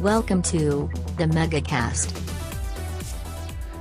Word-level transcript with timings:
Welcome 0.00 0.42
to 0.42 0.88
the 1.16 1.24
MegaCast. 1.24 2.14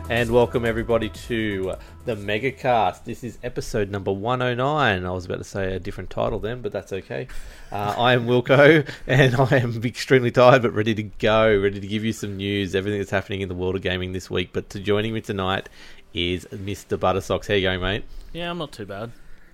And 0.09 0.31
welcome 0.31 0.65
everybody 0.65 1.09
to 1.09 1.75
the 2.05 2.15
Megacast. 2.15 3.03
This 3.03 3.23
is 3.23 3.37
episode 3.43 3.91
number 3.91 4.11
109. 4.11 5.05
I 5.05 5.11
was 5.11 5.25
about 5.25 5.37
to 5.37 5.43
say 5.43 5.75
a 5.75 5.79
different 5.79 6.09
title 6.09 6.39
then, 6.39 6.61
but 6.61 6.71
that's 6.71 6.91
okay. 6.91 7.27
Uh, 7.71 7.93
I 7.97 8.13
am 8.13 8.25
Wilco, 8.25 8.89
and 9.07 9.35
I 9.35 9.57
am 9.57 9.83
extremely 9.83 10.31
tired 10.31 10.63
but 10.63 10.73
ready 10.73 10.95
to 10.95 11.03
go, 11.03 11.55
ready 11.59 11.79
to 11.79 11.87
give 11.87 12.03
you 12.03 12.13
some 12.13 12.37
news, 12.37 12.73
everything 12.73 12.99
that's 12.99 13.11
happening 13.11 13.41
in 13.41 13.49
the 13.49 13.55
world 13.55 13.75
of 13.75 13.83
gaming 13.83 14.13
this 14.13 14.29
week. 14.29 14.49
But 14.53 14.69
to 14.71 14.79
joining 14.79 15.13
me 15.13 15.21
tonight 15.21 15.69
is 16.13 16.45
Mr. 16.45 16.97
Buttersocks. 16.97 17.47
How 17.47 17.53
you 17.53 17.61
going, 17.61 17.81
mate? 17.81 18.05
Yeah, 18.33 18.49
I'm 18.49 18.57
not 18.57 18.71
too 18.71 18.87
bad. 18.87 19.11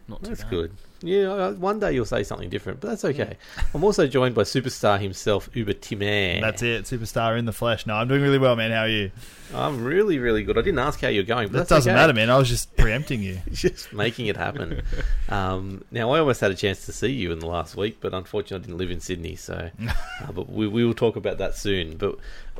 Not 0.07 0.23
too 0.23 0.30
That's 0.30 0.43
bad. 0.43 0.50
good. 0.50 0.71
Yeah, 1.04 1.49
one 1.51 1.79
day 1.81 1.91
you'll 1.91 2.05
say 2.05 2.23
something 2.23 2.49
different, 2.49 2.79
but 2.79 2.88
that's 2.88 3.04
okay. 3.04 3.36
I'm 3.73 3.83
also 3.83 4.07
joined 4.07 4.36
by 4.36 4.43
superstar 4.43 4.97
himself, 5.01 5.50
Uber 5.54 5.73
Timmer. 5.73 6.39
That's 6.39 6.61
it, 6.64 6.86
superstar 6.86 7.37
in 7.37 7.43
the 7.43 7.51
flesh. 7.51 7.86
No, 7.86 7.95
I'm 7.95 8.07
doing 8.07 8.21
really 8.21 8.37
well, 8.37 8.55
man. 8.55 8.71
How 8.71 8.83
are 8.83 8.87
you? 8.87 9.11
I'm 9.54 9.83
really, 9.83 10.18
really 10.18 10.43
good. 10.43 10.57
I 10.57 10.61
didn't 10.61 10.79
ask 10.79 11.01
how 11.01 11.09
you're 11.09 11.25
going, 11.25 11.50
but 11.50 11.59
That 11.59 11.68
doesn't 11.68 11.92
okay. 11.92 12.00
matter, 12.00 12.14
man. 12.14 12.29
I 12.29 12.37
was 12.37 12.47
just 12.47 12.73
preempting 12.78 13.21
you. 13.21 13.39
just 13.51 13.92
making 13.92 14.28
it 14.28 14.37
happen. 14.37 14.81
um, 15.29 15.83
now, 15.92 16.11
I 16.11 16.19
almost 16.19 16.39
had 16.39 16.51
a 16.51 16.55
chance 16.55 16.86
to 16.86 16.93
see 16.93 17.11
you 17.11 17.33
in 17.33 17.39
the 17.39 17.47
last 17.47 17.75
week, 17.75 17.97
but 18.00 18.14
unfortunately, 18.14 18.64
I 18.64 18.67
didn't 18.67 18.78
live 18.78 18.92
in 18.92 19.01
Sydney. 19.01 19.36
So, 19.36 19.71
uh, 20.23 20.31
but 20.31 20.50
we, 20.50 20.70
we 20.70 20.86
will 20.86 20.93
talk 20.93 21.17
about 21.17 21.37
that 21.39 21.56
soon. 21.57 21.97
But 21.97 22.17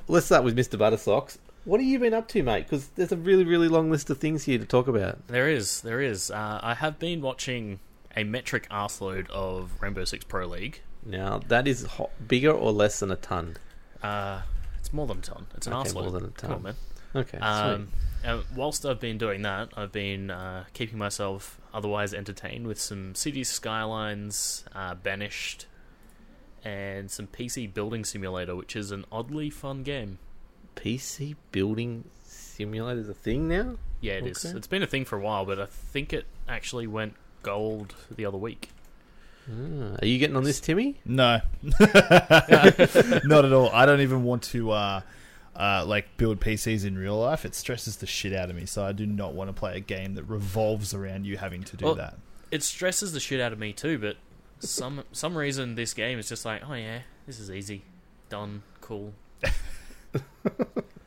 let's 0.10 0.26
start 0.26 0.44
with 0.44 0.58
Mr. 0.58 0.78
Buttersocks. 0.78 1.38
What 1.64 1.80
have 1.80 1.88
you 1.88 1.98
been 1.98 2.14
up 2.14 2.28
to, 2.28 2.44
mate? 2.44 2.66
Because 2.66 2.88
there's 2.90 3.14
a 3.14 3.18
really, 3.18 3.46
really 3.46 3.70
long 3.70 3.90
list 3.90 4.10
of 4.10 4.18
things 4.18 4.44
here 4.44 4.58
to 4.60 4.66
talk 4.66 4.90
about. 4.90 5.28
There 5.28 5.48
is, 5.48 5.80
there 5.80 6.02
is. 6.02 6.30
Uh, 6.30 6.60
I 6.62 6.74
have 6.74 7.00
been 7.00 7.22
watching 7.22 7.80
a 8.16 8.24
metric 8.24 8.68
arseload 8.70 9.30
of 9.30 9.72
Rainbow 9.82 10.06
Six 10.06 10.24
Pro 10.26 10.46
League. 10.48 10.82
Now, 11.06 11.40
that 11.48 11.68
is 11.68 11.84
ho- 11.84 12.12
bigger 12.28 12.52
or 12.52 12.72
less 12.72 13.00
than 13.00 13.12
a 13.12 13.16
ton. 13.16 13.58
Uh, 14.02 14.42
it's 14.80 14.94
more 14.94 15.08
than 15.08 15.18
a 15.20 15.22
ton. 15.22 15.48
It's 15.56 15.68
an 15.68 15.74
Okay, 15.74 15.90
arseload. 15.90 16.02
more 16.04 16.12
than 16.12 16.26
a 16.26 16.28
Come 16.30 16.52
on, 16.52 16.56
ton. 16.58 16.64
man. 16.64 16.76
Okay, 17.16 17.38
Um, 17.38 17.90
and 18.24 18.44
whilst 18.56 18.86
I've 18.86 19.00
been 19.00 19.18
doing 19.18 19.42
that, 19.44 19.70
I've 19.78 19.92
been 19.92 20.32
uh, 20.32 20.64
keeping 20.74 20.98
myself 20.98 21.60
otherwise 21.74 22.14
entertained 22.14 22.66
with 22.68 22.80
some 22.80 23.14
City 23.16 23.44
Skylines, 23.44 24.64
uh, 24.74 24.96
Banished, 24.96 25.66
and 26.64 27.12
some 27.12 27.28
PC 27.28 27.72
Building 27.74 28.04
Simulator, 28.06 28.56
which 28.56 28.76
is 28.76 28.92
an 28.92 29.06
oddly 29.12 29.50
fun 29.50 29.84
game. 29.84 30.20
PC 30.76 31.36
building 31.52 32.06
simulator 32.24 33.00
is 33.02 33.10
a 33.10 33.14
thing 33.14 33.48
now? 33.48 33.76
Yeah, 34.02 34.14
it 34.14 34.26
is. 34.28 34.44
Okay. 34.46 34.58
It's 34.58 34.66
been 34.68 34.82
a 34.82 34.88
thing 34.88 35.06
for 35.06 35.18
a 35.18 35.22
while, 35.22 35.46
but 35.46 35.60
I 35.60 35.66
think 35.68 36.14
it 36.14 36.26
actually 36.48 36.88
went 36.88 37.16
gold 37.44 37.94
the 38.10 38.26
other 38.26 38.38
week. 38.38 38.70
Ah, 39.50 39.98
are 40.02 40.08
you 40.08 40.18
getting 40.20 40.36
on 40.38 40.44
this, 40.44 40.60
Timmy? 40.60 41.00
No, 41.06 41.42
not 41.64 43.46
at 43.46 43.54
all. 43.54 43.70
I 43.74 43.86
don't 43.86 44.02
even 44.02 44.24
want 44.24 44.44
to 44.44 44.72
uh, 44.72 45.02
uh, 45.56 45.84
like 45.86 46.16
build 46.18 46.40
PCs 46.40 46.86
in 46.86 46.98
real 46.98 47.20
life. 47.20 47.44
It 47.46 47.54
stresses 47.54 47.98
the 47.98 48.08
shit 48.08 48.34
out 48.34 48.50
of 48.50 48.56
me. 48.56 48.66
So 48.66 48.84
I 48.86 48.94
do 48.94 49.06
not 49.06 49.34
want 49.34 49.50
to 49.50 49.54
play 49.54 49.76
a 49.76 49.82
game 49.82 50.16
that 50.16 50.24
revolves 50.24 50.94
around 50.94 51.26
you 51.26 51.38
having 51.38 51.64
to 51.66 51.76
do 51.78 51.86
Well, 51.86 51.96
that. 51.96 52.16
it 52.52 52.64
stresses 52.64 53.12
the 53.12 53.20
shit 53.20 53.40
out 53.42 53.52
of 53.54 53.60
me 53.60 53.74
too, 53.74 53.98
but 53.98 54.16
some 54.60 55.04
some 55.12 55.36
reason 55.38 55.76
this 55.76 55.94
game 55.94 56.18
is 56.20 56.30
just 56.30 56.46
like, 56.46 56.62
oh 56.68 56.74
yeah, 56.74 57.00
this 57.28 57.38
is 57.40 57.52
easy, 57.52 57.84
done, 58.30 58.64
cool. 58.80 59.14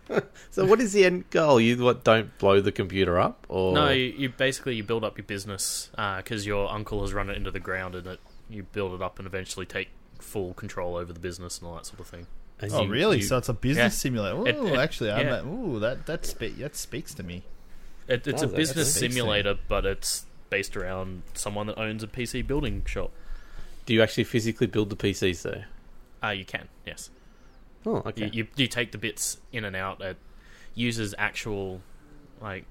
So, 0.50 0.64
what 0.64 0.80
is 0.80 0.92
the 0.92 1.04
end 1.04 1.28
goal? 1.30 1.60
You 1.60 1.76
what? 1.82 2.02
Don't 2.04 2.36
blow 2.38 2.60
the 2.60 2.72
computer 2.72 3.18
up, 3.18 3.44
or 3.48 3.74
No, 3.74 3.90
you, 3.90 4.04
you 4.16 4.28
basically 4.30 4.74
you 4.76 4.82
build 4.84 5.04
up 5.04 5.18
your 5.18 5.24
business 5.26 5.90
because 6.16 6.46
your 6.46 6.70
uncle 6.72 7.02
has 7.02 7.12
run 7.12 7.28
it 7.28 7.36
into 7.36 7.50
the 7.50 7.60
ground, 7.60 7.94
and 7.94 8.06
it 8.06 8.20
you 8.48 8.62
build 8.62 8.94
it 8.94 9.02
up 9.02 9.18
and 9.18 9.26
eventually 9.26 9.66
take 9.66 9.88
full 10.18 10.54
control 10.54 10.96
over 10.96 11.12
the 11.12 11.20
business 11.20 11.58
and 11.58 11.68
all 11.68 11.74
that 11.74 11.84
sort 11.86 12.00
of 12.00 12.06
thing. 12.06 12.26
and 12.60 12.72
Oh, 12.72 12.82
you- 12.84 12.88
really? 12.90 13.16
you- 13.18 13.22
so 13.22 13.36
it's 13.36 13.50
a 13.50 13.52
business 13.52 13.92
Yeah. 13.94 13.98
simulator. 13.98 14.36
Ooh, 14.38 14.46
It- 14.46 14.72
it- 14.72 14.78
actually, 14.78 15.10
I'm 15.10 15.26
yeah. 15.26 15.40
a- 15.40 15.44
ooh, 15.46 15.78
that 15.80 16.06
that 16.06 16.24
spe- 16.24 16.56
that 16.58 16.74
speaks 16.76 17.12
to 17.14 17.22
me. 17.22 17.42
It, 18.08 18.26
it's 18.26 18.40
Does 18.40 18.42
a 18.44 18.54
it? 18.54 18.56
business 18.56 18.94
That's 18.94 18.96
a 18.96 19.10
simulator, 19.10 19.58
but 19.68 19.84
it's 19.84 20.24
based 20.48 20.74
around 20.76 21.22
someone 21.34 21.66
that 21.66 21.78
owns 21.78 22.02
a 22.02 22.06
PC 22.06 22.40
building 22.46 22.82
shop. 22.86 23.10
do 23.84 23.92
you 23.94 24.00
actually 24.02 24.24
physically 24.24 24.66
build 24.68 24.88
the 24.90 24.96
PCs 24.96 25.42
though? 25.42 25.62
Uh, 26.26 26.30
you 26.30 26.44
can, 26.46 26.68
yes. 26.86 27.10
Oh, 27.86 28.02
okay. 28.04 28.26
You, 28.26 28.30
you 28.32 28.46
you 28.56 28.66
take 28.66 28.92
the 28.92 28.98
bits 28.98 29.38
in 29.52 29.64
and 29.64 29.76
out. 29.76 30.00
It 30.02 30.16
uses 30.74 31.14
actual 31.16 31.80
like 32.40 32.64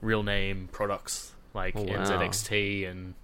real 0.00 0.22
name 0.22 0.68
products 0.72 1.32
like 1.54 1.76
Oh, 1.76 1.82
wow. 1.82 1.96
NZXT 2.04 2.90
and 2.90 3.14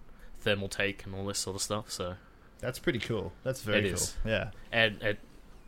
Thermaltake 0.45 1.05
and 1.07 1.15
all 1.15 1.25
this 1.27 1.39
sort 1.39 1.57
of 1.57 1.63
stuff. 1.63 1.91
So 1.91 2.15
That's 2.61 2.79
pretty 2.79 2.99
cool. 3.01 3.33
That's 3.43 3.63
very 3.63 3.79
It 3.81 3.83
cool. 3.85 3.95
is. 3.95 4.17
Yeah. 4.25 4.51
and 4.71 5.03
it, 5.03 5.19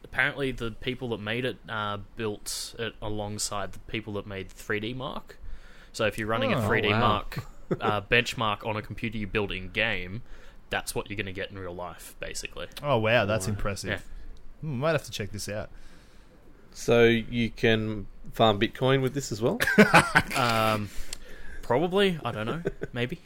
apparently 0.04 0.52
the 0.52 0.70
people 0.72 1.08
that 1.10 1.20
made 1.20 1.44
it 1.44 1.56
uh, 1.68 1.98
built 2.16 2.74
it 2.78 2.94
alongside 3.00 3.72
the 3.72 3.78
people 3.80 4.12
that 4.14 4.26
made 4.26 4.48
3D 4.50 4.94
Mark. 4.94 5.38
So 5.92 6.04
if 6.04 6.18
you're 6.18 6.28
running 6.28 6.52
a 6.52 6.58
Oh, 6.58 6.68
3D 6.68 6.90
wow. 6.90 7.00
Mark 7.00 7.44
uh, 7.80 8.00
benchmark 8.02 8.66
on 8.66 8.76
a 8.76 8.82
computer 8.82 9.16
you 9.18 9.26
build 9.26 9.50
in 9.52 9.70
game, 9.70 10.22
that's 10.68 10.94
what 10.94 11.08
you're 11.08 11.16
going 11.16 11.26
to 11.26 11.32
get 11.32 11.50
in 11.50 11.58
real 11.58 11.74
life, 11.74 12.14
basically. 12.20 12.66
Oh 12.82 12.98
wow, 12.98 13.24
that's 13.24 13.46
Wow. 13.46 13.54
impressive. 13.54 13.90
Yeah. 13.90 13.98
Hmm, 14.60 14.78
might 14.78 14.92
have 14.92 15.04
to 15.04 15.10
check 15.10 15.30
this 15.32 15.48
out. 15.48 15.70
So 16.72 17.04
you 17.04 17.50
can 17.50 18.06
farm 18.32 18.60
Bitcoin 18.60 19.02
with 19.02 19.14
this 19.14 19.32
as 19.32 19.42
well. 19.42 19.58
Um, 20.36 20.88
probably, 21.62 22.18
I 22.24 22.32
don't 22.32 22.46
know, 22.46 22.62
maybe. 22.92 23.20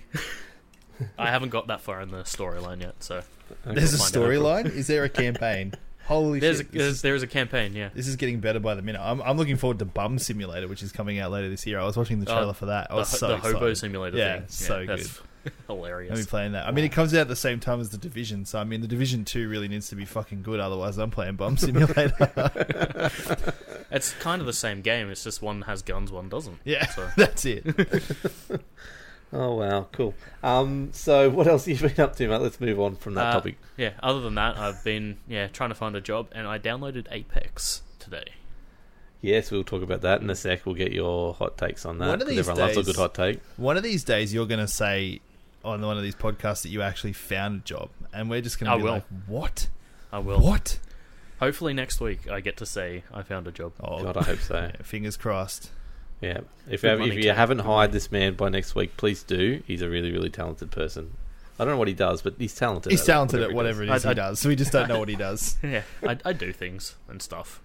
I 1.18 1.30
haven't 1.30 1.50
got 1.50 1.66
that 1.68 1.80
far 1.80 2.00
in 2.00 2.10
the 2.10 2.22
storyline 2.22 2.80
yet, 2.80 2.94
so 3.02 3.22
There's 3.64 3.94
a 3.94 3.96
We'll 3.98 4.30
find 4.32 4.66
storyline. 4.66 4.74
Is 4.74 4.86
there 4.86 5.04
a 5.04 5.08
campaign? 5.08 5.74
Holy 6.06 6.38
there's 6.38 6.60
a, 6.60 6.62
shit! 6.64 6.72
this 6.72 6.80
there's, 6.82 6.92
is- 6.96 7.02
there 7.02 7.14
is 7.14 7.22
a 7.22 7.26
campaign, 7.26 7.72
yeah. 7.74 7.88
This 7.94 8.06
is 8.08 8.16
getting 8.16 8.40
better 8.40 8.60
by 8.60 8.74
the 8.74 8.82
minute. 8.82 9.00
I'm, 9.02 9.20
I'm 9.22 9.36
looking 9.36 9.56
forward 9.56 9.78
to 9.80 9.84
Bum 9.84 10.18
Simulator, 10.18 10.68
which 10.68 10.82
is 10.82 10.92
coming 10.92 11.18
out 11.18 11.30
later 11.30 11.48
this 11.48 11.66
year. 11.66 11.78
I 11.78 11.84
was 11.84 11.96
watching 11.96 12.20
the 12.20 12.30
Oh, 12.30 12.34
trailer 12.36 12.52
for 12.52 12.66
that. 12.66 12.88
I 12.90 12.94
was 12.94 13.10
ho- 13.10 13.16
so 13.16 13.28
the 13.28 13.34
excited. 13.36 13.54
hobo 13.54 13.74
simulator 13.74 14.16
Yeah, 14.18 14.36
thing. 14.40 14.48
so 14.48 14.84
that's 14.86 15.20
hilarious. 15.66 16.10
I'll 16.12 16.16
be 16.24 16.28
playing 16.28 16.52
that. 16.52 16.66
I 16.66 16.70
mean, 16.70 16.84
it 16.84 16.90
comes 16.92 17.12
out 17.14 17.20
at 17.22 17.28
the 17.28 17.36
same 17.36 17.60
time 17.60 17.80
as 17.80 17.90
the 17.90 17.98
Division, 17.98 18.44
so 18.44 18.58
I 18.58 18.64
mean, 18.64 18.80
the 18.80 18.86
Division 18.88 19.24
Two 19.24 19.48
really 19.48 19.68
needs 19.68 19.88
to 19.90 19.96
be 19.96 20.04
fucking 20.04 20.42
good. 20.42 20.60
Otherwise, 20.60 20.98
I'm 20.98 21.10
playing 21.10 21.36
Bum 21.36 21.56
Simulator. 21.56 23.10
It's 23.90 24.12
kind 24.14 24.40
of 24.40 24.46
the 24.46 24.52
same 24.52 24.80
game. 24.82 25.08
It's 25.10 25.22
just 25.22 25.40
one 25.40 25.62
has 25.62 25.82
guns, 25.82 26.10
one 26.10 26.28
doesn't. 26.28 26.58
yeah, 26.64 26.86
So 26.88 27.08
that's 27.16 27.44
it. 27.44 27.64
Oh 29.32 29.54
wow, 29.56 29.86
cool. 29.92 30.14
Um, 30.42 30.90
so 30.92 31.28
what 31.30 31.46
else 31.46 31.66
have 31.66 31.80
you 31.80 31.88
been 31.88 32.00
up 32.04 32.16
to, 32.16 32.26
mate? 32.28 32.40
Let's 32.40 32.60
move 32.60 32.80
on 32.80 32.96
from 32.96 33.14
that 33.14 33.26
Uh, 33.26 33.32
topic. 33.34 33.56
yeah. 33.76 33.90
Other 34.02 34.20
than 34.20 34.34
that, 34.36 34.56
I've 34.58 34.82
been 34.84 35.18
yeah 35.28 35.46
trying 35.48 35.68
to 35.70 35.74
find 35.74 35.94
a 35.96 36.00
job, 36.00 36.28
and 36.32 36.46
I 36.48 36.58
downloaded 36.58 37.06
Apex 37.10 37.82
today. 38.00 38.24
Yes, 39.20 39.50
we'll 39.50 39.64
talk 39.64 39.82
about 39.82 40.02
that 40.02 40.20
in 40.20 40.28
a 40.30 40.34
sec. 40.36 40.66
We'll 40.66 40.74
get 40.74 40.92
your 40.92 41.34
hot 41.34 41.56
takes 41.56 41.86
on 41.86 41.98
that. 41.98 42.06
One 42.06 42.14
of 42.14 42.20
'cause 42.20 42.28
these 42.28 42.38
everyone 42.40 42.60
loves 42.60 42.76
a 42.76 42.82
days- 42.82 42.86
good 42.86 42.96
hot 43.00 43.14
take. 43.14 43.40
One 43.56 43.76
of 43.76 43.82
these 43.82 44.04
days, 44.04 44.34
you're 44.34 44.46
going 44.46 44.60
to 44.60 44.68
say 44.68 45.20
on 45.64 45.80
one 45.82 45.96
of 45.96 46.02
these 46.02 46.14
podcasts 46.14 46.62
that 46.62 46.68
you 46.68 46.82
actually 46.82 47.12
found 47.14 47.60
a 47.60 47.64
job, 47.64 47.88
and 48.12 48.28
we're 48.30 48.40
just 48.42 48.58
going 48.60 48.70
to 48.70 48.76
be 48.78 48.82
will. 48.84 48.92
like, 48.92 49.04
"What? 49.26 49.68
I 50.12 50.18
will. 50.18 50.40
What? 50.40 50.78
Hopefully 51.40 51.74
next 51.74 52.00
week 52.00 52.30
I 52.30 52.40
get 52.40 52.56
to 52.58 52.66
say 52.66 53.02
I 53.12 53.22
found 53.22 53.46
a 53.48 53.52
job. 53.52 53.72
Oh, 53.82 54.02
God, 54.02 54.16
I 54.16 54.22
hope 54.22 54.38
so. 54.38 54.54
yeah, 54.56 54.82
fingers 54.82 55.16
crossed. 55.16 55.70
Yeah. 56.20 56.40
If, 56.70 56.82
Good 56.82 56.92
you- 56.92 56.98
money 56.98 57.10
if 57.10 57.16
you 57.16 57.22
too. 57.24 57.36
haven't 57.36 57.56
Good 57.58 57.66
hired 57.66 57.90
money. 57.90 57.92
this 57.92 58.12
man 58.12 58.34
by 58.34 58.48
next 58.48 58.74
week, 58.74 58.96
please 58.96 59.22
do. 59.24 59.62
He's 59.66 59.82
a 59.82 59.88
really, 59.88 60.12
really 60.12 60.30
talented 60.30 60.70
person. 60.70 61.16
I 61.58 61.64
don't 61.64 61.72
know 61.74 61.78
what 61.78 61.88
he 61.88 61.94
does, 61.94 62.22
but 62.22 62.34
he's 62.38 62.54
talented. 62.54 62.92
He's 62.92 63.00
at 63.02 63.06
talented 63.06 63.40
at 63.42 63.50
he 63.50 63.54
whatever 63.54 63.82
it 63.82 63.88
is 63.90 64.04
I- 64.04 64.10
I- 64.10 64.12
he 64.12 64.14
does. 64.16 64.40
So 64.40 64.48
we 64.48 64.56
just 64.56 64.72
don't 64.72 64.88
know 64.88 64.98
what 64.98 65.08
he 65.08 65.16
does. 65.16 65.56
yeah, 65.62 65.82
I, 66.06 66.18
I 66.24 66.32
do 66.32 66.52
things 66.52 66.94
and 67.08 67.20
stuff. 67.20 67.60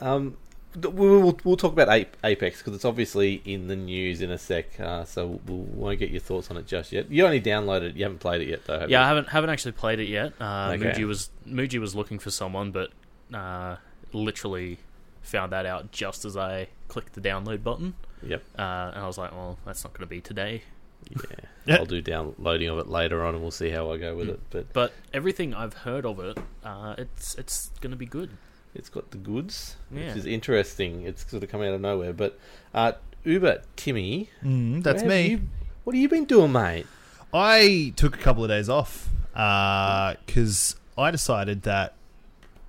Um, 0.00 0.30
th- 0.30 0.36
we'll, 0.74 1.38
we'll, 1.44 1.56
talk 1.56 1.72
about 1.72 1.88
Apex 2.24 2.58
because 2.58 2.74
it's 2.74 2.84
obviously 2.84 3.40
in 3.44 3.68
the 3.68 3.76
news 3.76 4.20
in 4.20 4.30
a 4.30 4.38
sec. 4.38 4.78
Uh, 4.78 5.04
so 5.04 5.40
we'll, 5.46 5.58
we 5.58 5.78
won't 5.78 5.98
get 5.98 6.10
your 6.10 6.20
thoughts 6.20 6.50
on 6.50 6.56
it 6.56 6.66
just 6.66 6.92
yet. 6.92 7.10
You 7.10 7.24
only 7.24 7.40
downloaded 7.40 7.90
it. 7.90 7.96
You 7.96 8.04
haven't 8.04 8.18
played 8.20 8.42
it 8.42 8.48
yet, 8.48 8.64
though. 8.66 8.86
Yeah, 8.88 9.04
I 9.04 9.08
haven't 9.08 9.28
haven't 9.28 9.50
actually 9.50 9.72
played 9.72 10.00
it 10.00 10.08
yet. 10.08 10.32
Uh, 10.40 10.72
Okay. 10.76 10.90
Muji 10.92 11.06
was 11.06 11.30
Muji 11.48 11.78
was 11.80 11.94
looking 11.94 12.18
for 12.18 12.30
someone, 12.30 12.70
but 12.72 12.90
uh, 13.32 13.76
literally 14.12 14.78
found 15.22 15.52
that 15.52 15.66
out 15.66 15.90
just 15.92 16.24
as 16.24 16.36
I 16.36 16.68
clicked 16.88 17.14
the 17.14 17.20
download 17.20 17.62
button, 17.64 17.94
Yep. 18.22 18.42
uh, 18.58 18.62
and 18.94 19.02
I 19.02 19.06
was 19.06 19.18
like, 19.18 19.32
"Well, 19.32 19.58
that's 19.64 19.82
not 19.84 19.92
going 19.92 20.02
to 20.02 20.06
be 20.06 20.20
today." 20.20 20.62
Yeah. 21.10 21.46
Yeah. 21.66 21.76
I'll 21.76 21.86
do 21.86 22.00
downloading 22.00 22.68
of 22.68 22.78
it 22.78 22.88
later 22.88 23.24
on, 23.24 23.34
and 23.34 23.42
we'll 23.42 23.50
see 23.50 23.70
how 23.70 23.90
I 23.92 23.96
go 23.96 24.14
with 24.16 24.28
Mm. 24.28 24.34
it. 24.34 24.40
But 24.50 24.72
But 24.72 24.92
everything 25.12 25.54
I've 25.54 25.74
heard 25.74 26.04
of 26.06 26.18
it, 26.20 26.38
uh, 26.64 26.94
it's 26.98 27.34
it's 27.36 27.70
going 27.80 27.90
to 27.92 27.96
be 27.96 28.06
good. 28.06 28.30
It's 28.76 28.88
got 28.88 29.10
the 29.10 29.16
goods, 29.18 29.76
Yeah. 29.90 30.08
which 30.08 30.16
is 30.18 30.26
interesting. 30.26 31.02
It's 31.02 31.28
sort 31.28 31.42
of 31.42 31.48
coming 31.50 31.68
out 31.68 31.74
of 31.74 31.80
nowhere. 31.80 32.12
But 32.12 32.38
uh, 32.74 32.92
Uber 33.24 33.62
Timmy, 33.76 34.30
Mm, 34.44 34.82
that's 34.82 35.02
me. 35.02 35.26
you- 35.28 35.40
what 35.84 35.94
have 35.94 36.00
you 36.02 36.08
been 36.08 36.24
doing, 36.26 36.52
mate? 36.52 36.86
I 37.34 37.92
took 37.96 38.14
a 38.14 38.18
couple 38.18 38.44
of 38.44 38.48
days 38.50 38.68
off 38.68 39.08
because 39.34 40.76
I 40.96 41.10
decided 41.10 41.62
that 41.62 41.94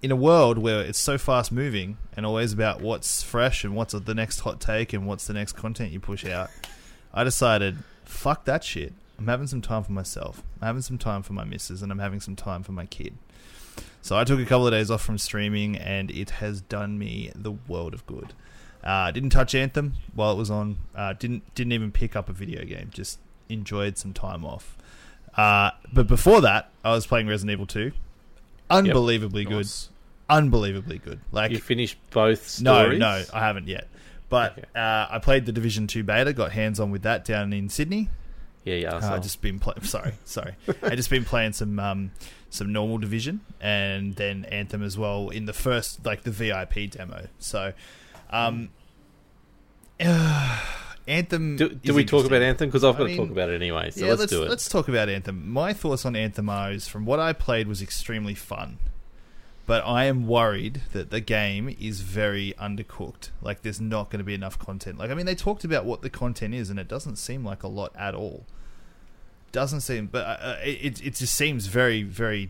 in 0.01 0.11
a 0.11 0.15
world 0.15 0.57
where 0.57 0.81
it's 0.81 0.99
so 0.99 1.17
fast 1.17 1.51
moving 1.51 1.97
and 2.15 2.25
always 2.25 2.53
about 2.53 2.81
what's 2.81 3.23
fresh 3.23 3.63
and 3.63 3.75
what's 3.75 3.93
the 3.93 4.13
next 4.13 4.41
hot 4.41 4.59
take 4.61 4.93
and 4.93 5.07
what's 5.07 5.25
the 5.27 5.33
next 5.33 5.53
content 5.53 5.91
you 5.91 5.99
push 5.99 6.25
out, 6.25 6.49
I 7.13 7.23
decided, 7.23 7.77
fuck 8.05 8.45
that 8.45 8.63
shit. 8.63 8.93
I'm 9.17 9.27
having 9.27 9.47
some 9.47 9.61
time 9.61 9.83
for 9.83 9.91
myself. 9.93 10.43
I'm 10.61 10.67
having 10.67 10.81
some 10.83 10.99
time 10.99 11.23
for 11.23 11.33
my 11.33 11.43
missus 11.43 11.81
and 11.81 11.91
I'm 11.91 11.99
having 11.99 12.19
some 12.19 12.35
time 12.35 12.61
for 12.61 12.71
my 12.73 12.85
kid. 12.85 13.15
So 14.01 14.17
I 14.17 14.23
took 14.23 14.39
a 14.39 14.45
couple 14.45 14.67
of 14.67 14.71
days 14.73 14.89
off 14.89 15.01
from 15.01 15.17
streaming, 15.17 15.75
and 15.77 16.09
it 16.11 16.29
has 16.31 16.61
done 16.61 16.97
me 16.97 17.31
the 17.35 17.51
world 17.51 17.93
of 17.93 18.05
good. 18.07 18.33
Uh, 18.83 19.11
didn't 19.11 19.31
touch 19.31 19.53
Anthem 19.53 19.93
while 20.13 20.31
it 20.31 20.37
was 20.37 20.49
on. 20.49 20.77
Uh, 20.95 21.13
didn't 21.13 21.53
didn't 21.55 21.73
even 21.73 21.91
pick 21.91 22.15
up 22.15 22.29
a 22.29 22.33
video 22.33 22.63
game. 22.63 22.89
Just 22.93 23.19
enjoyed 23.49 23.97
some 23.97 24.13
time 24.13 24.45
off. 24.45 24.77
Uh, 25.35 25.71
but 25.91 26.07
before 26.07 26.41
that, 26.41 26.69
I 26.85 26.91
was 26.91 27.05
playing 27.05 27.27
Resident 27.27 27.51
Evil 27.53 27.65
Two. 27.65 27.91
Unbelievably 28.69 29.45
good. 29.45 29.57
Nice. 29.57 29.89
Unbelievably 30.29 30.99
good. 30.99 31.19
Like 31.31 31.51
You 31.51 31.57
finished 31.59 31.97
both 32.11 32.61
no, 32.61 32.81
stories? 32.83 32.99
no, 32.99 33.23
I 33.33 33.39
haven't 33.39 33.67
yet. 33.67 33.87
But 34.29 34.53
Okay. 34.53 34.63
uh, 34.75 35.07
I 35.09 35.19
played 35.21 35.45
the 35.45 35.51
Division 35.53 35.87
Two 35.87 36.03
beta. 36.03 36.33
Got 36.33 36.51
hands 36.51 36.79
on 36.79 36.91
with 36.91 37.01
that 37.03 37.23
down 37.25 37.53
in 37.53 37.69
Sydney. 37.69 38.09
Yeah, 38.67 38.75
yeah. 38.75 38.93
I 38.93 38.97
Uh, 38.97 39.01
saw. 39.01 39.19
just 39.19 39.41
been 39.41 39.59
playing. 39.59 39.81
Sorry, 39.83 40.13
sorry. 40.25 40.55
I 40.83 40.95
just 40.95 41.09
been 41.09 41.25
playing 41.25 41.53
some 41.53 41.79
um, 41.79 42.11
some 42.49 42.71
normal 42.73 42.97
division 42.97 43.41
and 43.59 44.15
then 44.15 44.45
Anthem 44.45 44.83
as 44.83 44.97
well 44.97 45.29
in 45.29 45.45
the 45.45 45.53
first 45.53 46.05
like 46.05 46.23
the 46.23 46.31
VIP 46.31 46.89
demo. 46.91 47.27
So, 47.39 47.73
um, 48.29 48.69
Anthem. 49.99 51.55
do 51.55 51.69
do 51.69 51.93
we 51.93 52.03
talk 52.05 52.25
about 52.25 52.41
Anthem? 52.41 52.67
Because 52.69 52.83
I've 52.83 52.95
I 52.95 52.97
got 52.99 53.07
mean, 53.07 53.17
to 53.17 53.23
talk 53.23 53.31
about 53.31 53.49
it 53.49 53.55
anyway. 53.61 53.91
So 53.91 54.01
yeah, 54.01 54.07
let's, 54.09 54.19
let's 54.21 54.31
do 54.31 54.43
it. 54.43 54.49
let's 54.49 54.69
talk 54.69 54.87
about 54.89 55.07
Anthem. 55.09 55.49
My 55.49 55.73
thoughts 55.73 56.05
on 56.05 56.15
Anthem 56.15 56.49
are 56.49 56.71
is 56.71 56.87
from 56.87 57.05
what 57.05 57.19
I 57.19 57.33
played 57.33 57.67
was 57.67 57.81
extremely 57.81 58.35
fun, 58.35 58.77
but 59.67 59.85
I 59.85 60.05
am 60.05 60.25
worried 60.25 60.81
that 60.93 61.11
the 61.11 61.19
game 61.19 61.75
is 61.79 61.99
very 61.99 62.53
undercooked. 62.57 63.29
Like 63.41 63.61
there's 63.61 63.81
not 63.81 64.09
going 64.09 64.19
to 64.19 64.23
be 64.23 64.33
enough 64.33 64.57
content. 64.57 64.97
Like 64.97 65.11
I 65.11 65.13
mean, 65.13 65.27
they 65.27 65.35
talked 65.35 65.63
about 65.63 65.85
what 65.85 66.01
the 66.01 66.09
content 66.09 66.55
is, 66.55 66.71
and 66.71 66.79
it 66.79 66.87
doesn't 66.87 67.17
seem 67.17 67.43
like 67.43 67.61
a 67.61 67.67
lot 67.67 67.93
at 67.95 68.15
all. 68.15 68.45
Doesn't 69.51 69.81
seem, 69.81 70.07
but 70.07 70.25
uh, 70.25 70.37
uh, 70.41 70.57
it 70.63 71.05
it 71.05 71.15
just 71.15 71.35
seems 71.35 71.67
very 71.67 72.01
very 72.01 72.49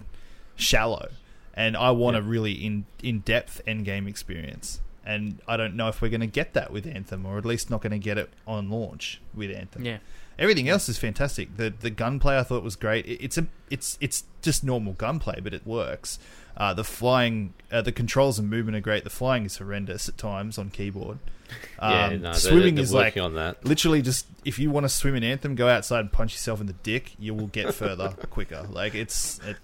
shallow. 0.56 1.10
And 1.56 1.76
I 1.76 1.90
want 1.90 2.16
a 2.16 2.22
really 2.22 2.54
in 2.54 2.86
in 3.02 3.20
depth 3.20 3.62
end 3.66 3.84
game 3.84 4.08
experience. 4.08 4.80
And 5.04 5.40
I 5.48 5.58
don't 5.58 5.76
know 5.76 5.88
if 5.88 6.02
we're 6.02 6.10
going 6.10 6.22
to 6.22 6.28
get 6.28 6.54
that 6.54 6.72
with 6.72 6.86
Anthem, 6.86 7.26
or 7.26 7.38
at 7.38 7.46
least 7.46 7.70
not 7.70 7.82
going 7.82 7.94
to 7.94 7.98
get 7.98 8.18
it 8.18 8.30
on 8.46 8.70
launch 8.70 9.22
with 9.34 9.50
Anthem. 9.50 9.86
Yeah. 9.86 10.00
Everything 10.40 10.70
else 10.70 10.88
is 10.90 10.98
fantastic. 10.98 11.58
The 11.58 11.74
the 11.80 11.90
gunplay 11.90 12.38
I 12.38 12.44
thought 12.44 12.64
was 12.64 12.76
great. 12.76 13.06
It- 13.06 13.24
It's 13.24 13.38
a 13.38 13.48
it's 13.70 13.98
it's 14.02 14.24
just 14.42 14.64
normal 14.64 14.94
gunplay, 14.94 15.40
but 15.42 15.54
it 15.54 15.66
works. 15.66 16.20
Uh, 16.56 16.74
the 16.74 16.84
flying, 16.84 17.54
uh, 17.72 17.82
the 17.84 17.92
controls 17.92 18.40
and 18.40 18.50
movement 18.50 18.76
are 18.76 18.80
great. 18.82 19.04
The 19.04 19.12
flying 19.12 19.46
is 19.46 19.58
horrendous 19.58 20.10
at 20.10 20.18
times 20.18 20.58
on 20.58 20.72
keyboard. 20.72 21.20
yeah, 21.80 22.06
Um, 22.08 22.14
no, 22.14 22.20
they're, 22.32 22.34
swimming 22.34 22.76
they're 22.76 22.84
is 22.84 22.92
like 22.94 23.06
working 23.08 23.22
on 23.24 23.34
that. 23.36 23.64
literally 23.64 24.02
just 24.02 24.26
if 24.44 24.58
you 24.58 24.72
want 24.72 24.84
to 24.86 24.90
swim 24.90 25.14
in 25.16 25.24
Anthem, 25.24 25.54
go 25.56 25.68
outside 25.68 26.00
and 26.02 26.12
punch 26.12 26.34
yourself 26.34 26.60
in 26.60 26.66
the 26.68 26.74
dick. 26.74 27.14
You 27.20 27.34
will 27.36 27.48
get 27.48 27.74
further 27.76 28.10
quicker. 28.32 28.66
Like 28.72 28.96
it's 28.96 29.40
it, 29.46 29.58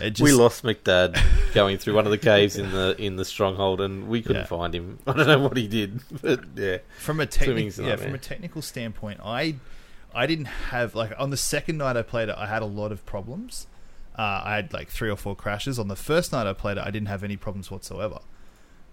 it 0.00 0.10
just 0.10 0.22
we 0.22 0.32
lost 0.32 0.64
McDad 0.64 1.20
going 1.54 1.76
through 1.78 1.94
one 1.94 2.06
of 2.06 2.10
the 2.10 2.18
caves 2.32 2.56
in 2.56 2.70
the 2.72 2.96
in 2.98 3.16
the 3.16 3.24
stronghold, 3.24 3.80
and 3.82 4.08
we 4.08 4.22
couldn't 4.22 4.42
Yeah. 4.42 4.46
find 4.46 4.74
him. 4.74 4.98
I 5.06 5.12
don't 5.12 5.26
know 5.26 5.38
what 5.40 5.56
he 5.58 5.68
did, 5.68 6.00
but 6.22 6.40
yeah, 6.56 6.78
from 7.00 7.20
a 7.20 7.26
technical 7.26 7.84
yeah, 7.86 7.96
from 7.96 8.14
a 8.14 8.18
technical 8.18 8.62
standpoint, 8.62 9.20
I 9.22 9.56
I 10.14 10.26
didn't 10.26 10.46
have 10.46 10.94
like 10.94 11.12
on 11.18 11.30
the 11.30 11.36
second 11.36 11.78
night 11.78 11.96
I 11.96 12.02
played 12.02 12.28
it, 12.28 12.34
I 12.38 12.46
had 12.46 12.62
a 12.62 12.66
lot 12.66 12.92
of 12.92 13.04
problems. 13.06 13.66
Uh, 14.16 14.42
I 14.44 14.54
had 14.56 14.72
like 14.72 14.88
three 14.90 15.10
or 15.10 15.16
four 15.16 15.34
crashes. 15.34 15.78
On 15.78 15.88
the 15.88 15.96
first 15.96 16.32
night 16.32 16.46
I 16.46 16.52
played 16.52 16.76
it, 16.78 16.84
I 16.86 16.90
didn't 16.90 17.08
have 17.08 17.24
any 17.24 17.36
problems 17.36 17.70
whatsoever. 17.70 18.20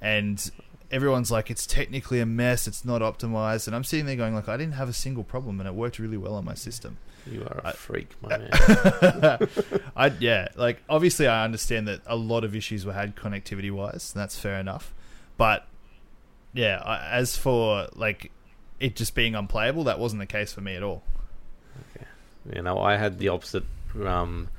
And 0.02 0.50
everyone's 0.90 1.30
like, 1.30 1.52
it's 1.52 1.68
technically 1.68 2.20
a 2.20 2.26
mess. 2.26 2.68
It's 2.68 2.84
not 2.84 3.02
optimized. 3.02 3.68
And 3.68 3.76
I'm 3.76 3.84
sitting 3.84 4.08
there 4.08 4.16
going 4.16 4.34
like, 4.34 4.50
I 4.50 4.58
didn't 4.58 4.74
have 4.74 4.90
a 4.90 4.94
single 4.94 5.24
problem, 5.24 5.60
and 5.60 5.68
it 5.70 5.76
worked 5.76 6.00
really 6.00 6.18
well 6.18 6.34
on 6.34 6.44
my 6.44 6.56
system. 6.56 6.98
you 7.32 7.44
are 7.44 7.62
a 7.64 7.68
I- 7.68 7.72
freak, 7.74 8.16
my 8.24 8.38
man. 8.40 9.48
I 9.96 10.08
yeah, 10.20 10.48
like 10.56 10.82
obviously 10.90 11.28
I 11.28 11.46
understand 11.46 11.88
that 11.88 12.02
a 12.08 12.16
lot 12.16 12.44
of 12.44 12.56
issues 12.56 12.84
were 12.86 12.94
had 12.94 13.16
connectivity 13.16 13.72
wise, 13.72 14.12
and 14.16 14.22
that's 14.22 14.40
fair 14.40 14.60
enough. 14.60 14.92
But 15.38 15.68
yeah, 16.54 16.82
I, 16.84 17.10
as 17.18 17.38
for 17.38 17.88
like 17.94 18.32
it 18.82 18.96
just 18.96 19.16
being 19.16 19.36
unplayable, 19.36 19.84
that 19.86 20.00
wasn't 20.00 20.20
the 20.22 20.26
case 20.26 20.52
for 20.52 20.62
me 20.62 20.76
at 20.76 20.84
all. 20.84 21.04
You 22.54 22.62
know, 22.64 22.80
I 22.80 22.98
had 22.98 23.20
the 23.20 23.30
opposite 23.30 23.64
um, 24.04 24.50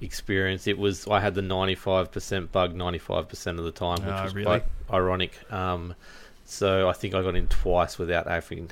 experience. 0.00 0.66
It 0.66 0.78
was 0.78 1.06
I 1.06 1.20
had 1.20 1.34
the 1.34 1.42
ninety-five 1.42 2.10
percent 2.10 2.50
bug 2.50 2.74
ninety-five 2.74 3.28
percent 3.28 3.58
of 3.58 3.64
the 3.64 3.72
time, 3.72 3.98
which 4.04 4.14
Ah, 4.14 4.24
was 4.24 4.34
really? 4.34 4.46
quite 4.46 4.64
ironic. 4.90 5.38
Um, 5.52 5.94
so 6.48 6.88
I 6.88 6.92
think 6.92 7.12
I 7.14 7.22
got 7.22 7.34
in 7.34 7.48
twice 7.48 7.98
without 7.98 8.26
having 8.28 8.70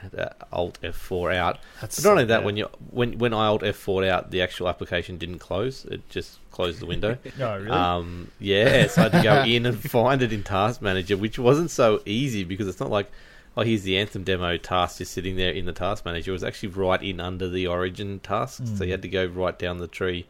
Alt 0.52 0.78
F4 0.80 1.34
out. 1.34 1.58
That's 1.80 1.96
But 1.96 2.04
not 2.04 2.10
only 2.12 2.24
that, 2.26 2.38
bad. 2.38 2.44
when 2.46 2.56
you 2.56 2.68
when 2.90 3.18
when 3.18 3.34
I 3.34 3.46
Alt 3.46 3.62
F4 3.62 4.08
out, 4.08 4.30
the 4.30 4.40
actual 4.40 4.68
application 4.68 5.18
didn't 5.18 5.40
close; 5.40 5.84
it 5.84 6.08
just 6.08 6.38
closed 6.50 6.80
the 6.80 6.86
window. 6.86 7.18
no, 7.38 7.56
really, 7.58 7.70
Um, 7.70 8.30
yeah, 8.40 8.86
so 8.86 9.02
I 9.02 9.04
had 9.08 9.12
to 9.12 9.22
go 9.22 9.42
in 9.46 9.66
and 9.66 9.78
find 9.90 10.22
it 10.22 10.32
in 10.32 10.42
Task 10.42 10.80
Manager, 10.80 11.16
which 11.18 11.38
wasn't 11.38 11.70
so 11.70 12.00
easy 12.06 12.44
because 12.44 12.66
it's 12.68 12.80
not 12.80 12.90
like, 12.90 13.10
oh, 13.56 13.62
here's 13.62 13.82
the 13.82 13.96
Anthem 13.98 14.24
demo 14.24 14.56
task 14.56 14.98
just 14.98 15.12
sitting 15.12 15.36
there 15.36 15.52
in 15.52 15.64
the 15.66 15.72
Task 15.72 16.04
Manager. 16.04 16.30
It 16.30 16.32
was 16.32 16.44
actually 16.44 16.70
right 16.70 17.02
in 17.02 17.20
under 17.20 17.48
the 17.48 17.66
Origin 17.66 18.20
tasks, 18.20 18.70
so 18.76 18.84
you 18.84 18.90
had 18.90 19.02
to 19.02 19.08
go 19.08 19.24
right 19.26 19.58
down 19.58 19.78
the 19.78 19.86
tree 19.88 20.26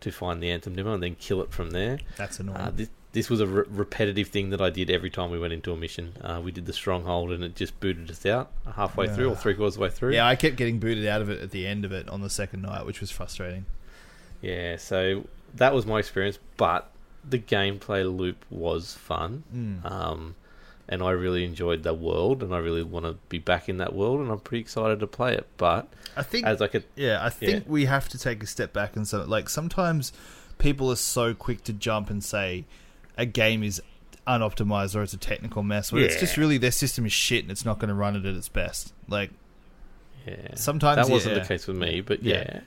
to 0.00 0.10
find 0.10 0.42
the 0.42 0.50
Anthem 0.50 0.74
demo 0.74 0.94
and 0.94 1.02
then 1.02 1.14
kill 1.16 1.40
it 1.42 1.52
from 1.52 1.70
there. 1.70 1.98
that's 2.16 2.38
annoying. 2.40 2.56
Uh, 2.58 2.70
this, 2.74 2.90
this 3.12 3.30
was 3.30 3.40
a 3.40 3.46
re- 3.46 3.64
repetitive 3.68 4.28
thing 4.28 4.50
that 4.50 4.60
I 4.60 4.68
did 4.68 4.90
every 4.90 5.08
time 5.08 5.30
we 5.30 5.38
went 5.38 5.54
into 5.54 5.72
a 5.72 5.76
mission. 5.76 6.12
Uh, 6.20 6.38
we 6.44 6.52
did 6.52 6.66
the 6.66 6.74
Stronghold 6.74 7.32
and 7.32 7.42
it 7.42 7.56
just 7.56 7.80
booted 7.80 8.10
us 8.10 8.26
out 8.26 8.50
halfway 8.74 9.08
through 9.08 9.30
or 9.30 9.36
three 9.36 9.54
quarters 9.54 9.74
of 9.76 9.78
the 9.78 9.82
way 9.84 9.90
through. 9.90 10.12
yeah, 10.12 10.26
I 10.26 10.36
kept 10.36 10.56
getting 10.56 10.78
booted 10.78 11.06
out 11.06 11.22
of 11.22 11.30
it 11.30 11.40
at 11.40 11.50
the 11.50 11.66
end 11.66 11.86
of 11.86 11.92
it 11.92 12.10
on 12.10 12.20
the 12.20 12.28
second 12.28 12.60
night, 12.60 12.84
which 12.84 13.00
was 13.00 13.10
frustrating. 13.10 13.64
Yeah, 14.42 14.76
so 14.76 15.24
that 15.54 15.72
was 15.72 15.86
my 15.86 15.98
experience, 15.98 16.38
but 16.58 16.90
the 17.28 17.38
gameplay 17.38 18.04
loop 18.04 18.44
was 18.50 18.92
fun. 18.92 19.44
Mm. 19.54 19.90
Um, 19.90 20.34
and 20.88 21.02
I 21.02 21.10
really 21.10 21.44
enjoyed 21.44 21.82
the 21.82 21.94
world, 21.94 22.42
and 22.42 22.54
I 22.54 22.58
really 22.58 22.82
want 22.82 23.06
to 23.06 23.14
be 23.28 23.38
back 23.38 23.68
in 23.68 23.78
that 23.78 23.92
world, 23.94 24.20
and 24.20 24.30
I'm 24.30 24.38
pretty 24.40 24.60
excited 24.60 25.00
to 25.00 25.06
play 25.06 25.34
it. 25.34 25.46
But 25.56 25.88
I 26.16 26.22
think 26.22 26.46
as 26.46 26.62
I 26.62 26.68
could, 26.68 26.84
Yeah, 26.94 27.18
I 27.24 27.30
think 27.30 27.64
Yeah. 27.64 27.70
we 27.70 27.86
have 27.86 28.08
to 28.10 28.18
take 28.18 28.42
a 28.42 28.46
step 28.46 28.72
back 28.72 28.96
and 28.96 29.06
so 29.06 29.24
like 29.24 29.48
sometimes 29.48 30.12
people 30.58 30.90
are 30.90 30.96
so 30.96 31.34
quick 31.34 31.62
to 31.64 31.72
jump 31.72 32.08
and 32.08 32.24
say 32.24 32.64
a 33.18 33.26
game 33.26 33.62
is 33.62 33.82
unoptimized 34.26 34.96
or 34.96 35.02
it's 35.02 35.12
a 35.12 35.18
technical 35.18 35.62
mess 35.62 35.92
when 35.92 36.02
it's 36.02 36.18
just 36.18 36.36
really 36.36 36.58
their 36.58 36.70
system 36.72 37.04
is 37.06 37.12
shit 37.12 37.42
and 37.44 37.50
it's 37.50 37.64
not 37.64 37.78
going 37.78 37.88
to 37.88 37.94
run 37.94 38.16
it 38.16 38.24
at 38.24 38.34
its 38.34 38.48
best. 38.48 38.92
Like 39.08 39.30
yeah, 40.26 40.54
sometimes 40.54 40.96
that 41.06 41.12
wasn't 41.12 41.36
yeah, 41.36 41.42
the 41.42 41.48
case 41.48 41.66
with 41.66 41.76
me. 41.76 42.00
But 42.00 42.22
Yeah. 42.22 42.60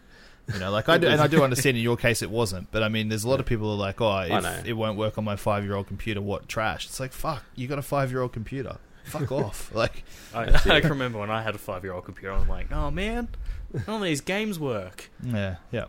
Yeah, 0.49 0.53
You 0.55 0.59
know, 0.59 0.71
like 0.71 0.89
I 0.89 0.97
do, 0.97 1.07
and 1.07 1.21
I 1.21 1.27
do 1.27 1.43
understand 1.43 1.77
in 1.77 1.83
your 1.83 1.95
case 1.97 2.21
it 2.21 2.29
wasn't, 2.29 2.71
but 2.71 2.83
I 2.83 2.89
mean, 2.89 3.07
there's 3.09 3.23
a 3.23 3.29
lot 3.29 3.39
of 3.39 3.45
people 3.45 3.67
who 3.67 3.73
are 3.73 3.85
like, 3.85 4.01
"Oh, 4.01 4.18
if 4.19 4.65
it 4.65 4.73
won't 4.73 4.97
work 4.97 5.18
on 5.18 5.23
my 5.23 5.35
five 5.35 5.63
year 5.63 5.75
old 5.75 5.87
computer, 5.87 6.21
what 6.21 6.47
trash?" 6.49 6.85
It's 6.87 6.99
like, 6.99 7.13
fuck, 7.13 7.44
you 7.56 7.68
got 7.68 7.79
a 7.79 7.83
five 7.83 8.11
year 8.11 8.21
old 8.21 8.33
computer, 8.33 8.77
fuck 9.06 9.31
off. 9.44 9.73
Like, 9.73 10.03
I, 10.33 10.44
I 10.75 10.81
can 10.81 10.89
remember 10.89 11.19
when 11.19 11.29
I 11.31 11.41
had 11.41 11.56
a 11.56 11.59
five 11.59 11.83
year 11.83 11.94
old 11.94 12.06
computer, 12.06 12.33
I'm 12.33 12.47
like, 12.49 12.71
oh 12.71 12.91
man, 12.91 13.29
none 13.87 13.97
of 13.97 14.03
these 14.03 14.21
games 14.21 14.59
work. 14.59 15.09
yeah, 15.23 15.57
yeah. 15.71 15.85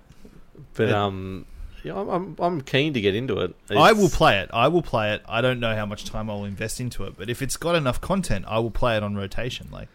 but 0.74 0.88
Yeah. 0.88 1.04
um, 1.04 1.46
yeah, 1.82 1.94
I'm, 1.98 2.08
I'm 2.10 2.36
I'm 2.38 2.60
keen 2.60 2.92
to 2.92 3.00
get 3.00 3.14
into 3.14 3.40
it. 3.40 3.54
I 3.70 3.92
will 3.92 4.10
play 4.10 4.38
it. 4.40 4.50
I 4.52 4.68
will 4.68 4.82
play 4.82 5.14
it. 5.14 5.22
I 5.26 5.40
don't 5.40 5.60
know 5.60 5.74
how 5.74 5.86
much 5.86 6.04
time 6.04 6.28
I'll 6.28 6.44
invest 6.44 6.78
into 6.78 7.04
it, 7.04 7.14
but 7.16 7.30
if 7.30 7.40
it's 7.40 7.56
got 7.56 7.74
enough 7.74 8.00
content, 8.02 8.44
I 8.46 8.58
will 8.58 8.70
play 8.70 8.98
it 8.98 9.02
on 9.02 9.14
rotation. 9.16 9.68
Like, 9.72 9.88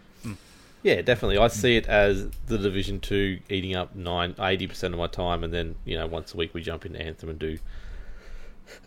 Yeah, 0.85 1.01
definitely. 1.01 1.39
I 1.39 1.47
see 1.47 1.77
it 1.77 1.87
as 1.87 2.29
the 2.45 2.59
Division 2.59 2.99
Two 2.99 3.39
eating 3.49 3.75
up 3.75 3.95
nine 3.95 4.35
eighty 4.39 4.67
percent 4.67 4.93
of 4.93 4.99
my 4.99 5.07
time, 5.07 5.43
and 5.43 5.51
then 5.51 5.73
you 5.83 5.97
know 5.97 6.05
once 6.05 6.35
a 6.35 6.37
week 6.37 6.53
we 6.53 6.61
jump 6.61 6.85
into 6.85 7.01
Anthem 7.01 7.27
and 7.29 7.39
do 7.39 7.57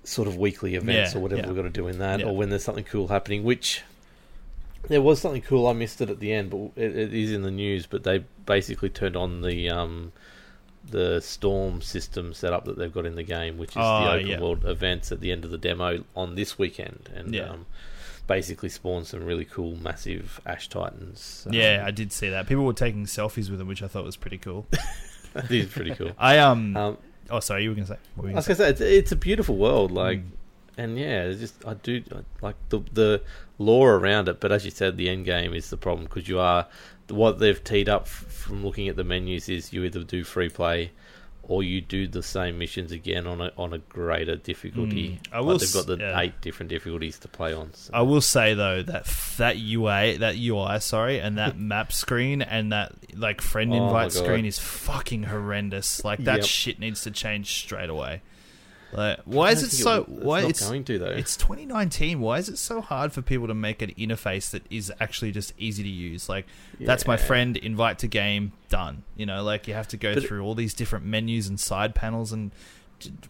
sort 0.04 0.28
of 0.28 0.36
weekly 0.36 0.76
events 0.76 1.12
Yeah, 1.12 1.18
or 1.18 1.22
whatever 1.22 1.40
yeah. 1.42 1.46
we've 1.48 1.56
got 1.56 1.62
to 1.62 1.70
do 1.70 1.88
in 1.88 1.98
that, 1.98 2.20
Yeah. 2.20 2.26
or 2.26 2.36
when 2.36 2.50
there's 2.50 2.62
something 2.62 2.84
cool 2.84 3.08
happening. 3.08 3.42
Which 3.42 3.82
there 4.86 5.02
was 5.02 5.20
something 5.20 5.42
cool. 5.42 5.66
I 5.66 5.72
missed 5.72 6.00
it 6.00 6.08
at 6.08 6.20
the 6.20 6.32
end, 6.32 6.50
but 6.50 6.70
it, 6.76 6.96
it 6.96 7.12
is 7.12 7.32
in 7.32 7.42
the 7.42 7.50
news. 7.50 7.86
But 7.86 8.04
they 8.04 8.24
basically 8.46 8.90
turned 8.90 9.16
on 9.16 9.42
the 9.42 9.68
um, 9.68 10.12
the 10.88 11.20
storm 11.20 11.82
system 11.82 12.32
setup 12.32 12.64
that 12.66 12.78
they've 12.78 12.94
got 12.94 13.06
in 13.06 13.16
the 13.16 13.24
game, 13.24 13.58
which 13.58 13.70
is 13.70 13.76
Oh, 13.80 14.04
the 14.04 14.34
open 14.34 14.40
world 14.40 14.64
events 14.64 15.10
at 15.10 15.18
the 15.18 15.32
end 15.32 15.44
of 15.44 15.50
the 15.50 15.58
demo 15.58 16.04
on 16.14 16.36
this 16.36 16.60
weekend, 16.60 17.10
and 17.12 17.34
Yeah. 17.34 17.48
um, 17.50 17.66
basically 18.28 18.68
spawned 18.68 19.06
some 19.08 19.24
really 19.24 19.44
cool, 19.44 19.74
massive 19.76 20.40
Ash 20.46 20.68
Titans. 20.68 21.44
Um, 21.48 21.54
yeah, 21.54 21.82
I 21.84 21.90
did 21.90 22.12
see 22.12 22.28
that. 22.28 22.46
People 22.46 22.64
were 22.64 22.72
taking 22.72 23.04
selfies 23.06 23.50
with 23.50 23.58
them, 23.58 23.66
which 23.66 23.82
I 23.82 23.88
thought 23.88 24.04
was 24.04 24.16
pretty 24.16 24.38
cool. 24.38 24.66
it 25.34 25.50
is 25.50 25.66
pretty 25.66 25.94
cool. 25.96 26.12
I 26.18 26.38
um, 26.38 26.76
Um, 26.76 26.98
oh 27.30 27.40
sorry, 27.40 27.64
you 27.64 27.70
were 27.70 27.74
gonna 27.74 27.86
say. 27.88 27.96
What 28.14 28.22
were 28.24 28.28
I 28.28 28.30
you 28.32 28.36
was 28.36 28.46
gonna 28.46 28.58
gonna 28.58 28.76
say 28.76 28.84
it's, 28.86 28.94
it's 29.08 29.12
a 29.12 29.16
beautiful 29.16 29.56
world, 29.56 29.90
like, 29.90 30.18
Mm. 30.20 30.30
and 30.76 30.98
yeah, 30.98 31.24
it's 31.24 31.40
just 31.40 31.66
I 31.66 31.74
do 31.74 32.02
I, 32.14 32.20
like 32.40 32.56
the 32.68 32.80
the 32.92 33.22
lore 33.58 33.96
around 33.96 34.28
it. 34.28 34.38
But 34.40 34.52
as 34.52 34.64
you 34.64 34.70
said, 34.70 34.96
the 34.96 35.08
end 35.08 35.24
game 35.24 35.52
is 35.54 35.70
the 35.70 35.76
problem 35.76 36.04
because 36.06 36.28
you 36.28 36.38
are 36.38 36.66
what 37.08 37.38
they've 37.38 37.64
teed 37.64 37.88
up 37.88 38.02
f- 38.02 38.08
from 38.10 38.62
looking 38.64 38.86
at 38.88 38.96
the 38.96 39.02
menus 39.04 39.48
is 39.48 39.72
you 39.72 39.82
either 39.84 40.04
do 40.04 40.22
free 40.22 40.50
play 40.50 40.90
or 41.48 41.62
you 41.62 41.80
do 41.80 42.06
the 42.06 42.22
same 42.22 42.58
missions 42.58 42.92
again 42.92 43.26
on 43.26 43.40
a 43.40 43.50
on 43.56 43.72
a 43.72 43.78
greater 43.78 44.36
difficulty. 44.36 45.18
Mm. 45.24 45.32
I 45.32 45.38
Like, 45.38 45.46
will 45.46 45.58
they've 45.58 45.72
got 45.72 45.86
the 45.86 45.96
yeah. 45.98 46.20
eight 46.20 46.40
different 46.40 46.68
difficulties 46.70 47.18
to 47.20 47.28
play 47.28 47.52
on. 47.54 47.72
So. 47.74 47.90
I 47.94 48.02
will 48.02 48.20
say 48.20 48.54
though 48.54 48.82
that 48.82 49.06
that 49.38 49.56
UI, 49.56 50.18
that 50.18 50.36
UI, 50.36 50.78
sorry, 50.80 51.18
and 51.20 51.38
that 51.38 51.58
map 51.58 51.90
screen 51.92 52.42
and 52.42 52.70
that 52.72 52.92
like 53.18 53.40
friend 53.40 53.72
Oh 53.72 53.86
invite 53.86 54.12
God. 54.12 54.24
screen 54.24 54.44
is 54.44 54.58
fucking 54.58 55.24
horrendous. 55.24 56.04
Like 56.04 56.20
that 56.24 56.38
Yep. 56.40 56.46
shit 56.46 56.78
needs 56.78 57.02
to 57.02 57.10
change 57.10 57.50
straight 57.64 57.90
away. 57.90 58.20
Like, 58.92 59.20
why 59.26 59.50
is 59.50 59.62
it 59.62 59.70
so? 59.70 60.04
will- 60.08 60.24
why 60.26 60.40
It's 60.44 60.66
going 60.66 60.84
to 60.84 60.98
though. 60.98 61.06
it's 61.10 61.36
2019. 61.36 62.20
Why 62.20 62.38
is 62.38 62.48
it 62.48 62.56
so 62.58 62.80
hard 62.80 63.12
for 63.12 63.20
people 63.22 63.46
to 63.48 63.54
make 63.54 63.82
an 63.82 63.90
interface 63.98 64.50
that 64.50 64.62
is 64.70 64.90
actually 64.98 65.30
just 65.32 65.52
easy 65.58 65.82
to 65.82 65.88
use? 65.88 66.28
Like, 66.28 66.46
that's 66.80 67.06
my 67.06 67.16
friend. 67.18 67.56
Invite 67.56 67.98
to 68.00 68.06
game. 68.06 68.52
Done. 68.70 69.02
You 69.16 69.26
know, 69.26 69.42
like 69.42 69.68
you 69.68 69.74
have 69.74 69.88
to 69.88 69.96
go 69.96 70.14
But- 70.14 70.24
through 70.24 70.42
all 70.42 70.54
these 70.54 70.72
different 70.74 71.04
menus 71.04 71.48
and 71.48 71.58
side 71.60 71.94
panels 71.94 72.32
and. 72.32 72.50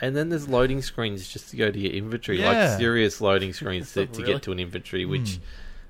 And 0.00 0.16
then 0.16 0.30
there's 0.30 0.48
loading 0.48 0.80
screens 0.80 1.28
just 1.28 1.50
to 1.50 1.56
go 1.56 1.70
to 1.70 1.78
your 1.78 1.92
inventory, 1.92 2.40
Yeah. 2.40 2.52
like 2.70 2.78
serious 2.78 3.20
loading 3.20 3.52
screens 3.52 3.92
to, 3.92 4.06
to 4.06 4.20
Really? 4.22 4.32
get 4.32 4.42
to 4.44 4.52
an 4.52 4.58
inventory, 4.60 5.04
which 5.04 5.20
Mm. 5.20 5.38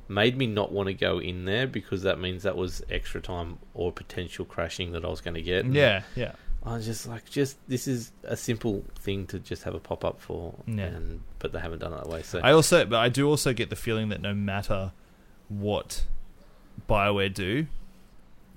made 0.09 0.37
me 0.37 0.49
not 0.49 0.73
want 0.73 0.89
to 0.89 0.95
go 0.95 1.21
in 1.21 1.45
there 1.45 1.65
because 1.69 2.03
that 2.03 2.19
means 2.19 2.43
that 2.43 2.57
was 2.57 2.83
extra 2.91 3.21
time 3.21 3.59
or 3.75 3.93
potential 3.93 4.45
crashing 4.45 4.91
that 4.93 5.05
I 5.05 5.09
was 5.09 5.21
going 5.21 5.35
to 5.35 5.43
get. 5.43 5.65
Yeah, 5.67 6.03
yeah. 6.17 6.33
I 6.69 6.77
was 6.77 6.87
just 6.87 7.07
like, 7.07 7.29
just 7.31 7.57
this 7.69 7.87
is 7.89 8.13
a 8.25 8.37
simple 8.37 8.85
thing 9.01 9.27
to 9.29 9.39
just 9.39 9.63
have 9.65 9.75
a 9.75 9.81
pop 9.81 10.05
up 10.05 10.21
for, 10.21 10.55
Yeah. 10.67 10.85
and 10.85 11.23
but 11.39 11.53
they 11.53 11.59
haven't 11.61 11.79
done 11.81 11.93
it 11.93 11.97
that 11.97 12.09
way. 12.09 12.23
So 12.23 12.41
I 12.43 12.53
also, 12.53 12.85
but 12.85 12.99
I 12.99 13.09
do 13.09 13.29
also 13.29 13.53
get 13.53 13.71
the 13.71 13.77
feeling 13.77 14.09
that 14.11 14.21
no 14.21 14.35
matter 14.35 14.93
what 15.49 16.05
Bioware 16.89 17.33
do, 17.33 17.67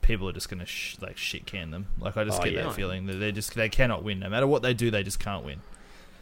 people 0.02 0.28
are 0.28 0.34
just 0.34 0.50
going 0.50 0.60
to 0.60 0.66
sh- 0.66 0.98
like 1.02 1.18
shit 1.18 1.46
can 1.46 1.72
them. 1.72 1.88
Like 2.00 2.18
I 2.18 2.24
just 2.24 2.42
Oh, 2.42 2.44
get 2.44 2.54
yeah. 2.54 2.64
that 2.64 2.74
feeling 2.74 3.06
that 3.08 3.16
they 3.18 3.32
just 3.32 3.54
they 3.56 3.70
cannot 3.70 4.04
win. 4.04 4.20
No 4.20 4.30
matter 4.30 4.48
what 4.48 4.62
they 4.62 4.74
do, 4.74 4.92
they 4.92 5.04
just 5.04 5.20
can't 5.20 5.46
win. 5.46 5.62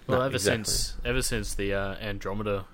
Well, 0.07 0.19
No, 0.19 0.25
ever 0.25 0.35
exactly. 0.35 0.63
since 0.65 0.95
ever 1.05 1.21
since 1.21 1.53
the 1.55 1.73
uh, 1.73 1.95
Andromeda 1.95 2.65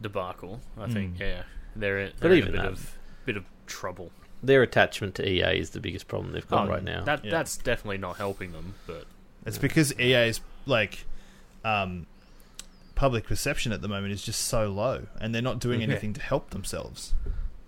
debacle, 0.00 0.60
I 0.78 0.88
think 0.88 1.16
Mm. 1.16 1.20
yeah, 1.20 1.42
they're, 1.76 1.98
in- 2.00 2.12
they're 2.18 2.32
in 2.32 2.42
a 2.42 2.46
bit 2.46 2.52
that- 2.56 2.64
of 2.66 2.98
bit 3.24 3.36
of 3.36 3.44
trouble. 3.66 4.10
Their 4.42 4.62
attachment 4.62 5.14
to 5.16 5.28
EA 5.28 5.58
is 5.58 5.70
the 5.70 5.80
biggest 5.80 6.08
problem 6.08 6.32
they've 6.32 6.46
got 6.48 6.66
Oh, 6.66 6.70
right 6.70 6.82
now. 6.82 7.04
That 7.04 7.24
Yeah. 7.24 7.30
that's 7.30 7.56
definitely 7.56 7.98
not 7.98 8.16
helping 8.16 8.52
them. 8.52 8.74
But 8.86 9.06
It's 9.46 9.58
because 9.58 9.92
EA's 9.98 10.40
like 10.66 11.04
um, 11.64 12.06
public 12.94 13.24
perception 13.26 13.72
at 13.72 13.80
the 13.82 13.88
moment 13.88 14.12
is 14.12 14.22
just 14.22 14.40
so 14.42 14.68
low, 14.68 15.06
and 15.20 15.34
they're 15.34 15.42
not 15.42 15.58
doing 15.60 15.80
Yeah. 15.80 15.88
anything 15.88 16.12
to 16.14 16.20
help 16.20 16.50
themselves. 16.50 17.14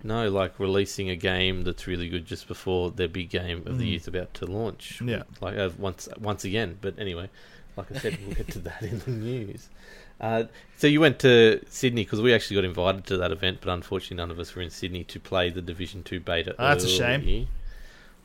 No, 0.02 0.28
like 0.28 0.58
releasing 0.58 1.08
a 1.08 1.16
game 1.16 1.62
that's 1.64 1.86
really 1.86 2.08
good 2.08 2.26
just 2.26 2.46
before 2.46 2.90
their 2.90 3.08
big 3.08 3.30
game 3.30 3.62
of 3.66 3.78
the 3.78 3.84
Mm. 3.84 3.90
year's 3.90 4.06
about 4.08 4.34
to 4.34 4.46
launch. 4.46 5.00
Yeah. 5.00 5.22
like 5.40 5.56
uh, 5.56 5.70
once 5.78 6.08
once 6.18 6.44
again. 6.44 6.76
But 6.80 6.98
anyway, 6.98 7.30
like 7.76 7.90
I 7.90 7.98
said, 7.98 8.18
we'll 8.26 8.34
get 8.34 8.48
to 8.48 8.58
that 8.60 8.82
in 8.82 8.98
the 8.98 9.10
news. 9.12 9.68
Uh, 10.20 10.44
so 10.76 10.86
you 10.86 11.00
went 11.00 11.18
to 11.20 11.60
Sydney 11.68 12.04
because 12.04 12.20
we 12.20 12.32
actually 12.32 12.56
got 12.56 12.64
invited 12.64 13.06
to 13.06 13.16
that 13.18 13.32
event, 13.32 13.58
but 13.60 13.70
unfortunately 13.70 14.16
none 14.16 14.30
of 14.30 14.38
us 14.38 14.54
were 14.54 14.62
in 14.62 14.70
Sydney 14.70 15.04
to 15.04 15.20
play 15.20 15.50
the 15.50 15.62
Division 15.62 16.02
Two 16.02 16.20
beta. 16.20 16.54
Oh, 16.58 16.68
that's 16.68 16.84
a 16.84 16.88
shame. 16.88 17.48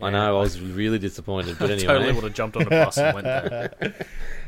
I 0.01 0.11
know, 0.11 0.37
I 0.37 0.39
was 0.39 0.61
really 0.61 0.97
disappointed, 0.97 1.57
but 1.59 1.69
anyway. 1.71 1.87
totally 1.87 2.13
would 2.13 2.23
have 2.23 2.33
jumped 2.33 2.55
on 2.55 2.63
a 2.63 2.69
bus 2.69 2.97
and 2.97 3.13
went 3.13 3.25
there. 3.25 3.93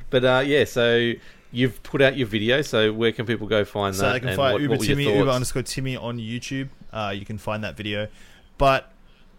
But 0.09 0.25
uh, 0.25 0.43
yeah, 0.45 0.65
so 0.65 1.13
you've 1.51 1.81
put 1.83 2.01
out 2.01 2.17
your 2.17 2.27
video. 2.27 2.61
So 2.61 2.93
where 2.93 3.11
can 3.13 3.25
people 3.25 3.47
go 3.47 3.63
find 3.63 3.95
So 3.95 4.03
that? 4.03 4.07
So 4.09 4.13
they 4.13 4.19
can 4.19 4.35
find 4.35 4.53
what, 4.53 4.61
Uber 4.61 4.75
what 4.75 4.85
Timmy, 4.85 5.17
Uber 5.17 5.29
underscore 5.29 5.63
Timmy 5.63 5.95
on 5.95 6.17
YouTube. 6.17 6.69
Uh, 6.91 7.13
you 7.15 7.25
can 7.25 7.37
find 7.37 7.63
that 7.63 7.77
video. 7.77 8.09
But 8.57 8.91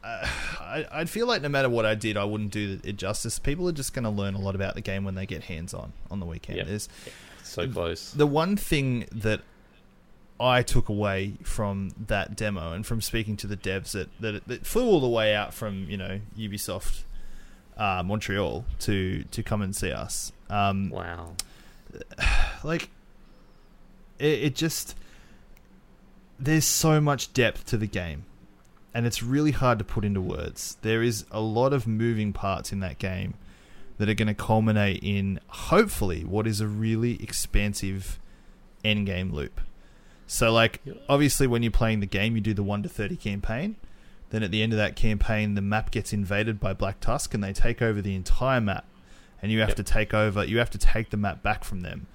uh, 0.03 0.27
I, 0.61 0.87
I'd 0.91 1.11
feel 1.11 1.27
like 1.27 1.43
no 1.43 1.49
matter 1.49 1.69
what 1.69 1.85
I 1.85 1.95
did, 1.95 2.17
I 2.17 2.25
wouldn't 2.25 2.51
do 2.51 2.81
it 2.83 2.97
justice. 2.97 3.39
People 3.39 3.69
are 3.69 3.73
just 3.73 3.95
going 3.95 4.05
to 4.05 4.11
learn 4.11 4.35
a 4.35 4.41
lot 4.41 4.55
about 4.55 4.75
the 4.75 4.81
game 4.81 5.05
when 5.05 5.15
they 5.15 5.27
get 5.27 5.45
hands 5.45 5.75
on 5.75 5.93
on 6.11 6.21
the 6.21 6.27
weekend. 6.27 6.57
Yep. 6.57 6.67
There's 6.67 6.89
So 7.43 7.69
close. 7.69 8.13
the 8.13 8.27
one 8.27 8.57
thing 8.57 9.07
that 9.13 9.41
I 10.41 10.63
took 10.63 10.89
away 10.89 11.35
from 11.43 11.93
that 12.07 12.37
demo 12.37 12.73
and 12.73 12.85
from 12.87 13.01
speaking 13.01 13.37
to 13.39 13.47
the 13.47 13.57
devs 13.57 13.93
that 13.93 14.09
that, 14.21 14.47
that 14.49 14.67
flew 14.67 14.87
all 14.87 15.01
the 15.01 15.09
way 15.09 15.35
out 15.35 15.55
from 15.55 15.87
you 15.89 15.97
know 15.97 16.21
Ubisoft 16.37 17.03
uh, 17.77 18.03
Montreal 18.05 18.65
to 18.81 19.25
to 19.25 19.43
come 19.43 19.63
and 19.63 19.75
see 19.75 19.93
us. 19.93 20.33
Um, 20.51 20.91
Wow. 20.91 21.35
like 22.65 22.91
it, 24.19 24.45
it 24.45 24.55
just 24.55 24.97
there's 26.39 26.65
so 26.65 27.01
much 27.01 27.33
depth 27.33 27.67
to 27.67 27.77
the 27.77 27.87
game 27.87 28.25
and 28.95 29.07
it's 29.07 29.23
really 29.23 29.53
hard 29.53 29.79
to 29.79 29.85
put 29.85 30.05
into 30.05 30.21
words 30.21 30.77
there 30.83 31.03
is 31.03 31.25
a 31.31 31.41
lot 31.41 31.73
of 31.73 31.87
moving 31.87 32.33
parts 32.33 32.73
in 32.73 32.81
that 32.81 32.99
game 32.99 33.35
that 34.03 34.09
are 34.09 34.15
going 34.15 34.27
to 34.27 34.35
culminate 34.35 34.99
in 35.01 35.39
hopefully 35.47 36.25
what 36.25 36.45
is 36.45 36.61
a 36.61 36.67
really 36.67 37.23
expansive 37.23 38.19
end 38.85 39.07
game 39.07 39.33
loop. 39.33 39.61
So 40.27 40.53
like 40.53 40.81
obviously 41.09 41.47
when 41.47 41.63
you're 41.63 41.71
playing 41.71 42.01
the 42.01 42.07
game 42.07 42.35
you 42.35 42.41
do 42.41 42.53
the 42.53 42.65
1 42.65 42.83
to 42.83 42.89
30 42.89 43.15
campaign. 43.15 43.77
Then 44.31 44.43
at 44.43 44.51
the 44.51 44.61
end 44.61 44.73
of 44.73 44.79
that 44.79 44.97
campaign 44.97 45.55
the 45.55 45.61
map 45.63 45.93
gets 45.93 46.13
invaded 46.13 46.59
by 46.59 46.73
black 46.73 46.99
tusk 46.99 47.33
and 47.33 47.45
they 47.45 47.53
take 47.53 47.81
over 47.81 48.03
the 48.03 48.17
entire 48.17 48.61
map. 48.61 48.87
And 49.41 49.53
you 49.53 49.61
have 49.61 49.69
Yep. 49.71 49.77
to 49.77 49.83
take 49.85 50.13
over 50.13 50.45
you 50.45 50.59
have 50.59 50.71
to 50.71 50.79
take 50.79 51.11
the 51.11 51.17
map 51.17 51.41
back 51.45 51.63
from 51.63 51.83
them. 51.83 52.09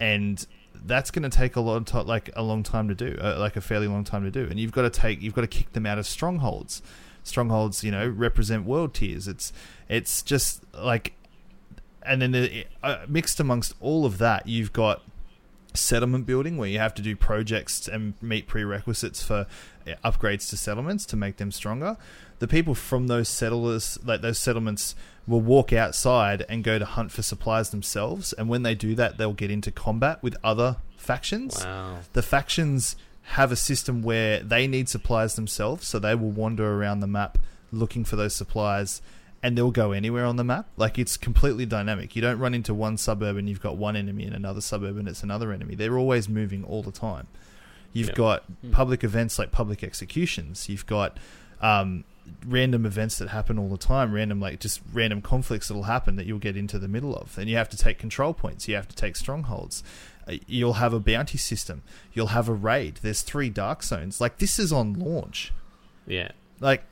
And 0.00 0.46
that's 0.74 1.10
going 1.10 1.28
to 1.28 1.36
take 1.36 1.56
a 1.56 1.60
lot 1.60 1.92
like 2.06 2.30
a 2.36 2.42
long 2.42 2.62
time 2.62 2.88
to 2.88 2.94
do 2.94 3.18
uh, 3.20 3.36
like 3.38 3.56
a 3.56 3.60
fairly 3.60 3.86
long 3.86 4.02
time 4.04 4.24
to 4.24 4.30
do. 4.30 4.46
And 4.48 4.58
you've 4.58 4.72
got 4.72 4.82
to 4.82 4.90
take 4.90 5.20
you've 5.20 5.34
got 5.34 5.42
to 5.42 5.46
kick 5.46 5.74
them 5.74 5.84
out 5.84 5.98
of 5.98 6.06
strongholds 6.06 6.80
strongholds 7.28 7.84
you 7.84 7.90
know 7.90 8.08
represent 8.08 8.64
world 8.64 8.94
tiers 8.94 9.28
it's 9.28 9.52
it's 9.88 10.22
just 10.22 10.62
like 10.74 11.12
and 12.04 12.22
then 12.22 12.32
the, 12.32 12.64
uh, 12.82 13.04
mixed 13.06 13.38
amongst 13.38 13.74
all 13.80 14.06
of 14.06 14.18
that 14.18 14.46
you've 14.46 14.72
got 14.72 15.02
settlement 15.74 16.26
building 16.26 16.56
where 16.56 16.68
you 16.68 16.78
have 16.78 16.94
to 16.94 17.02
do 17.02 17.14
projects 17.14 17.88
and 17.88 18.14
meet 18.22 18.46
prerequisites 18.46 19.22
for 19.22 19.46
uh, 19.86 19.92
upgrades 20.04 20.48
to 20.50 20.56
settlements 20.56 21.06
to 21.06 21.16
make 21.16 21.36
them 21.36 21.52
stronger. 21.52 21.96
The 22.38 22.48
people 22.48 22.74
from 22.74 23.06
those 23.06 23.28
settlers 23.28 23.98
like 24.04 24.20
those 24.20 24.38
settlements 24.38 24.94
will 25.26 25.40
walk 25.40 25.72
outside 25.72 26.44
and 26.48 26.64
go 26.64 26.78
to 26.78 26.84
hunt 26.84 27.12
for 27.12 27.22
supplies 27.22 27.70
themselves. 27.70 28.32
And 28.32 28.48
when 28.48 28.62
they 28.62 28.74
do 28.74 28.94
that 28.94 29.18
they'll 29.18 29.32
get 29.32 29.50
into 29.50 29.70
combat 29.70 30.22
with 30.22 30.36
other 30.42 30.76
factions. 30.96 31.64
Wow. 31.64 31.98
the 32.12 32.22
factions 32.22 32.96
have 33.32 33.52
a 33.52 33.56
system 33.56 34.02
where 34.02 34.40
they 34.42 34.66
need 34.66 34.88
supplies 34.88 35.34
themselves, 35.36 35.86
so 35.86 35.98
they 35.98 36.14
will 36.14 36.30
wander 36.30 36.74
around 36.74 37.00
the 37.00 37.06
map 37.06 37.38
looking 37.70 38.04
for 38.04 38.16
those 38.16 38.34
supplies, 38.34 39.02
and 39.42 39.56
they'll 39.56 39.70
go 39.70 39.92
anywhere 39.92 40.24
on 40.24 40.36
the 40.36 40.44
map. 40.44 40.66
Like 40.76 40.98
it's 40.98 41.16
completely 41.16 41.66
dynamic. 41.66 42.16
You 42.16 42.22
don't 42.22 42.38
run 42.38 42.54
into 42.54 42.72
one 42.74 42.96
suburb 42.96 43.36
and 43.36 43.48
you've 43.48 43.60
got 43.60 43.76
one 43.76 43.96
enemy, 43.96 44.24
and 44.24 44.34
another 44.34 44.60
suburb 44.60 44.96
and 44.96 45.06
it's 45.08 45.22
another 45.22 45.52
enemy. 45.52 45.74
They're 45.74 45.98
always 45.98 46.28
moving 46.28 46.64
all 46.64 46.82
the 46.82 46.90
time. 46.92 47.26
You've 47.92 48.08
Yeah. 48.08 48.14
got 48.14 48.44
Hmm. 48.62 48.70
public 48.70 49.04
events 49.04 49.38
like 49.38 49.52
public 49.52 49.84
executions. 49.84 50.68
You've 50.68 50.86
got 50.86 51.18
um, 51.60 52.04
random 52.46 52.86
events 52.86 53.18
that 53.18 53.28
happen 53.30 53.58
all 53.58 53.68
the 53.68 53.76
time. 53.78 54.12
Random 54.12 54.38
like 54.40 54.60
just 54.60 54.80
random 54.92 55.20
conflicts 55.22 55.68
that'll 55.68 55.84
happen 55.84 56.16
that 56.16 56.24
you'll 56.26 56.38
get 56.38 56.56
into 56.56 56.78
the 56.78 56.86
middle 56.88 57.16
of, 57.16 57.36
and 57.38 57.48
you 57.50 57.56
have 57.56 57.68
to 57.70 57.76
take 57.76 57.98
control 57.98 58.32
points. 58.32 58.68
You 58.68 58.74
have 58.76 58.86
to 58.88 58.94
take 58.96 59.16
strongholds. 59.16 59.82
You'll 60.46 60.74
have 60.74 60.92
a 60.92 61.00
bounty 61.00 61.38
system. 61.38 61.82
You'll 62.12 62.28
have 62.28 62.48
a 62.48 62.52
raid. 62.54 62.98
There's 63.02 63.22
three 63.22 63.48
dark 63.50 63.82
zones. 63.82 64.20
Like 64.20 64.38
this 64.38 64.58
is 64.58 64.72
on 64.72 64.94
launch. 64.94 65.52
Yeah. 66.06 66.32
Like, 66.60 66.84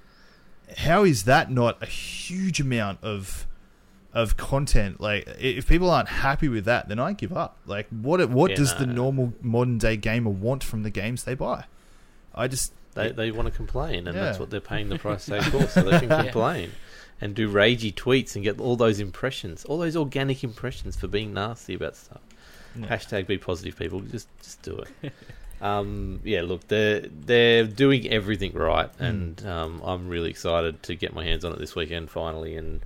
how 0.79 1.05
is 1.05 1.25
that 1.25 1.51
not 1.51 1.83
a 1.83 1.87
huge 1.87 2.61
amount 2.61 3.03
of 3.03 3.47
of 4.13 4.37
content? 4.37 5.01
Like, 5.01 5.27
if 5.39 5.69
people 5.69 5.91
aren't 5.91 6.09
happy 6.09 6.49
with 6.49 6.65
that, 6.65 6.89
then 6.89 6.99
I 6.99 7.13
give 7.13 7.37
up. 7.37 7.59
Like, 7.67 7.89
what 7.91 8.29
what 8.31 8.51
Yeah, 8.53 8.57
does 8.57 8.73
no, 8.75 8.79
the 8.81 8.87
no. 8.87 8.93
normal 8.95 9.33
modern 9.43 9.79
day 9.79 9.97
gamer 9.97 10.31
want 10.31 10.65
from 10.65 10.83
the 10.83 10.91
games 10.91 11.25
they 11.25 11.35
buy? 11.35 11.65
I 12.35 12.49
just 12.49 12.73
They 12.95 13.13
they 13.13 13.31
want 13.31 13.47
to 13.49 13.53
complain, 13.55 14.07
and 14.07 14.17
that's 14.17 14.39
what 14.39 14.51
they're 14.51 14.61
paying 14.61 14.89
the 14.89 14.99
price 14.99 15.27
tag 15.27 15.43
for, 15.45 15.67
so 15.69 15.83
they 15.83 15.99
can 16.01 16.09
Yeah. 16.11 16.23
complain 16.25 16.73
and 17.21 17.35
do 17.35 17.51
ragey 17.51 17.95
tweets 17.95 18.35
and 18.35 18.45
get 18.45 18.61
all 18.61 18.77
those 18.77 19.01
impressions, 19.01 19.65
all 19.65 19.79
those 19.79 19.97
organic 19.97 20.45
impressions 20.45 20.97
for 20.97 21.09
being 21.09 21.33
nasty 21.33 21.73
about 21.75 21.97
stuff. 21.97 22.21
Yeah. 22.79 22.87
Hashtag 22.87 23.27
be 23.27 23.39
positive, 23.39 23.79
people. 23.79 24.01
Just 24.01 24.29
just 24.43 24.63
do 24.63 24.83
it. 25.03 25.13
um, 25.63 26.21
yeah, 26.25 26.43
look, 26.43 26.69
they're 26.69 27.01
they're 27.01 27.65
doing 27.67 28.09
everything 28.09 28.53
right, 28.53 28.91
Mm. 28.99 29.01
and 29.09 29.47
um, 29.47 29.83
I'm 29.85 30.09
really 30.09 30.31
excited 30.31 30.83
to 30.85 30.95
get 30.95 31.15
my 31.15 31.25
hands 31.25 31.45
on 31.45 31.53
it 31.53 31.59
this 31.59 31.75
weekend 31.75 32.11
finally 32.11 32.57
and 32.57 32.81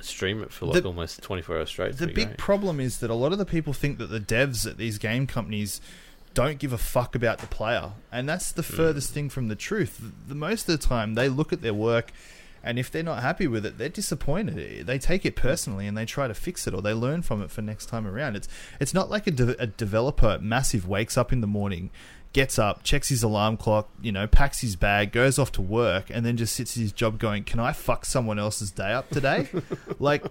stream 0.00 0.42
it 0.42 0.52
for 0.52 0.66
like 0.66 0.82
The- 0.82 0.88
almost 0.88 1.22
24 1.22 1.58
hours 1.58 1.68
straight. 1.70 1.96
The 1.96 2.06
big 2.06 2.26
great. 2.26 2.38
problem 2.38 2.80
is 2.80 2.98
that 2.98 3.10
a 3.10 3.14
lot 3.14 3.32
of 3.32 3.38
the 3.38 3.46
people 3.46 3.72
think 3.72 3.98
that 3.98 4.08
the 4.08 4.20
devs 4.20 4.66
at 4.66 4.76
these 4.76 4.98
game 4.98 5.26
companies 5.26 5.80
don't 6.34 6.58
give 6.58 6.72
a 6.74 6.78
fuck 6.78 7.14
about 7.14 7.38
the 7.38 7.46
player, 7.46 7.92
and 8.12 8.28
that's 8.28 8.52
the 8.52 8.62
furthest 8.62 9.10
thing 9.12 9.30
from 9.30 9.48
the 9.48 9.56
truth. 9.56 9.98
The 10.28 10.34
most 10.34 10.68
of 10.68 10.78
the 10.78 10.86
time, 10.86 11.14
they 11.14 11.30
look 11.30 11.50
at 11.50 11.62
their 11.62 11.72
work, 11.72 12.12
and 12.66 12.78
if 12.78 12.90
they're 12.90 13.02
not 13.02 13.22
happy 13.22 13.46
with 13.46 13.64
it, 13.64 13.78
they're 13.78 13.88
disappointed. 13.88 14.86
They 14.86 14.98
take 14.98 15.24
it 15.24 15.36
personally, 15.36 15.86
and 15.86 15.96
they 15.96 16.04
try 16.04 16.28
to 16.28 16.34
fix 16.34 16.66
it, 16.66 16.74
or 16.74 16.82
they 16.82 16.92
learn 16.92 17.22
from 17.22 17.40
it 17.42 17.50
for 17.50 17.62
next 17.62 17.86
time 17.86 18.06
around. 18.06 18.36
It's 18.36 18.48
it's 18.80 18.92
not 18.92 19.08
like 19.08 19.26
a, 19.26 19.30
de- 19.30 19.62
a 19.62 19.66
developer 19.66 20.38
massive 20.40 20.86
wakes 20.86 21.16
up 21.16 21.32
in 21.32 21.40
the 21.40 21.46
morning. 21.46 21.90
Gets 22.32 22.58
up, 22.58 22.82
checks 22.82 23.08
his 23.08 23.22
alarm 23.22 23.56
clock, 23.56 23.88
you 24.02 24.12
know, 24.12 24.26
packs 24.26 24.60
his 24.60 24.76
bag, 24.76 25.10
goes 25.10 25.38
off 25.38 25.52
to 25.52 25.62
work, 25.62 26.10
and 26.10 26.26
then 26.26 26.36
just 26.36 26.54
sits 26.54 26.76
at 26.76 26.80
his 26.82 26.92
job 26.92 27.18
going, 27.18 27.44
"Can 27.44 27.60
I 27.60 27.72
fuck 27.72 28.04
someone 28.04 28.38
else's 28.38 28.70
day 28.70 28.92
up 28.92 29.08
today?" 29.08 29.48
like, 29.98 30.22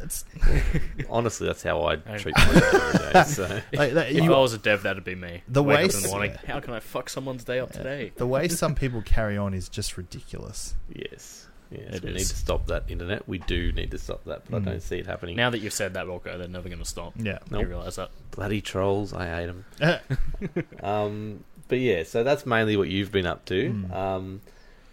it's 0.00 0.24
Honestly, 1.10 1.46
that's 1.46 1.62
how 1.64 1.82
I 1.84 1.96
treat 1.96 2.36
my 2.36 2.44
day 2.44 2.60
every 2.66 3.12
day. 3.12 3.22
So 3.26 3.60
like 3.72 3.94
that, 3.94 4.10
If 4.12 4.22
you- 4.22 4.34
I 4.34 4.38
was 4.38 4.52
a 4.52 4.58
dev, 4.58 4.82
that'd 4.84 5.02
be 5.04 5.14
me. 5.14 5.42
The 5.48 5.62
Wake 5.64 5.76
way 5.78 5.84
up 5.86 5.90
in 5.90 5.96
s- 5.96 6.10
morning. 6.10 6.32
How 6.46 6.60
can 6.60 6.74
I 6.74 6.80
fuck 6.80 7.08
someone's 7.08 7.42
day 7.44 7.58
up 7.58 7.72
today? 7.72 8.12
the 8.16 8.26
way 8.26 8.46
some 8.46 8.74
people 8.76 9.02
carry 9.02 9.36
on 9.36 9.52
is 9.54 9.68
just 9.68 9.96
ridiculous. 9.96 10.74
yes, 10.94 11.45
Yes, 11.70 11.94
It 11.96 12.02
we 12.04 12.10
is. 12.10 12.14
need 12.14 12.26
to 12.26 12.36
stop 12.36 12.66
that 12.66 12.84
internet. 12.88 13.28
We 13.28 13.38
do 13.38 13.72
need 13.72 13.90
to 13.90 13.98
stop 13.98 14.24
that, 14.24 14.42
but 14.48 14.62
Mm. 14.62 14.66
I 14.68 14.70
don't 14.72 14.82
see 14.82 14.98
it 14.98 15.06
happening. 15.06 15.36
Now 15.36 15.50
that 15.50 15.58
you've 15.58 15.72
said 15.72 15.94
that, 15.94 16.06
Wilco, 16.06 16.38
they're 16.38 16.46
never 16.48 16.68
going 16.68 16.78
to 16.80 16.84
stop. 16.84 17.14
Yeah. 17.16 17.38
Nope. 17.50 17.62
You 17.62 17.66
realise 17.68 17.96
that? 17.96 18.10
Bloody 18.30 18.60
trolls, 18.60 19.12
I 19.12 19.26
hate 19.26 19.46
them. 19.46 19.64
Um, 20.82 21.44
but 21.68 21.78
yeah, 21.80 22.04
so 22.04 22.22
that's 22.22 22.46
mainly 22.46 22.76
what 22.76 22.88
you've 22.88 23.10
been 23.12 23.26
up 23.26 23.44
to. 23.46 23.70
Mm. 23.70 23.92
Um, 23.94 24.40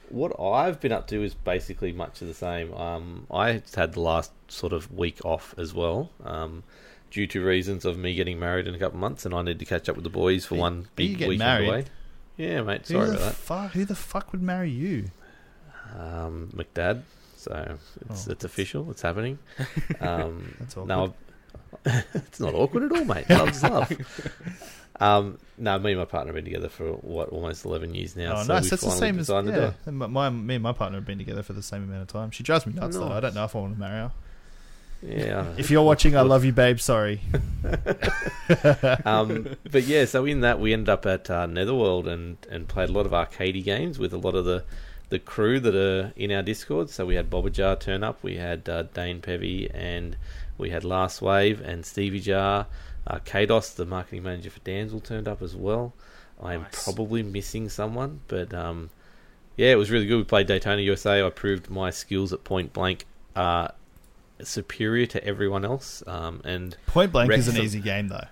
what 0.09 0.39
I've 0.39 0.79
been 0.79 0.91
up 0.91 1.07
to 1.07 1.23
is 1.23 1.33
basically 1.33 1.91
much 1.91 2.21
of 2.21 2.27
the 2.27 2.33
same. 2.33 2.73
Um, 2.73 3.27
I 3.31 3.61
had 3.75 3.93
the 3.93 3.99
last 4.01 4.31
sort 4.47 4.73
of 4.73 4.91
week 4.91 5.23
off 5.23 5.53
as 5.57 5.73
well, 5.73 6.09
um, 6.23 6.63
due 7.11 7.27
to 7.27 7.43
reasons 7.43 7.85
of 7.85 7.97
me 7.97 8.15
getting 8.15 8.39
married 8.39 8.67
in 8.67 8.73
a 8.75 8.79
couple 8.79 8.97
of 8.97 9.01
months, 9.01 9.25
and 9.25 9.33
I 9.35 9.41
need 9.43 9.59
to 9.59 9.65
catch 9.65 9.87
up 9.89 9.95
with 9.95 10.03
the 10.03 10.09
boys 10.09 10.45
for 10.45 10.55
Are 10.55 10.57
you- 10.57 10.61
one 10.61 10.73
are 10.73 10.77
you 10.77 10.87
big 10.95 11.11
getting 11.19 11.29
weekend 11.29 11.39
married? 11.39 11.67
away. 11.69 11.85
Yeah, 12.37 12.61
mate. 12.63 12.87
Sorry 12.87 13.09
the 13.11 13.17
about 13.17 13.35
fuck? 13.35 13.71
Who 13.73 13.85
the 13.85 13.95
fuck 13.95 14.31
would 14.31 14.41
marry 14.41 14.71
you? 14.71 15.11
Um, 15.93 16.49
McDad. 16.55 17.01
So 17.37 17.77
it's 18.09 18.27
Oh. 18.27 18.31
it's 18.31 18.43
official. 18.43 18.89
It's 18.91 19.01
happening. 19.01 19.37
Um, 19.99 20.55
That's 20.59 20.75
awkward. 20.77 20.87
no, 20.87 21.13
it's 22.13 22.39
not 22.39 22.53
awkward 22.53 22.83
at 22.83 22.97
all, 22.97 23.05
mate. 23.05 23.29
Love's 23.29 23.63
love. 23.63 23.91
Um, 24.99 25.39
no, 25.57 25.79
me 25.79 25.91
and 25.93 25.99
my 25.99 26.05
partner 26.05 26.29
have 26.31 26.35
been 26.35 26.45
together 26.45 26.69
for 26.69 26.91
what 26.91 27.29
almost 27.29 27.65
eleven 27.65 27.95
years 27.95 28.15
now. 28.15 28.35
oh, 28.37 28.43
so 28.43 28.53
nice. 28.53 28.69
That's 28.69 28.83
the 28.83 28.91
same 28.91 29.17
as 29.17 29.27
yeah. 29.27 29.71
My, 29.87 30.29
me 30.29 30.53
and 30.55 30.63
my 30.63 30.71
partner 30.71 30.99
have 30.99 31.05
been 31.05 31.17
together 31.17 31.41
for 31.41 31.53
the 31.53 31.63
same 31.63 31.83
amount 31.83 32.03
of 32.03 32.07
time. 32.09 32.29
She 32.29 32.43
drives 32.43 32.67
me 32.67 32.73
nuts 32.73 32.95
though. 32.95 33.11
I 33.11 33.19
don't 33.19 33.33
know 33.33 33.43
if 33.43 33.55
I 33.55 33.59
want 33.59 33.73
to 33.73 33.79
marry 33.79 33.95
her. 33.95 34.11
Yeah. 35.01 35.47
If 35.57 35.71
you're 35.71 35.83
watching, 35.83 36.15
I 36.15 36.21
love 36.21 36.45
you, 36.45 36.53
babe. 36.53 36.79
Sorry. 36.79 37.21
um, 39.05 39.55
but 39.71 39.83
yeah, 39.83 40.05
so 40.05 40.25
in 40.25 40.41
that 40.41 40.59
we 40.59 40.73
ended 40.73 40.89
up 40.89 41.05
at 41.05 41.29
uh, 41.29 41.45
Netherworld 41.45 42.07
and, 42.07 42.37
and 42.49 42.67
played 42.67 42.89
a 42.89 42.91
lot 42.91 43.05
of 43.05 43.11
arcadey 43.11 43.63
games 43.63 43.99
with 43.99 44.13
a 44.13 44.17
lot 44.17 44.35
of 44.35 44.45
the, 44.45 44.63
the 45.13 45.19
crew 45.19 45.59
that 45.59 45.75
are 45.75 46.11
in 46.15 46.31
our 46.31 46.41
Discord. 46.41 46.89
So 46.89 47.05
we 47.05 47.13
had 47.15 47.29
Bobajar 47.29 47.79
turn 47.79 48.03
up, 48.03 48.23
we 48.23 48.37
had 48.37 48.67
uh, 48.67 48.81
Dane 48.93 49.21
Pevy, 49.21 49.69
and 49.71 50.17
we 50.57 50.71
had 50.71 50.83
Last 50.83 51.21
Wave 51.21 51.61
and 51.61 51.85
Stevie 51.85 52.19
Jar. 52.19 52.65
Uh, 53.05 53.19
Kados, 53.19 53.75
the 53.75 53.85
marketing 53.85 54.23
manager 54.23 54.49
for 54.49 54.59
Danzel, 54.61 55.03
turned 55.03 55.27
up 55.27 55.41
as 55.43 55.55
well. 55.55 55.93
I 56.41 56.55
am 56.55 56.63
Nice. 56.63 56.83
probably 56.83 57.21
missing 57.21 57.69
someone, 57.69 58.21
but 58.27 58.53
um, 58.55 58.89
yeah, 59.55 59.71
it 59.71 59.75
was 59.77 59.91
really 59.91 60.07
good. 60.07 60.17
We 60.17 60.23
played 60.23 60.47
Daytona 60.47 60.81
USA. 60.81 61.21
I 61.23 61.29
proved 61.29 61.69
my 61.69 61.91
skills 61.91 62.33
at 62.33 62.43
point 62.43 62.73
blank 62.73 63.05
are 63.35 63.73
superior 64.41 65.05
to 65.07 65.23
everyone 65.23 65.63
else, 65.63 66.01
um, 66.07 66.41
and 66.43 66.75
Point 66.87 67.11
blank 67.11 67.31
is 67.31 67.47
an 67.47 67.53
Wrexham- 67.53 67.65
easy 67.65 67.79
game 67.81 68.07
though. 68.07 68.25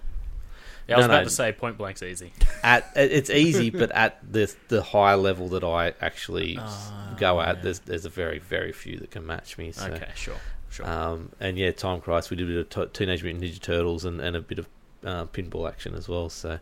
Yeah, 0.88 0.95
I 0.95 0.97
was 0.97 1.07
No, 1.07 1.13
about 1.13 1.19
no. 1.19 1.23
to 1.25 1.29
say 1.29 1.51
point 1.53 1.77
blank's 1.77 2.03
easy. 2.03 2.33
at 2.63 2.91
it's 2.95 3.29
easy, 3.29 3.69
but 3.69 3.91
at 3.91 4.19
the 4.29 4.53
the 4.67 4.81
high 4.81 5.15
level 5.15 5.47
that 5.50 5.63
I 5.63 5.93
actually 6.01 6.57
Ah, 6.59 7.15
go 7.19 7.39
at, 7.41 7.57
yeah. 7.57 7.61
there's 7.63 7.79
there's 7.79 8.05
a 8.05 8.09
very 8.09 8.39
very 8.39 8.71
few 8.71 8.97
that 9.00 9.11
can 9.11 9.25
match 9.25 9.57
me. 9.57 9.71
So. 9.71 9.85
Okay, 9.88 10.09
sure, 10.15 10.35
sure. 10.69 10.89
Um, 10.89 11.31
and 11.39 11.57
yeah, 11.57 11.71
Time 11.71 12.01
Crisis, 12.01 12.29
we 12.29 12.38
did 12.38 12.50
a 12.50 12.63
bit 12.63 12.77
of 12.77 12.91
t- 12.93 13.05
Teenage 13.05 13.23
Mutant 13.23 13.43
Ninja 13.43 13.61
Turtles 13.61 14.05
and, 14.05 14.19
and 14.19 14.35
a 14.35 14.41
bit 14.41 14.59
of 14.59 14.67
uh, 15.05 15.25
pinball 15.27 15.67
action 15.69 15.95
as 15.95 16.07
well. 16.09 16.29
So 16.29 16.59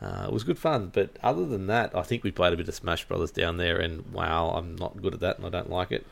uh, 0.00 0.24
it 0.26 0.32
was 0.32 0.44
good 0.44 0.58
fun. 0.58 0.90
But 0.92 1.10
other 1.22 1.44
than 1.46 1.66
that, 1.68 1.94
I 1.96 2.02
think 2.02 2.22
we 2.24 2.30
played 2.30 2.52
a 2.52 2.56
bit 2.56 2.68
of 2.68 2.74
Smash 2.74 3.04
Brothers 3.06 3.30
down 3.30 3.56
there, 3.56 3.78
and 3.78 4.12
wow, 4.12 4.50
I'm 4.50 4.76
not 4.76 5.00
good 5.02 5.14
at 5.14 5.20
that, 5.20 5.38
and 5.38 5.46
I 5.46 5.50
don't 5.50 5.70
like 5.70 5.92
it. 5.92 6.06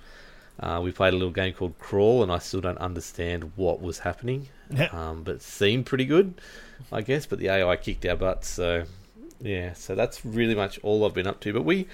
Uh, 0.59 0.81
we 0.83 0.93
played 0.93 1.14
a 1.14 1.17
little 1.17 1.33
game 1.33 1.55
called 1.55 1.79
Crawl, 1.79 2.23
and 2.23 2.31
I 2.31 2.38
still 2.38 2.61
don't 2.61 2.79
understand 2.79 3.52
what 3.57 3.81
was 3.81 4.00
happening. 4.00 4.49
Yeah. 4.71 4.89
Um, 4.93 5.23
but 5.25 5.37
it 5.37 5.43
seemed 5.43 5.87
pretty 5.87 6.05
good, 6.05 6.41
I 6.93 7.03
guess. 7.03 7.27
But 7.27 7.39
the 7.41 7.49
AI 7.49 7.77
kicked 7.77 8.07
our 8.07 8.17
butts, 8.17 8.49
so 8.49 8.85
yeah. 9.41 9.73
So 9.75 9.95
that's 9.95 10.25
really 10.25 10.55
much 10.55 10.79
all 10.83 11.05
I've 11.05 11.15
been 11.15 11.27
up 11.27 11.41
to. 11.41 11.53
But 11.53 11.65
we, 11.65 11.87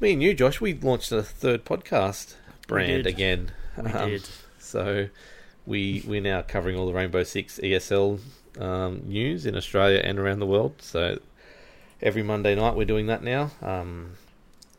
me 0.00 0.12
and 0.12 0.22
you, 0.22 0.34
Josh, 0.34 0.60
we 0.60 0.74
launched 0.74 1.10
a 1.12 1.22
third 1.22 1.64
podcast 1.64 2.34
brand 2.66 3.06
again. 3.06 3.52
we 3.76 3.90
Um, 3.90 4.10
did. 4.10 4.28
so 4.58 5.08
we 5.66 6.02
we're 6.06 6.20
now 6.20 6.42
covering 6.42 6.76
all 6.76 6.86
the 6.86 6.92
Rainbow 6.92 7.22
Six 7.24 7.58
ESL 7.62 8.20
um, 8.60 9.02
news 9.06 9.46
in 9.46 9.56
Australia 9.56 10.00
and 10.04 10.18
around 10.18 10.40
the 10.40 10.46
world. 10.46 10.74
So 10.80 11.20
every 12.02 12.22
Monday 12.22 12.54
night 12.54 12.74
we're 12.76 12.84
doing 12.84 13.06
that 13.06 13.22
now. 13.22 13.50
Um, 13.62 14.12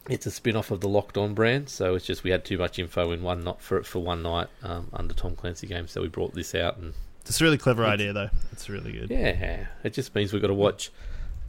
it's 0.07 0.25
a 0.25 0.31
spin 0.31 0.55
off 0.55 0.71
of 0.71 0.81
the 0.81 0.89
Locked 0.89 1.17
On 1.17 1.33
brand, 1.35 1.69
so 1.69 1.93
it's 1.93 2.05
just 2.05 2.23
we 2.23 2.31
had 2.31 2.43
too 2.43 2.57
much 2.57 2.79
info 2.79 3.12
in 3.12 3.21
one 3.21 3.43
not 3.43 3.62
for 3.62 3.83
for 3.83 3.99
one 3.99 4.21
night 4.23 4.47
um, 4.63 4.88
under 4.93 5.13
Tom 5.13 5.35
Clancy 5.35 5.67
games, 5.67 5.91
so 5.91 6.01
we 6.01 6.07
brought 6.07 6.33
this 6.33 6.55
out 6.55 6.77
and 6.77 6.93
It's 7.25 7.39
a 7.39 7.43
really 7.43 7.58
clever 7.58 7.84
It's- 7.84 7.93
idea 7.93 8.13
though. 8.13 8.29
It's 8.51 8.69
really 8.69 8.91
good. 8.91 9.10
yeah, 9.12 9.67
it 9.84 9.93
just 9.93 10.13
means 10.15 10.34
we've 10.34 10.41
got 10.41 10.47
to 10.49 10.53
watch 10.53 10.91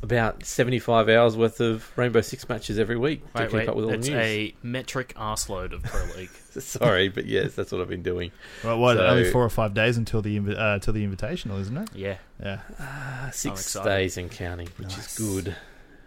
about 0.02 0.44
seventy 0.46 0.78
five 0.78 1.08
hours 1.08 1.36
worth 1.36 1.60
of 1.60 1.90
Rainbow 1.96 2.20
Six 2.22 2.48
matches 2.48 2.78
every 2.78 2.96
week 2.96 3.22
to 3.34 3.42
keep 3.46 3.52
wait. 3.52 3.68
up 3.68 3.76
with 3.76 3.84
all 3.86 3.90
the 3.90 3.96
news. 3.98 4.08
It's 4.08 4.16
a 4.16 4.54
metric 4.62 5.12
arseload 5.16 5.72
of 5.72 5.82
Pro 5.82 6.04
League. 6.16 6.30
Sorry, 6.58 7.08
but 7.08 7.26
yes, 7.26 7.54
that's 7.54 7.70
what 7.72 7.80
I've 7.80 7.88
been 7.88 8.02
doing. 8.02 8.30
Right, 8.64 8.70
well, 8.72 8.78
what? 8.78 8.96
So- 8.96 9.06
only 9.06 9.30
four 9.30 9.44
or 9.44 9.50
five 9.50 9.74
days 9.74 9.96
until 9.96 10.22
the 10.22 10.38
invi- 10.38 10.58
uh, 10.58 10.78
till 10.78 10.92
the 10.94 11.06
invitational, 11.06 11.60
isn't 11.60 11.76
it? 11.76 11.88
yeah. 11.94 12.16
Yeah. 12.42 12.60
Uh, 12.78 13.30
six 13.30 13.74
days 13.74 14.16
and 14.16 14.30
counting, 14.30 14.68
which 14.78 14.88
Nice. 14.96 15.12
is 15.12 15.18
good. 15.18 15.56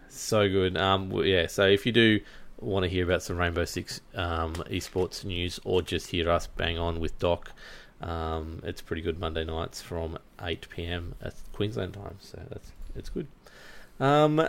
So 0.09 0.47
good. 0.49 0.77
Um, 0.77 1.09
w- 1.09 1.31
yeah. 1.31 1.47
So 1.47 1.67
if 1.67 1.85
you 1.85 1.91
do 1.91 2.19
want 2.59 2.83
to 2.83 2.89
hear 2.89 3.03
about 3.03 3.21
some 3.21 3.37
Rainbow 3.37 3.65
Six 3.65 4.01
um, 4.15 4.53
esports 4.69 5.23
news, 5.25 5.59
or 5.63 5.81
just 5.83 6.07
hear 6.07 6.29
us 6.31 6.47
bang 6.47 6.77
on 6.79 6.99
with 6.99 7.17
Doc, 7.19 7.51
um, 8.03 8.61
it's 8.63 8.81
pretty 8.81 9.01
good 9.01 9.19
Monday 9.19 9.43
nights 9.43 9.81
from 9.81 10.17
eight 10.41 10.67
pm 10.69 11.15
at 11.21 11.33
Queensland 11.53 11.93
time. 11.93 12.17
So 12.19 12.39
that's 12.49 12.71
it's 12.95 13.09
good. 13.09 13.27
Um, 13.99 14.47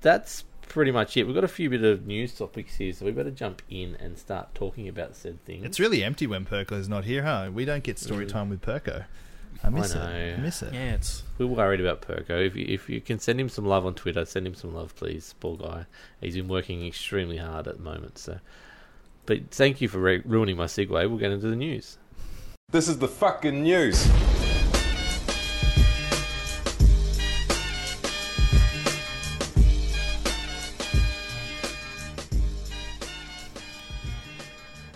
that's 0.00 0.44
pretty 0.68 0.90
much 0.90 1.16
it. 1.16 1.24
We've 1.24 1.34
got 1.34 1.44
a 1.44 1.48
few 1.48 1.70
bit 1.70 1.84
of 1.84 2.06
news 2.06 2.34
topics 2.34 2.76
here, 2.76 2.92
so 2.92 3.04
we 3.06 3.12
better 3.12 3.30
jump 3.30 3.62
in 3.70 3.94
and 3.96 4.18
start 4.18 4.54
talking 4.54 4.88
about 4.88 5.14
said 5.16 5.42
things. 5.44 5.64
It's 5.64 5.78
really 5.80 6.02
empty 6.02 6.26
when 6.26 6.44
Perko's 6.44 6.88
not 6.88 7.04
here, 7.04 7.22
huh? 7.22 7.50
We 7.52 7.64
don't 7.64 7.84
get 7.84 7.98
story 7.98 8.26
Mm. 8.26 8.30
time 8.30 8.50
with 8.50 8.62
Perko. 8.62 9.04
I 9.64 9.70
miss 9.70 9.94
I 9.96 10.10
it. 10.12 10.38
I 10.38 10.40
miss 10.40 10.62
it. 10.62 10.74
Yeah, 10.74 10.94
it's 10.94 11.22
We're 11.38 11.46
worried 11.46 11.80
about 11.80 12.02
Perko. 12.02 12.44
If 12.46 12.56
you, 12.56 12.66
if 12.68 12.90
you 12.90 13.00
can 13.00 13.18
send 13.18 13.40
him 13.40 13.48
some 13.48 13.64
love 13.64 13.86
on 13.86 13.94
Twitter, 13.94 14.24
send 14.26 14.46
him 14.46 14.54
some 14.54 14.74
love, 14.74 14.94
please. 14.96 15.34
Poor 15.40 15.56
guy. 15.56 15.86
He's 16.20 16.34
been 16.36 16.48
working 16.48 16.84
extremely 16.86 17.38
hard 17.38 17.66
at 17.66 17.76
the 17.78 17.82
moment. 17.82 18.18
So, 18.18 18.38
but 19.24 19.50
thank 19.50 19.80
you 19.80 19.88
for 19.88 19.98
re- 19.98 20.22
ruining 20.24 20.56
my 20.56 20.66
segue. 20.66 20.90
We'll 20.90 21.16
get 21.18 21.32
into 21.32 21.48
the 21.48 21.56
news. 21.56 21.96
This 22.72 22.88
is 22.88 22.98
the 22.98 23.06
fucking 23.06 23.62
news. 23.62 23.96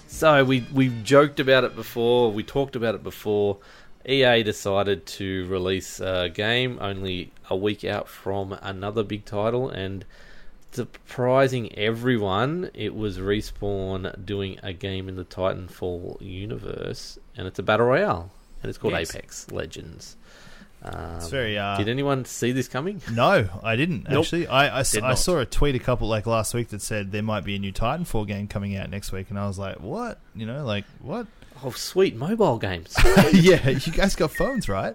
So 0.09 0.44
we 0.44 0.66
we 0.72 0.88
joked 1.04 1.38
about 1.38 1.62
it 1.62 1.76
before. 1.76 2.33
We 2.33 2.42
talked 2.42 2.74
about 2.74 2.96
it 2.96 3.04
before. 3.04 3.59
EA 4.04 4.42
decided 4.42 5.06
to 5.06 5.46
release 5.46 6.00
a 6.00 6.28
game 6.28 6.76
only 6.80 7.30
a 7.48 7.54
week 7.54 7.85
out 7.85 8.09
from 8.09 8.52
another 8.62 9.04
big 9.04 9.24
title, 9.24 9.70
and 9.70 10.04
surprising 10.72 11.76
everyone, 11.78 12.70
it 12.74 12.94
was 12.94 13.18
Respawn 13.18 14.24
doing 14.24 14.59
a 14.62 14.72
game 14.72 15.09
in 15.09 15.16
the 15.16 15.24
Titanfall 15.24 16.20
universe, 16.20 17.18
and 17.37 17.46
it's 17.46 17.59
a 17.59 17.62
battle 17.62 17.87
royale, 17.87 18.30
and 18.62 18.68
it's 18.68 18.78
called 18.78 18.94
Yes. 18.94 19.14
Apex 19.14 19.50
Legends. 19.50 20.16
Um, 20.83 21.16
It's 21.16 21.28
very. 21.28 21.59
Uh, 21.59 21.76
did 21.76 21.88
anyone 21.88 22.24
see 22.24 22.52
this 22.52 22.66
coming? 22.66 23.02
No, 23.12 23.48
I 23.62 23.76
didn't 23.76 24.09
Nope. 24.09 24.24
actually. 24.24 24.46
I, 24.46 24.78
I 24.78 24.80
s- 24.80 24.92
Did 24.92 25.04
I 25.04 25.12
saw 25.14 25.38
a 25.38 25.44
tweet 25.44 25.74
a 25.74 25.78
couple 25.78 26.09
like 26.09 26.26
last 26.26 26.54
week 26.54 26.68
that 26.68 26.80
said 26.80 27.12
there 27.12 27.22
might 27.22 27.44
be 27.44 27.56
a 27.56 27.59
new 27.59 27.72
Titanfall 27.72 28.26
game 28.26 28.48
coming 28.48 28.76
out 28.76 28.88
next 28.88 29.12
week, 29.12 29.28
and 29.28 29.38
I 29.38 29.46
was 29.46 29.59
like, 29.59 29.80
"What? 29.80 30.18
You 30.35 30.46
know, 30.46 30.64
like 30.64 30.87
what? 31.02 31.26
Oh, 31.62 31.70
sweet 31.72 32.16
mobile 32.16 32.56
games. 32.56 32.96
yeah, 33.35 33.68
you 33.68 33.92
guys 33.92 34.16
got 34.16 34.30
phones, 34.30 34.70
right?" 34.70 34.94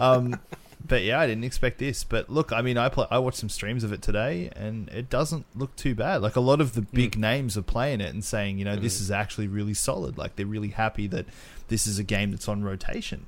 Um, 0.00 0.40
but 0.86 1.02
yeah, 1.02 1.18
I 1.20 1.26
didn't 1.26 1.44
expect 1.44 1.78
this. 1.78 2.04
But 2.04 2.30
look, 2.30 2.52
I 2.52 2.62
mean, 2.62 2.78
I 2.78 2.88
play, 2.88 3.06
I 3.10 3.18
watched 3.18 3.38
some 3.38 3.48
streams 3.48 3.84
of 3.84 3.92
it 3.92 4.00
today, 4.02 4.50
and 4.54 4.88
it 4.90 5.10
doesn't 5.10 5.46
look 5.54 5.74
too 5.76 5.94
bad. 5.94 6.22
Like 6.22 6.36
a 6.36 6.40
lot 6.40 6.60
of 6.60 6.74
the 6.74 6.82
big 6.82 7.18
names 7.18 7.56
are 7.58 7.62
playing 7.62 8.00
it 8.00 8.12
and 8.12 8.24
saying, 8.24 8.58
you 8.58 8.64
know, 8.64 8.76
this 8.76 8.98
Mm. 8.98 9.00
is 9.02 9.10
actually 9.10 9.48
really 9.48 9.74
solid. 9.74 10.16
Like 10.18 10.36
they're 10.36 10.46
really 10.46 10.68
happy 10.70 11.06
that 11.08 11.26
this 11.68 11.86
is 11.86 11.98
a 11.98 12.04
game 12.04 12.30
that's 12.30 12.48
on 12.48 12.62
rotation 12.62 13.26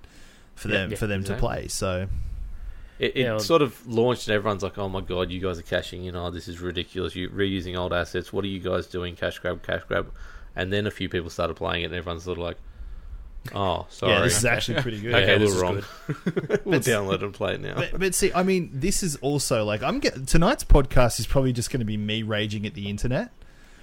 for 0.54 0.68
Yeah, 0.68 0.74
them 0.78 0.90
yeah, 0.92 0.96
for 0.96 1.06
them 1.06 1.20
exactly. 1.20 1.48
to 1.48 1.54
play. 1.54 1.68
So 1.68 2.08
It, 2.98 3.16
it 3.16 3.20
Yeah, 3.22 3.30
well- 3.30 3.40
sort 3.40 3.62
of 3.62 3.86
launched, 3.86 4.28
and 4.28 4.34
everyone's 4.34 4.62
like, 4.62 4.76
"Oh 4.76 4.88
my 4.88 5.00
god, 5.00 5.30
you 5.30 5.40
guys 5.40 5.58
are 5.58 5.62
cashing 5.62 6.04
in! 6.04 6.14
Oh, 6.14 6.30
this 6.30 6.46
is 6.48 6.60
ridiculous! 6.60 7.16
You 7.16 7.30
reusing 7.30 7.74
old 7.76 7.94
assets. 7.94 8.30
What 8.32 8.44
are 8.44 8.48
you 8.48 8.60
guys 8.60 8.86
doing? 8.86 9.16
Cash 9.16 9.38
grab, 9.38 9.62
cash 9.62 9.82
grab." 9.88 10.12
And 10.54 10.70
then 10.70 10.86
a 10.86 10.90
few 10.90 11.08
people 11.08 11.30
started 11.30 11.56
playing 11.56 11.82
it, 11.82 11.86
and 11.86 11.94
everyone's 11.94 12.24
sort 12.24 12.36
of 12.36 12.44
like, 12.44 12.58
"Oh, 13.54 13.86
sorry, 13.90 14.12
yeah, 14.12 14.20
this 14.22 14.36
is 14.38 14.44
actually 14.44 14.82
pretty 14.82 15.00
good. 15.00 15.14
okay, 15.14 15.26
Yeah, 15.26 15.38
we 15.38 15.44
this 15.44 15.50
were 15.50 15.56
is 15.56 15.62
wrong. 15.62 15.82
we'll 16.64 16.80
download 16.80 17.22
and 17.22 17.32
play 17.34 17.54
it 17.54 17.60
now." 17.60 17.74
but, 17.74 17.98
but 17.98 18.14
see, 18.14 18.32
I 18.34 18.42
mean, 18.42 18.70
this 18.72 19.02
is 19.02 19.16
also 19.16 19.64
like 19.64 19.82
I'm 19.82 19.98
get, 20.00 20.26
tonight's 20.26 20.64
podcast 20.64 21.18
is 21.20 21.26
probably 21.26 21.52
just 21.52 21.70
going 21.70 21.80
to 21.80 21.86
be 21.86 21.96
me 21.96 22.22
raging 22.22 22.66
at 22.66 22.74
the 22.74 22.88
internet 22.88 23.30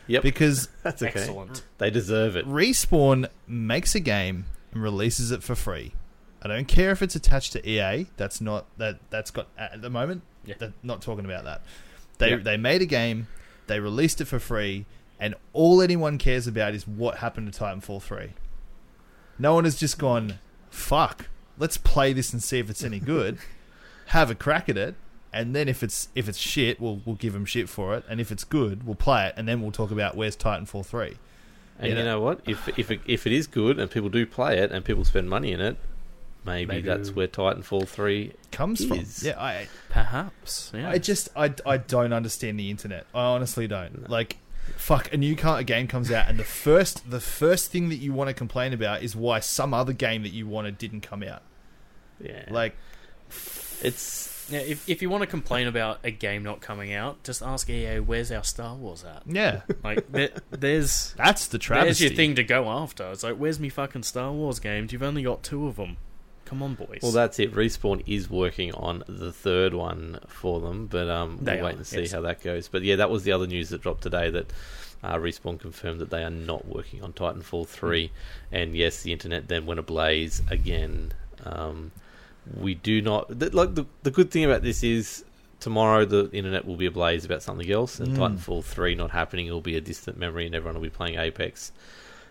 yep, 0.08 0.24
because 0.24 0.70
that's 0.84 1.02
okay. 1.02 1.20
excellent. 1.20 1.64
They 1.80 1.90
deserve 1.90 2.36
it. 2.36 2.46
Respawn 2.48 3.28
makes 3.48 3.96
a 3.96 4.00
game 4.00 4.46
and 4.72 4.82
releases 4.84 5.32
it 5.32 5.44
for 5.44 5.56
free. 5.56 5.94
I 6.42 6.48
don't 6.48 6.68
care 6.68 6.92
if 6.92 7.02
it's 7.02 7.16
attached 7.16 7.54
to 7.54 7.70
EA. 7.70 8.06
That's 8.18 8.40
not 8.40 8.66
that. 8.78 9.00
That's 9.10 9.32
got 9.32 9.48
at 9.58 9.82
the 9.82 9.90
moment. 9.90 10.22
Yeah. 10.46 10.56
That, 10.60 10.74
not 10.84 11.02
talking 11.02 11.26
about 11.26 11.44
that. 11.46 11.62
They 12.20 12.30
Yeah. 12.32 12.38
they 12.38 12.58
made 12.58 12.82
a 12.82 12.86
game. 12.86 13.28
They 13.66 13.80
released 13.80 14.22
it 14.22 14.26
for 14.26 14.40
free. 14.40 14.86
and 15.20 15.34
all 15.52 15.82
anyone 15.82 16.20
cares 16.20 16.46
about 16.46 16.76
is 16.76 16.88
what 16.88 17.18
happened 17.18 17.52
to 17.52 17.60
Titanfall 17.60 18.04
3. 18.04 18.34
No 19.40 19.54
one 19.54 19.64
has 19.66 19.76
just 19.78 19.98
gone, 20.00 20.40
fuck, 20.70 21.28
let's 21.58 21.78
play 21.78 22.14
this 22.14 22.34
and 22.34 22.42
see 22.42 22.60
if 22.60 22.70
it's 22.70 22.84
any 22.84 23.00
good. 23.00 23.38
Have 24.08 24.32
a 24.32 24.36
crack 24.36 24.70
at 24.70 24.78
it, 24.78 24.96
and 25.34 25.54
then 25.56 25.68
if 25.68 25.84
it's 25.84 26.08
if 26.16 26.30
it's 26.30 26.38
shit, 26.38 26.80
we'll 26.80 27.02
we'll 27.06 27.16
give 27.18 27.34
them 27.34 27.44
shit 27.46 27.68
for 27.68 27.94
it, 27.96 28.06
and 28.10 28.22
if 28.22 28.32
it's 28.32 28.46
good, 28.46 28.86
we'll 28.86 28.96
play 28.96 29.28
it, 29.28 29.34
and 29.36 29.48
then 29.48 29.62
we'll 29.62 29.72
talk 29.72 29.92
about 29.92 30.16
where's 30.16 30.38
Titanfall 30.38 30.86
3. 30.86 31.18
And 31.80 31.92
Yeah. 31.92 31.98
you 32.00 32.04
know 32.06 32.22
what? 32.22 32.40
If 32.46 32.68
if 32.80 32.90
it, 32.90 33.02
if 33.06 33.28
it 33.28 33.34
is 33.34 33.48
good 33.48 33.78
and 33.80 33.92
people 33.92 34.08
do 34.10 34.26
play 34.26 34.58
it 34.60 34.72
and 34.72 34.84
people 34.86 35.04
spend 35.04 35.30
money 35.30 35.52
in 35.52 35.60
it, 35.60 35.76
maybe, 36.46 36.68
Maybe. 36.76 36.88
that's 36.88 37.12
where 37.12 37.28
Titanfall 37.28 37.88
three. 37.88 38.32
Comes 38.52 38.84
from. 38.86 39.04
Yeah, 39.22 39.40
I 39.40 39.68
Perhaps. 39.90 40.72
Yeah. 40.74 40.90
I 40.90 40.98
just 40.98 41.28
I, 41.36 41.54
I 41.66 41.78
don't 41.78 42.14
understand 42.14 42.58
the 42.60 42.72
internet. 42.72 43.06
I 43.14 43.26
honestly 43.26 43.68
don't. 43.68 44.10
Like 44.10 44.38
fuck 44.76 45.12
a 45.14 45.18
new 45.18 45.36
co- 45.36 45.56
a 45.56 45.64
game 45.64 45.88
comes 45.88 46.12
out 46.12 46.28
and 46.30 46.38
the 46.38 46.44
first 46.44 47.10
the 47.10 47.20
first 47.20 47.72
thing 47.72 47.90
that 47.90 47.98
you 47.98 48.14
want 48.14 48.28
to 48.30 48.34
complain 48.34 48.74
about 48.74 49.02
is 49.04 49.16
why 49.16 49.40
some 49.40 49.74
other 49.74 49.94
game 49.94 50.24
that 50.24 50.32
you 50.34 50.48
wanted 50.48 50.78
didn't 50.78 51.02
come 51.02 51.24
out. 51.24 51.42
Yeah, 52.20 52.46
Like 52.50 52.76
it's 53.82 54.34
yeah, 54.50 54.60
if, 54.60 54.88
if 54.88 55.02
you 55.02 55.10
want 55.10 55.24
to 55.24 55.28
complain 55.28 55.68
about 55.68 56.00
a 56.06 56.12
game 56.12 56.42
not 56.42 56.62
coming 56.62 56.94
out, 56.94 57.22
just 57.24 57.42
ask 57.42 57.70
EA, 57.70 58.00
where's 58.00 58.32
our 58.32 58.46
Star 58.46 58.76
Wars 58.76 59.04
at? 59.04 59.24
yeah, 59.26 59.62
Like, 59.84 60.10
there, 60.12 60.30
there's 60.52 61.14
that's 61.18 61.48
the 61.48 61.58
there's 61.58 61.66
travesty. 61.66 62.06
your 62.06 62.14
thing 62.14 62.36
to 62.36 62.44
go 62.46 62.70
after. 62.70 63.12
It's 63.12 63.24
like, 63.24 63.36
where's 63.36 63.60
me 63.60 63.68
fucking 63.68 64.04
Star 64.04 64.32
Wars 64.32 64.60
games? 64.62 64.94
You've 64.94 65.04
only 65.04 65.24
got 65.24 65.44
two 65.44 65.68
of 65.68 65.76
them. 65.76 65.98
Come 66.48 66.64
on, 66.64 66.76
boys. 66.76 67.00
well, 67.04 67.12
that's 67.12 67.40
it. 67.40 67.54
Respawn 67.54 68.04
is 68.08 68.30
working 68.30 68.74
on 68.74 69.04
the 69.08 69.34
third 69.34 69.74
one 69.74 70.20
for 70.28 70.60
them, 70.62 70.88
but 70.88 71.10
um, 71.10 71.40
we'll 71.42 71.56
wait 71.56 71.62
are, 71.62 71.70
and 71.70 71.86
see 71.86 72.02
yes. 72.02 72.14
how 72.14 72.22
that 72.22 72.42
goes. 72.42 72.68
But 72.70 72.84
yeah, 72.84 72.96
that 72.96 73.10
was 73.10 73.24
the 73.24 73.34
other 73.34 73.48
news 73.48 73.70
that 73.70 73.82
dropped 73.82 74.02
today 74.04 74.30
that. 74.32 74.52
Uh, 75.04 75.14
Respawn 75.14 75.60
confirmed 75.60 76.02
that 76.02 76.10
they 76.10 76.24
are 76.24 76.32
not 76.32 76.68
working 76.68 77.04
on 77.04 77.14
Titanfall 77.14 77.68
3, 77.68 78.10
and 78.52 78.76
yes, 78.76 79.04
the 79.04 79.14
internet 79.14 79.48
then 79.48 79.68
went 79.68 79.80
ablaze 79.80 80.42
again. 80.50 81.14
Um, 81.46 81.92
we 82.60 82.74
do 82.74 83.00
not 83.04 83.40
th- 83.40 83.54
like 83.54 83.76
the 83.76 83.86
the 84.02 84.10
good 84.10 84.32
thing 84.32 84.44
about 84.44 84.64
this 84.64 84.84
is 84.84 85.24
tomorrow 85.60 86.04
the 86.04 86.32
internet 86.32 86.66
will 86.66 86.78
be 86.78 86.88
ablaze 86.88 87.26
about 87.26 87.44
something 87.44 87.70
else, 87.72 88.00
and 88.00 88.16
Mm. 88.16 88.38
Titanfall 88.40 88.64
3 88.64 88.96
not 88.96 89.12
happening 89.12 89.48
will 89.52 89.62
be 89.62 89.76
a 89.78 89.82
distant 89.82 90.18
memory, 90.18 90.48
and 90.48 90.56
everyone 90.56 90.74
will 90.74 90.82
be 90.82 90.90
playing 90.90 91.20
Apex 91.20 91.72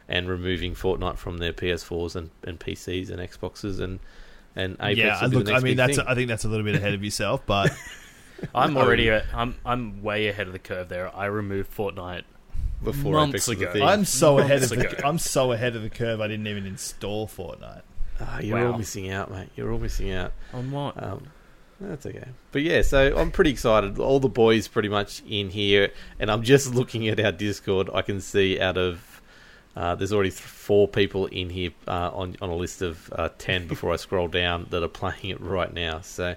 and 0.09 0.29
removing 0.29 0.75
Fortnite 0.75 1.16
from 1.16 1.38
their 1.38 1.53
PS4s 1.53 2.16
and, 2.16 2.31
and 2.45 2.61
PCs 2.61 3.11
and 3.11 3.19
Xboxes 3.19 3.81
and 3.81 4.01
and 4.55 4.77
Apex. 4.81 4.99
yeah, 4.99 5.23
will 5.23 5.31
be 5.31 5.37
look, 5.37 5.47
the 5.47 5.55
I 5.55 5.61
mean 5.61 5.77
that's 5.77 5.97
thing. 5.97 6.07
I 6.09 6.14
think 6.14 6.29
that's 6.29 6.45
a 6.45 6.49
little 6.49 6.64
bit 6.64 6.77
ahead 6.77 6.95
of 6.95 7.05
yourself, 7.05 7.42
but 7.45 7.73
I'm 8.55 8.77
already 8.77 9.09
a, 9.09 9.25
I'm 9.35 9.57
I'm 9.64 10.03
way 10.03 10.29
ahead 10.29 10.47
of 10.47 10.53
the 10.53 10.59
curve 10.59 10.88
there. 10.88 11.14
I 11.14 11.27
removed 11.27 11.77
Fortnite. 11.77 12.25
before 12.83 13.14
months 13.14 13.35
Apex 13.35 13.49
was 13.49 13.61
ago. 13.61 13.73
thing. 13.73 13.83
I'm 13.83 14.05
so 14.05 14.38
ahead 14.38 14.62
of 14.62 14.77
Months 14.77 14.95
the. 14.97 15.07
I'm 15.07 15.19
so 15.19 15.53
ahead 15.53 15.77
of 15.77 15.83
the 15.83 15.90
curve. 15.90 16.21
I 16.21 16.29
didn't 16.29 16.47
even 16.47 16.66
install 16.66 17.27
Fortnite. 17.27 17.83
Ah, 18.21 18.38
you're 18.40 18.66
all 18.66 18.79
missing 18.79 19.11
out, 19.11 19.31
mate. 19.31 19.51
You're 19.57 19.71
all 19.73 19.79
missing 19.79 20.11
out. 20.11 20.33
On 20.55 20.71
what? 20.71 21.03
Um, 21.03 21.27
that's 21.81 22.07
okay. 22.07 22.29
But 22.53 22.62
yeah, 22.62 22.81
so 22.81 23.14
I'm 23.16 23.31
pretty 23.31 23.51
excited. 23.51 23.99
All 23.99 24.21
the 24.21 24.29
boys 24.29 24.69
pretty 24.69 24.88
much 24.88 25.23
in 25.29 25.51
here, 25.51 25.90
and 26.19 26.31
I'm 26.31 26.42
just 26.42 26.75
looking 26.75 27.09
at 27.09 27.21
our 27.21 27.33
Discord. 27.33 27.90
I 27.92 28.01
can 28.03 28.21
see 28.21 28.59
out 28.59 28.79
of 28.79 29.15
uh, 29.77 29.95
there's 29.95 30.12
already 30.12 30.31
th- 30.31 30.41
four 30.41 30.89
people 30.89 31.27
in 31.27 31.51
here 31.51 31.71
uh, 31.87 32.11
on 32.12 32.37
on 32.41 32.49
a 32.49 32.57
list 32.57 32.83
of 32.83 33.12
uh, 33.15 33.29
ten 33.39 33.67
before 33.73 33.93
I 33.93 33.97
scroll 33.97 34.29
down 34.29 34.67
that 34.71 34.83
are 34.83 34.89
playing 34.89 35.27
it 35.31 35.41
right 35.41 35.73
now. 35.73 36.01
So 36.01 36.35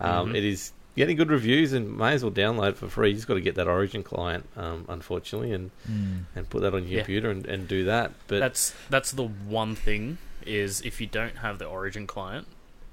um, 0.00 0.32
Mhm. 0.32 0.36
it 0.36 0.44
is 0.44 0.72
getting 0.96 1.16
good 1.16 1.30
reviews, 1.30 1.72
and 1.72 1.96
may 1.98 2.12
as 2.14 2.22
well 2.22 2.32
download 2.32 2.70
it 2.70 2.76
for 2.78 2.88
free. 2.88 3.10
You 3.10 3.14
just 3.16 3.26
got 3.28 3.34
to 3.34 3.40
get 3.40 3.56
that 3.56 3.68
Origin 3.68 4.02
client, 4.02 4.48
um, 4.56 4.84
unfortunately, 4.88 5.52
and 5.52 5.70
and 6.34 6.48
put 6.48 6.62
that 6.62 6.74
on 6.74 6.82
your 6.84 6.90
Yeah. 6.92 6.98
computer 7.00 7.30
and, 7.30 7.44
and 7.46 7.66
do 7.68 7.84
that. 7.84 8.12
But 8.28 8.40
that's 8.40 8.74
that's 8.88 9.10
the 9.12 9.24
one 9.26 9.74
thing 9.74 10.18
is 10.44 10.80
if 10.82 11.00
you 11.00 11.06
don't 11.08 11.38
have 11.38 11.58
the 11.58 11.66
Origin 11.66 12.06
client, 12.06 12.46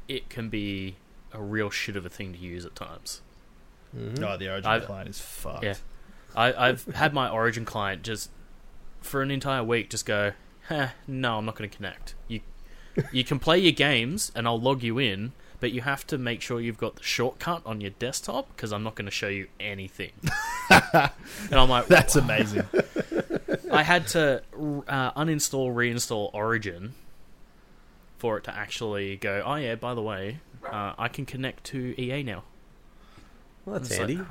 it 0.08 0.28
can 0.30 0.50
be 0.50 0.96
a 1.32 1.42
real 1.42 1.70
shit 1.70 1.96
of 1.96 2.06
a 2.06 2.10
thing 2.10 2.34
to 2.34 2.40
use 2.40 2.66
at 2.66 2.76
times. 2.76 3.22
Mhm. 3.96 4.18
No, 4.18 4.38
the 4.38 4.50
Origin 4.50 4.70
I've- 4.72 4.86
client 4.86 5.10
is 5.10 5.20
fucked. 5.20 5.64
Yeah. 5.64 5.76
I, 6.36 6.70
I've 6.70 6.86
had 6.96 7.14
my 7.14 7.30
Origin 7.30 7.64
client 7.64 8.02
just 8.02 8.32
for 9.04 9.22
an 9.22 9.32
entire 9.32 9.64
week 9.64 9.90
just 9.90 10.06
go, 10.06 10.34
Heh, 10.70 10.90
no, 11.08 11.38
I'm 11.38 11.46
not 11.46 11.56
going 11.56 11.70
to 11.70 11.76
connect. 11.76 12.16
You 12.28 12.42
you 13.12 13.24
can 13.24 13.40
play 13.40 13.58
your 13.58 13.72
games 13.72 14.32
and 14.36 14.48
I'll 14.48 14.60
log 14.60 14.84
you 14.84 15.00
in, 15.00 15.32
but 15.60 15.72
you 15.72 15.82
have 15.82 16.06
to 16.08 16.18
make 16.18 16.42
sure 16.42 16.60
you've 16.62 16.78
got 16.78 16.96
the 16.96 17.04
shortcut 17.04 17.62
on 17.66 17.82
your 17.82 17.90
desktop 17.92 18.56
because 18.56 18.72
I'm 18.72 18.84
not 18.84 18.94
going 18.96 19.06
to 19.06 19.12
show 19.12 19.30
you 19.30 19.48
anything. 19.60 20.12
and 20.70 21.10
I'm 21.52 21.70
like, 21.70 21.88
That's 21.88 22.16
amazing. 22.16 22.64
I 23.72 23.82
had 23.84 24.08
to 24.10 24.44
uh, 24.88 25.12
uninstall, 25.14 25.74
reinstall 25.74 26.30
Origin 26.34 26.94
for 28.20 28.38
it 28.38 28.44
to 28.46 28.56
actually 28.56 29.18
go. 29.18 29.42
Oh 29.46 29.56
yeah, 29.56 29.76
by 29.76 29.94
the 29.96 30.02
way, 30.02 30.38
uh, 30.72 30.94
I 30.98 31.08
can 31.08 31.26
connect 31.26 31.64
to 31.66 32.00
EA 32.00 32.24
now. 32.24 32.44
well, 33.66 33.80
that's 33.80 33.90
It's 33.90 34.00
like- 34.00 34.10
handy. 34.10 34.26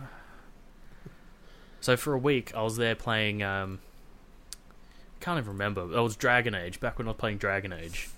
So 1.81 1.97
for 1.97 2.15
a 2.15 2.19
week, 2.19 2.55
I 2.55 2.63
was 2.63 2.77
there 2.77 2.95
playing. 2.95 3.43
Um, 3.43 3.81
can't 5.23 5.39
even 5.39 5.53
remember. 5.53 5.83
It 5.83 6.01
was 6.03 6.17
Dragon 6.17 6.55
Age 6.55 6.81
back 6.81 6.99
when 6.99 7.07
I 7.07 7.11
was 7.11 7.17
playing 7.17 7.39
Dragon 7.39 7.73
Age. 7.73 8.11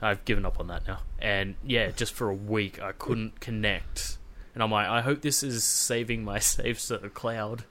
I've 0.00 0.24
given 0.24 0.46
up 0.46 0.60
on 0.60 0.68
that 0.68 0.86
now. 0.86 1.00
And 1.18 1.56
yeah, 1.64 1.90
just 1.90 2.12
for 2.14 2.28
a 2.28 2.34
week, 2.34 2.80
I 2.80 2.92
couldn't 2.92 3.40
connect. 3.40 4.18
And 4.54 4.62
I'm 4.62 4.70
like, 4.70 4.88
I 4.88 5.00
hope 5.02 5.22
this 5.22 5.42
is 5.42 5.62
saving 5.64 6.24
my 6.24 6.38
saves 6.38 6.88
to 6.88 6.98
the 6.98 7.08
cloud. 7.08 7.64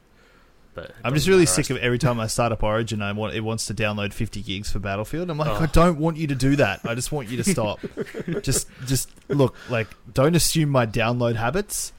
But 0.74 0.92
I'm 1.04 1.16
just 1.16 1.28
really 1.28 1.48
sick 1.48 1.72
of 1.72 1.78
every 1.78 1.98
time 1.98 2.20
I 2.20 2.28
start 2.28 2.52
up 2.52 2.62
Origin, 2.62 3.02
I 3.02 3.12
want 3.12 3.34
it 3.34 3.42
wants 3.42 3.66
to 3.66 3.74
download 3.74 4.14
50 4.14 4.44
gigs 4.44 4.72
for 4.72 4.78
Battlefield. 4.78 5.30
I'm 5.32 5.38
like, 5.38 5.50
Oh. 5.50 5.64
I 5.64 5.66
don't 5.66 5.98
want 5.98 6.18
you 6.18 6.28
to 6.28 6.36
do 6.36 6.56
that. 6.58 6.82
I 6.86 6.94
just 6.94 7.12
want 7.12 7.30
you 7.30 7.38
to 7.38 7.44
stop. 7.44 7.80
just, 8.44 8.68
just 8.86 9.10
look, 9.28 9.56
like, 9.72 9.88
don't 10.14 10.36
assume 10.36 10.70
my 10.70 10.86
download 10.86 11.36
habits. 11.36 11.94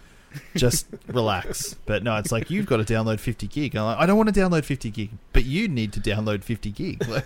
Just 0.57 0.87
relax. 1.07 1.75
But 1.87 2.03
no, 2.03 2.17
it's 2.17 2.31
like 2.33 2.51
you've 2.51 2.67
got 2.67 2.79
to 2.79 2.85
download 2.85 3.21
50 3.21 3.47
gig. 3.47 3.77
I'm 3.77 3.85
like, 3.85 3.99
I 3.99 4.07
don't 4.07 4.17
want 4.17 4.33
to 4.33 4.39
download 4.41 4.65
50 4.65 4.91
gig, 4.91 5.11
but 5.33 5.45
you 5.45 5.69
need 5.69 5.93
to 5.95 6.01
download 6.01 6.45
50 6.45 6.71
gig. 6.71 7.05
Like, 7.09 7.25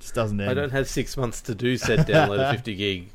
just 0.00 0.14
doesn't 0.14 0.38
end. 0.40 0.50
I 0.50 0.54
don't 0.54 0.72
have 0.72 0.88
six 0.88 1.16
months 1.16 1.40
to 1.42 1.54
do 1.54 1.76
said 1.78 2.00
download 2.00 2.38
of 2.40 2.50
50 2.56 2.74
gig. 2.74 3.08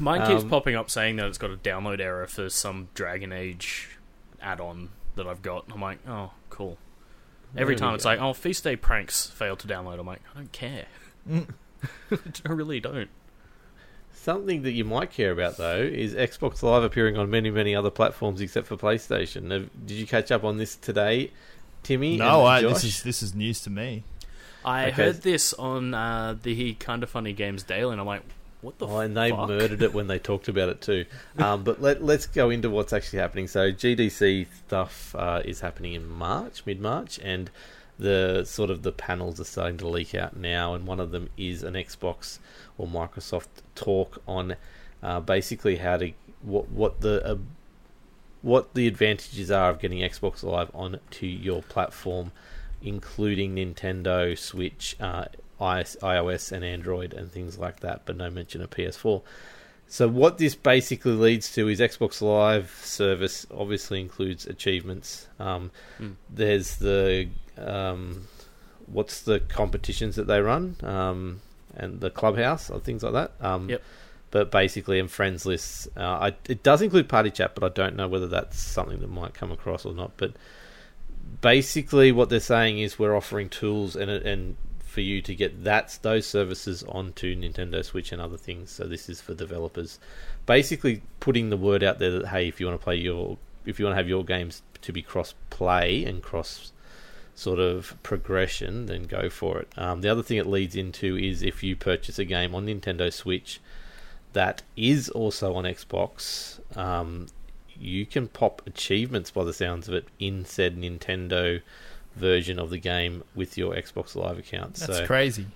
Mine 0.00 0.26
keeps 0.26 0.42
Um, 0.42 0.50
popping 0.50 0.74
up 0.74 0.90
saying 0.90 1.16
that 1.16 1.26
it's 1.26 1.38
got 1.38 1.50
a 1.50 1.56
download 1.56 2.00
error 2.00 2.26
for 2.26 2.48
some 2.48 2.88
Dragon 2.94 3.32
Age 3.32 3.98
add-on 4.40 4.88
that 5.16 5.26
I've 5.26 5.42
got. 5.42 5.66
I'm 5.72 5.80
like, 5.80 5.98
oh, 6.08 6.30
cool. 6.50 6.78
Every 7.56 7.76
time 7.76 7.94
it's 7.94 8.04
go. 8.04 8.10
like, 8.10 8.20
oh, 8.20 8.32
Feast 8.32 8.64
Day 8.64 8.76
Pranks 8.76 9.26
failed 9.26 9.58
to 9.60 9.68
download. 9.68 9.98
I'm 9.98 10.06
like, 10.06 10.22
I 10.34 10.38
don't 10.38 10.52
care. 10.52 10.86
Mm. 11.28 11.48
I 12.46 12.52
really 12.52 12.80
don't. 12.80 13.08
Something 14.22 14.62
that 14.62 14.72
you 14.72 14.84
might 14.84 15.10
care 15.10 15.30
about 15.30 15.56
though 15.56 15.80
is 15.80 16.14
Xbox 16.14 16.62
Live 16.62 16.82
appearing 16.82 17.16
on 17.16 17.30
many, 17.30 17.50
many 17.50 17.74
other 17.74 17.90
platforms 17.90 18.40
except 18.40 18.66
for 18.66 18.76
PlayStation. 18.76 19.50
Have, 19.50 19.70
did 19.86 19.94
you 19.96 20.06
catch 20.06 20.30
up 20.30 20.44
on 20.44 20.58
this 20.58 20.76
today, 20.76 21.30
Timmy? 21.82 22.16
No, 22.16 22.44
I, 22.44 22.62
this 22.62 22.84
is 22.84 23.02
this 23.02 23.22
is 23.22 23.34
news 23.34 23.62
to 23.62 23.70
me. 23.70 24.04
I 24.64 24.88
Okay. 24.88 24.90
heard 24.90 25.22
this 25.22 25.54
on 25.54 25.94
uh, 25.94 26.36
the 26.42 26.74
Kind 26.74 27.02
of 27.02 27.08
Funny 27.10 27.32
Games 27.32 27.62
Daily, 27.62 27.92
and 27.92 28.00
I'm 28.00 28.06
like, 28.06 28.22
what 28.60 28.76
the 28.78 28.86
Oh, 28.88 28.98
and 28.98 29.16
they 29.16 29.30
fuck? 29.30 29.48
murdered 29.48 29.80
it 29.82 29.94
when 29.94 30.08
they 30.08 30.18
talked 30.18 30.48
about 30.48 30.68
it 30.68 30.80
too. 30.80 31.04
Um, 31.38 31.62
but 31.62 31.80
let, 31.80 32.02
let's 32.02 32.26
go 32.26 32.50
into 32.50 32.68
what's 32.68 32.92
actually 32.92 33.20
happening. 33.20 33.46
So 33.46 33.70
GDC 33.70 34.48
stuff 34.66 35.14
uh, 35.16 35.42
is 35.44 35.60
happening 35.60 35.94
in 35.94 36.06
March, 36.08 36.66
mid 36.66 36.80
March, 36.80 37.20
and 37.22 37.50
the 37.98 38.44
sort 38.44 38.70
of 38.70 38.82
the 38.82 38.92
panels 38.92 39.40
are 39.40 39.44
starting 39.44 39.78
to 39.78 39.88
leak 39.88 40.14
out 40.14 40.36
now. 40.36 40.74
And 40.74 40.86
one 40.86 41.00
of 41.00 41.10
them 41.10 41.28
is 41.36 41.62
an 41.62 41.74
Xbox 41.74 42.38
or 42.76 42.86
Microsoft 42.86 43.48
talk 43.74 44.22
on 44.26 44.56
uh, 45.02 45.20
basically 45.20 45.76
how 45.76 45.96
to 45.96 46.12
what 46.42 46.68
what 46.70 47.00
the 47.00 47.24
uh, 47.24 47.36
what 48.42 48.74
the 48.74 48.86
advantages 48.86 49.50
are 49.50 49.70
of 49.70 49.80
getting 49.80 49.98
Xbox 49.98 50.42
Live 50.42 50.70
onto 50.74 51.26
your 51.26 51.62
platform, 51.62 52.30
including 52.80 53.56
Nintendo, 53.56 54.38
Switch, 54.38 54.96
uh, 55.00 55.24
iOS, 55.60 56.52
and 56.52 56.64
Android, 56.64 57.12
and 57.12 57.30
things 57.32 57.58
like 57.58 57.80
that. 57.80 58.02
But 58.04 58.16
no 58.16 58.30
mention 58.30 58.62
of 58.62 58.70
PS4. 58.70 59.22
So 59.90 60.06
what 60.06 60.36
this 60.36 60.54
basically 60.54 61.12
leads 61.12 61.50
to 61.54 61.66
is 61.68 61.80
Xbox 61.80 62.20
Live 62.20 62.70
service 62.84 63.46
obviously 63.50 64.00
includes 64.00 64.46
achievements. 64.46 65.26
Um, 65.40 65.70
Hmm. 65.96 66.10
There's 66.28 66.76
the 66.76 67.28
um, 67.66 68.28
what's 68.86 69.22
the 69.22 69.40
competitions 69.40 70.16
that 70.16 70.26
they 70.26 70.40
run 70.40 70.76
um, 70.82 71.40
and 71.74 72.00
the 72.00 72.10
clubhouse 72.10 72.70
or 72.70 72.80
things 72.80 73.02
like 73.02 73.12
that. 73.12 73.32
Um, 73.40 73.68
Yep. 73.68 73.82
But 74.30 74.50
basically, 74.50 74.98
in 74.98 75.08
friends 75.08 75.46
lists. 75.46 75.88
Uh, 75.96 76.02
I, 76.02 76.36
it 76.46 76.62
does 76.62 76.82
include 76.82 77.08
party 77.08 77.30
chat, 77.30 77.54
but 77.54 77.64
I 77.64 77.70
don't 77.70 77.96
know 77.96 78.08
whether 78.08 78.26
that's 78.26 78.58
something 78.58 79.00
that 79.00 79.08
might 79.08 79.32
come 79.32 79.50
across 79.50 79.86
or 79.86 79.94
not. 79.94 80.18
But 80.18 80.34
basically, 81.40 82.12
what 82.12 82.28
they're 82.28 82.40
saying 82.40 82.78
is 82.78 82.98
we're 82.98 83.16
offering 83.16 83.48
tools 83.48 83.96
and 83.96 84.10
and 84.10 84.56
for 84.80 85.02
you 85.02 85.22
to 85.22 85.34
get 85.34 85.64
that 85.64 85.98
those 86.02 86.26
services 86.26 86.82
onto 86.88 87.36
Nintendo 87.36 87.84
Switch 87.84 88.12
and 88.12 88.20
other 88.20 88.36
things. 88.36 88.70
So 88.70 88.84
this 88.84 89.08
is 89.08 89.20
for 89.20 89.32
developers, 89.32 89.98
basically 90.44 91.02
putting 91.20 91.50
the 91.50 91.56
word 91.56 91.82
out 91.82 91.98
there 91.98 92.10
that 92.10 92.28
hey, 92.28 92.48
if 92.48 92.60
you 92.60 92.66
want 92.66 92.80
to 92.80 92.84
play 92.84 92.96
your 92.96 93.38
if 93.64 93.78
you 93.78 93.84
want 93.84 93.94
to 93.94 93.98
have 93.98 94.08
your 94.08 94.24
games 94.24 94.62
to 94.82 94.92
be 94.92 95.02
cross 95.02 95.34
play 95.50 96.04
and 96.04 96.22
cross 96.22 96.72
sort 97.38 97.60
of 97.60 97.96
progression, 98.02 98.86
then 98.86 99.04
go 99.04 99.30
for 99.30 99.60
it. 99.60 99.68
Um, 99.76 100.00
the 100.00 100.08
other 100.08 100.24
thing 100.24 100.38
it 100.38 100.46
leads 100.46 100.74
into 100.74 101.16
is 101.16 101.40
if 101.40 101.62
you 101.62 101.76
purchase 101.76 102.18
a 102.18 102.24
game 102.24 102.52
on 102.52 102.66
Nintendo 102.66 103.12
Switch 103.12 103.60
that 104.32 104.62
is 104.76 105.08
also 105.08 105.54
on 105.54 105.62
Xbox, 105.62 106.58
um, 106.76 107.26
you 107.78 108.04
can 108.06 108.26
pop 108.26 108.60
achievements 108.66 109.30
by 109.30 109.44
the 109.44 109.52
sounds 109.52 109.86
of 109.86 109.94
it 109.94 110.08
in 110.18 110.44
said 110.44 110.76
Nintendo 110.76 111.62
version 112.16 112.58
of 112.58 112.70
the 112.70 112.78
game 112.78 113.22
with 113.36 113.56
your 113.56 113.72
Xbox 113.72 114.16
Live 114.16 114.38
account. 114.38 114.74
That's 114.74 114.98
so 114.98 115.06
crazy. 115.06 115.46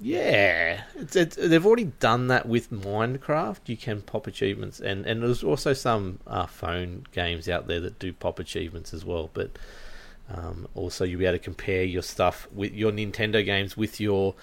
yeah, 0.00 0.82
it's, 0.96 1.14
it's, 1.14 1.36
they've 1.36 1.64
already 1.64 1.92
done 2.00 2.26
that 2.26 2.48
with 2.48 2.72
Minecraft. 2.72 3.60
You 3.66 3.76
can 3.76 4.02
pop 4.02 4.26
achievements, 4.26 4.80
and 4.80 5.06
and 5.06 5.22
there's 5.22 5.44
also 5.44 5.74
some 5.74 6.18
uh, 6.26 6.46
phone 6.46 7.06
games 7.12 7.48
out 7.48 7.68
there 7.68 7.78
that 7.78 8.00
do 8.00 8.12
pop 8.12 8.40
achievements 8.40 8.92
as 8.92 9.04
well. 9.04 9.30
But 9.32 9.52
um, 10.28 10.68
also, 10.74 11.04
you'll 11.04 11.18
be 11.18 11.26
able 11.26 11.38
to 11.38 11.44
compare 11.44 11.84
your 11.84 12.02
stuff 12.02 12.48
with 12.52 12.72
your 12.72 12.92
Nintendo 12.92 13.44
games 13.44 13.76
with 13.76 14.00
your 14.00 14.34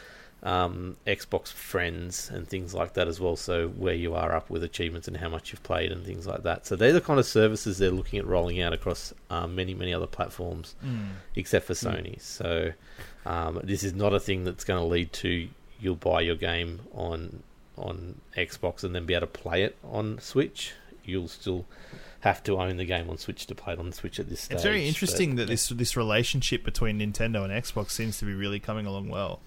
um, 0.43 0.97
Xbox 1.05 1.47
friends 1.47 2.29
and 2.29 2.47
things 2.47 2.73
like 2.73 2.93
that 2.93 3.07
as 3.07 3.19
well. 3.19 3.35
So 3.35 3.69
where 3.69 3.93
you 3.93 4.15
are 4.15 4.33
up 4.35 4.49
with 4.49 4.63
achievements 4.63 5.07
and 5.07 5.17
how 5.17 5.29
much 5.29 5.51
you've 5.51 5.63
played 5.63 5.91
and 5.91 6.05
things 6.05 6.25
like 6.25 6.43
that. 6.43 6.65
So 6.65 6.75
they're 6.75 6.93
the 6.93 7.01
kind 7.01 7.19
of 7.19 7.25
services 7.25 7.77
they're 7.77 7.91
looking 7.91 8.19
at 8.19 8.25
rolling 8.25 8.61
out 8.61 8.73
across 8.73 9.13
um, 9.29 9.55
many 9.55 9.73
many 9.73 9.93
other 9.93 10.07
platforms 10.07 10.75
except 11.35 11.65
for 11.65 11.73
Sony. 11.73 12.19
So 12.21 12.73
um, 13.25 13.59
this 13.63 13.83
is 13.83 13.93
not 13.93 14.13
a 14.13 14.19
thing 14.19 14.43
that's 14.43 14.63
going 14.63 14.79
to 14.79 14.85
lead 14.85 15.13
to 15.13 15.47
you'll 15.79 15.95
buy 15.95 16.21
your 16.21 16.35
game 16.35 16.81
on 16.93 17.43
on 17.77 18.19
Xbox 18.37 18.83
and 18.83 18.93
then 18.93 19.05
be 19.05 19.13
able 19.13 19.27
to 19.27 19.33
play 19.33 19.63
it 19.63 19.77
on 19.83 20.19
Switch. 20.19 20.73
You'll 21.03 21.27
still 21.27 21.65
have 22.21 22.41
to 22.43 22.57
own 22.59 22.77
the 22.77 22.85
game 22.85 23.09
on 23.09 23.17
Switch 23.17 23.45
to 23.47 23.55
play 23.55 23.73
it 23.73 23.79
on 23.79 23.87
the 23.89 23.95
Switch 23.95 24.19
at 24.19 24.29
this 24.29 24.41
stage. 24.41 24.55
It's 24.55 24.63
very 24.63 24.81
but- 24.81 24.87
interesting 24.87 25.35
that 25.35 25.47
this 25.47 25.67
this 25.69 25.95
relationship 25.97 26.63
between 26.63 26.99
Nintendo 26.99 27.43
and 27.43 27.51
Xbox 27.51 27.91
seems 27.91 28.17
to 28.19 28.25
be 28.25 28.33
really 28.33 28.59
coming 28.59 28.85
along 28.85 29.09
well. 29.09 29.41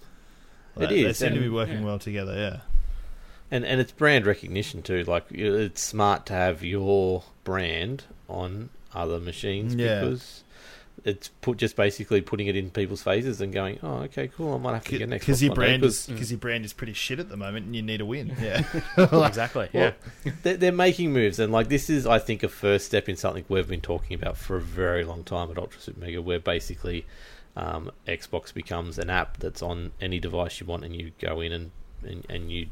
It 0.77 0.81
Like, 0.81 0.89
They 0.91 1.01
is, 1.05 1.19
seem 1.19 1.35
to 1.35 1.41
be 1.41 1.49
working 1.49 1.81
yeah. 1.81 1.85
well 1.85 1.99
together. 1.99 2.35
Yeah. 2.37 2.61
and 3.51 3.65
and 3.65 3.81
it's 3.81 3.93
brand 3.93 4.27
recognition 4.27 4.83
too. 4.83 5.05
Like 5.05 5.27
it's 5.31 5.81
smart 5.81 6.27
to 6.27 6.33
have 6.33 6.65
your 6.65 7.25
brand 7.45 8.05
on 8.29 8.71
other 8.95 9.21
machines 9.21 9.75
Yeah. 9.75 10.01
because 10.01 10.43
it's 11.05 11.29
put 11.43 11.59
just 11.59 11.77
basically 11.77 12.21
putting 12.23 12.47
it 12.47 12.57
in 12.57 12.71
people's 12.71 13.03
faces 13.03 13.41
and 13.41 13.53
going, 13.53 13.79
oh, 13.83 13.97
okay, 14.05 14.29
cool. 14.29 14.55
I 14.55 14.59
might 14.59 14.75
have 14.75 14.85
to 14.85 14.91
get 14.99 15.03
an 15.03 15.11
Xbox 15.11 15.21
Because 15.21 15.43
your 15.43 15.51
one 15.51 15.59
day," 15.61 15.67
brand 15.67 15.83
'cause- 15.83 15.95
is 16.01 16.07
because 16.07 16.31
your 16.31 16.39
brand 16.39 16.65
is 16.65 16.73
pretty 16.73 16.93
shit 16.95 17.19
at 17.19 17.29
the 17.29 17.37
moment, 17.37 17.67
and 17.67 17.77
you 17.77 17.83
need 17.83 18.01
a 18.01 18.07
win. 18.07 18.35
Yeah. 18.41 18.65
exactly. 19.27 19.69
Yeah. 19.73 19.93
Well, 20.25 20.35
they're, 20.43 20.57
they're 20.57 20.73
making 20.73 21.13
moves, 21.13 21.39
and 21.39 21.53
like 21.53 21.69
this 21.69 21.91
is, 21.91 22.07
I 22.07 22.19
think, 22.19 22.43
a 22.43 22.49
first 22.49 22.87
step 22.87 23.09
in 23.09 23.17
something 23.17 23.45
we've 23.49 23.69
been 23.69 23.81
talking 23.83 24.15
about 24.15 24.37
for 24.37 24.57
a 24.57 24.61
very 24.63 25.05
long 25.05 25.25
time 25.25 25.51
at 25.51 25.59
Ultra 25.59 25.81
Super 25.81 26.01
Mega, 26.01 26.23
where 26.23 26.41
basically 26.41 27.05
um, 27.57 27.91
Xbox 28.09 28.53
becomes 28.55 28.99
an 28.99 29.11
app 29.11 29.37
that's 29.39 29.63
on 29.63 29.93
any 30.01 30.19
device 30.19 30.59
you 30.61 30.67
want, 30.67 30.85
and 30.85 30.97
you 30.97 31.13
go 31.21 31.41
in 31.41 31.53
and 31.53 31.71
and, 32.03 32.25
and 32.29 32.51
you 32.53 32.69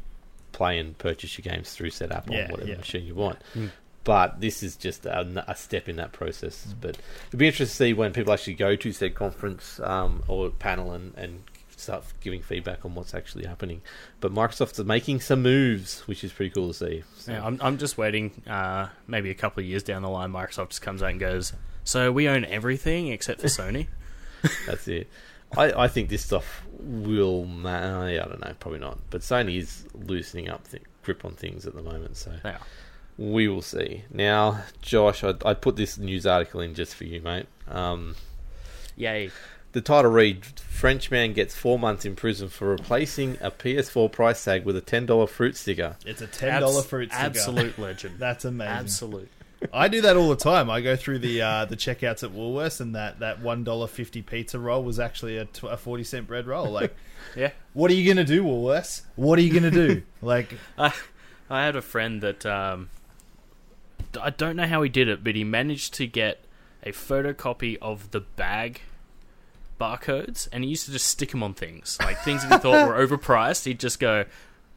play 0.51 0.77
and 0.77 0.95
purchase 0.99 1.37
your 1.37 1.43
games 1.51 1.71
through 1.73 1.89
said 1.89 2.11
app 2.11 2.29
Yeah, 2.29 2.45
on 2.45 2.51
whatever 2.51 2.69
yeah. 2.69 2.77
machine 2.77 3.05
you 3.05 3.15
want. 3.15 3.39
Mm. 3.55 3.71
But 4.03 4.41
this 4.41 4.63
is 4.63 4.75
just 4.75 5.05
a, 5.05 5.45
a 5.47 5.55
step 5.55 5.87
in 5.87 5.95
that 5.95 6.11
process. 6.11 6.73
But 6.81 6.97
it'd 7.29 7.39
be 7.39 7.47
interesting 7.47 7.67
to 7.67 7.73
see 7.89 7.93
when 7.93 8.11
people 8.13 8.33
actually 8.33 8.55
go 8.55 8.75
to 8.75 8.91
said 8.91 9.15
conference 9.15 9.79
um, 9.81 10.23
or 10.27 10.49
panel 10.49 10.91
and, 10.91 11.13
and 11.15 11.43
start 11.75 12.03
giving 12.21 12.41
feedback 12.41 12.83
on 12.85 12.95
what's 12.95 13.13
actually 13.13 13.45
happening. 13.45 13.81
But 14.19 14.33
Microsoft's 14.33 14.79
making 14.79 15.21
some 15.21 15.41
moves, 15.41 16.01
which 16.01 16.23
is 16.23 16.31
pretty 16.33 16.49
cool 16.53 16.67
to 16.69 16.73
see. 16.73 17.03
So- 17.17 17.31
Yeah, 17.31 17.45
I'm, 17.45 17.57
I'm 17.61 17.77
just 17.77 17.97
waiting. 17.97 18.41
Uh, 18.47 18.87
maybe 19.07 19.29
a 19.29 19.35
couple 19.35 19.61
of 19.61 19.67
years 19.67 19.83
down 19.83 20.01
the 20.01 20.09
line, 20.09 20.31
Microsoft 20.31 20.69
just 20.69 20.81
comes 20.81 21.01
out 21.01 21.11
and 21.11 21.19
goes, 21.19 21.53
"So 21.85 22.11
we 22.11 22.27
own 22.27 22.43
everything 22.45 23.07
except 23.07 23.39
for 23.41 23.47
Sony." 23.47 23.87
That's 24.67 24.87
it. 24.89 25.07
I, 25.55 25.83
I 25.83 25.87
think 25.87 26.09
this 26.09 26.25
stuff 26.25 26.63
will. 26.79 27.45
Ma- 27.45 28.03
I 28.05 28.15
don't 28.17 28.41
know, 28.41 28.53
probably 28.59 28.79
not. 28.79 28.97
But 29.09 29.21
Sony 29.21 29.57
is 29.59 29.85
loosening 29.93 30.49
up 30.49 30.69
th- 30.69 30.83
grip 31.03 31.23
on 31.23 31.35
things 31.35 31.65
at 31.65 31.73
the 31.75 31.81
moment, 31.81 32.17
so 32.17 32.33
Yeah. 32.43 32.57
We 33.17 33.47
will 33.47 33.61
see. 33.61 34.03
Now, 34.11 34.63
Josh, 34.81 35.23
I, 35.23 35.33
I 35.45 35.53
put 35.53 35.75
this 35.75 35.97
news 35.97 36.25
article 36.25 36.61
in 36.61 36.73
just 36.73 36.95
for 36.95 37.03
you, 37.05 37.21
mate. 37.21 37.47
Um, 37.67 38.15
Yay! 38.95 39.31
the 39.71 39.81
title 39.81 40.11
read: 40.11 40.45
French 40.45 41.09
man 41.11 41.33
gets 41.33 41.55
four 41.55 41.79
months 41.79 42.05
in 42.05 42.15
prison 42.15 42.49
for 42.49 42.69
replacing 42.69 43.37
a 43.41 43.49
PS4 43.51 44.11
price 44.11 44.43
tag 44.43 44.65
with 44.65 44.75
a 44.75 44.81
ten 44.81 45.05
dollar 45.05 45.27
fruit 45.27 45.55
sticker. 45.57 45.95
It's 46.05 46.21
a 46.21 46.27
ten 46.27 46.61
dollar 46.61 46.79
Abs- 46.79 46.87
fruit 46.87 47.11
sticker. 47.11 47.25
Absolute 47.25 47.79
legend. 47.79 48.15
That's 48.19 48.45
amazing. 48.45 48.73
Absolute. 48.73 49.29
I 49.71 49.87
do 49.87 50.01
that 50.01 50.17
all 50.17 50.27
the 50.27 50.35
time. 50.35 50.69
I 50.69 50.81
go 50.81 50.97
through 50.97 51.19
the 51.19 51.41
uh, 51.41 51.65
the 51.65 51.77
checkouts 51.77 52.21
at 52.23 52.31
Woolworths, 52.31 52.81
and 52.81 52.95
that 52.95 53.19
that 53.19 53.41
one 53.41 53.63
dollar 53.63 53.87
fifty 53.87 54.21
pizza 54.21 54.59
roll 54.59 54.83
was 54.83 54.99
actually 54.99 55.37
a, 55.37 55.45
forty 55.77 56.03
cent 56.03 56.27
bread 56.27 56.47
roll. 56.47 56.69
Like, 56.69 56.93
Yeah. 57.35 57.51
what 57.71 57.89
are 57.89 57.93
you 57.93 58.05
gonna 58.13 58.25
do, 58.25 58.43
Woolworths? 58.43 59.03
What 59.15 59.39
are 59.39 59.41
you 59.41 59.53
gonna 59.53 59.71
do? 59.71 60.01
Like, 60.21 60.53
I 60.77 60.93
I 61.49 61.63
had 61.63 61.75
a 61.77 61.81
friend 61.81 62.21
that 62.21 62.45
um, 62.45 62.89
I 64.21 64.29
don't 64.29 64.55
know 64.55 64.67
how 64.67 64.81
he 64.81 64.89
did 64.89 65.07
it, 65.07 65.23
but 65.23 65.35
he 65.35 65.43
managed 65.43 65.93
to 65.95 66.07
get 66.07 66.43
a 66.83 66.91
photocopy 66.91 67.77
of 67.81 68.11
the 68.11 68.21
bag 68.21 68.81
barcodes, 69.79 70.47
and 70.51 70.63
he 70.63 70.69
used 70.69 70.85
to 70.85 70.91
just 70.91 71.07
stick 71.07 71.31
them 71.31 71.43
on 71.43 71.53
things, 71.53 71.97
like 72.01 72.19
things 72.19 72.43
that 72.43 72.51
he 72.53 72.59
thought 72.59 72.87
were 72.87 73.07
overpriced. 73.07 73.65
He'd 73.65 73.79
just 73.79 73.99
go, 73.99 74.25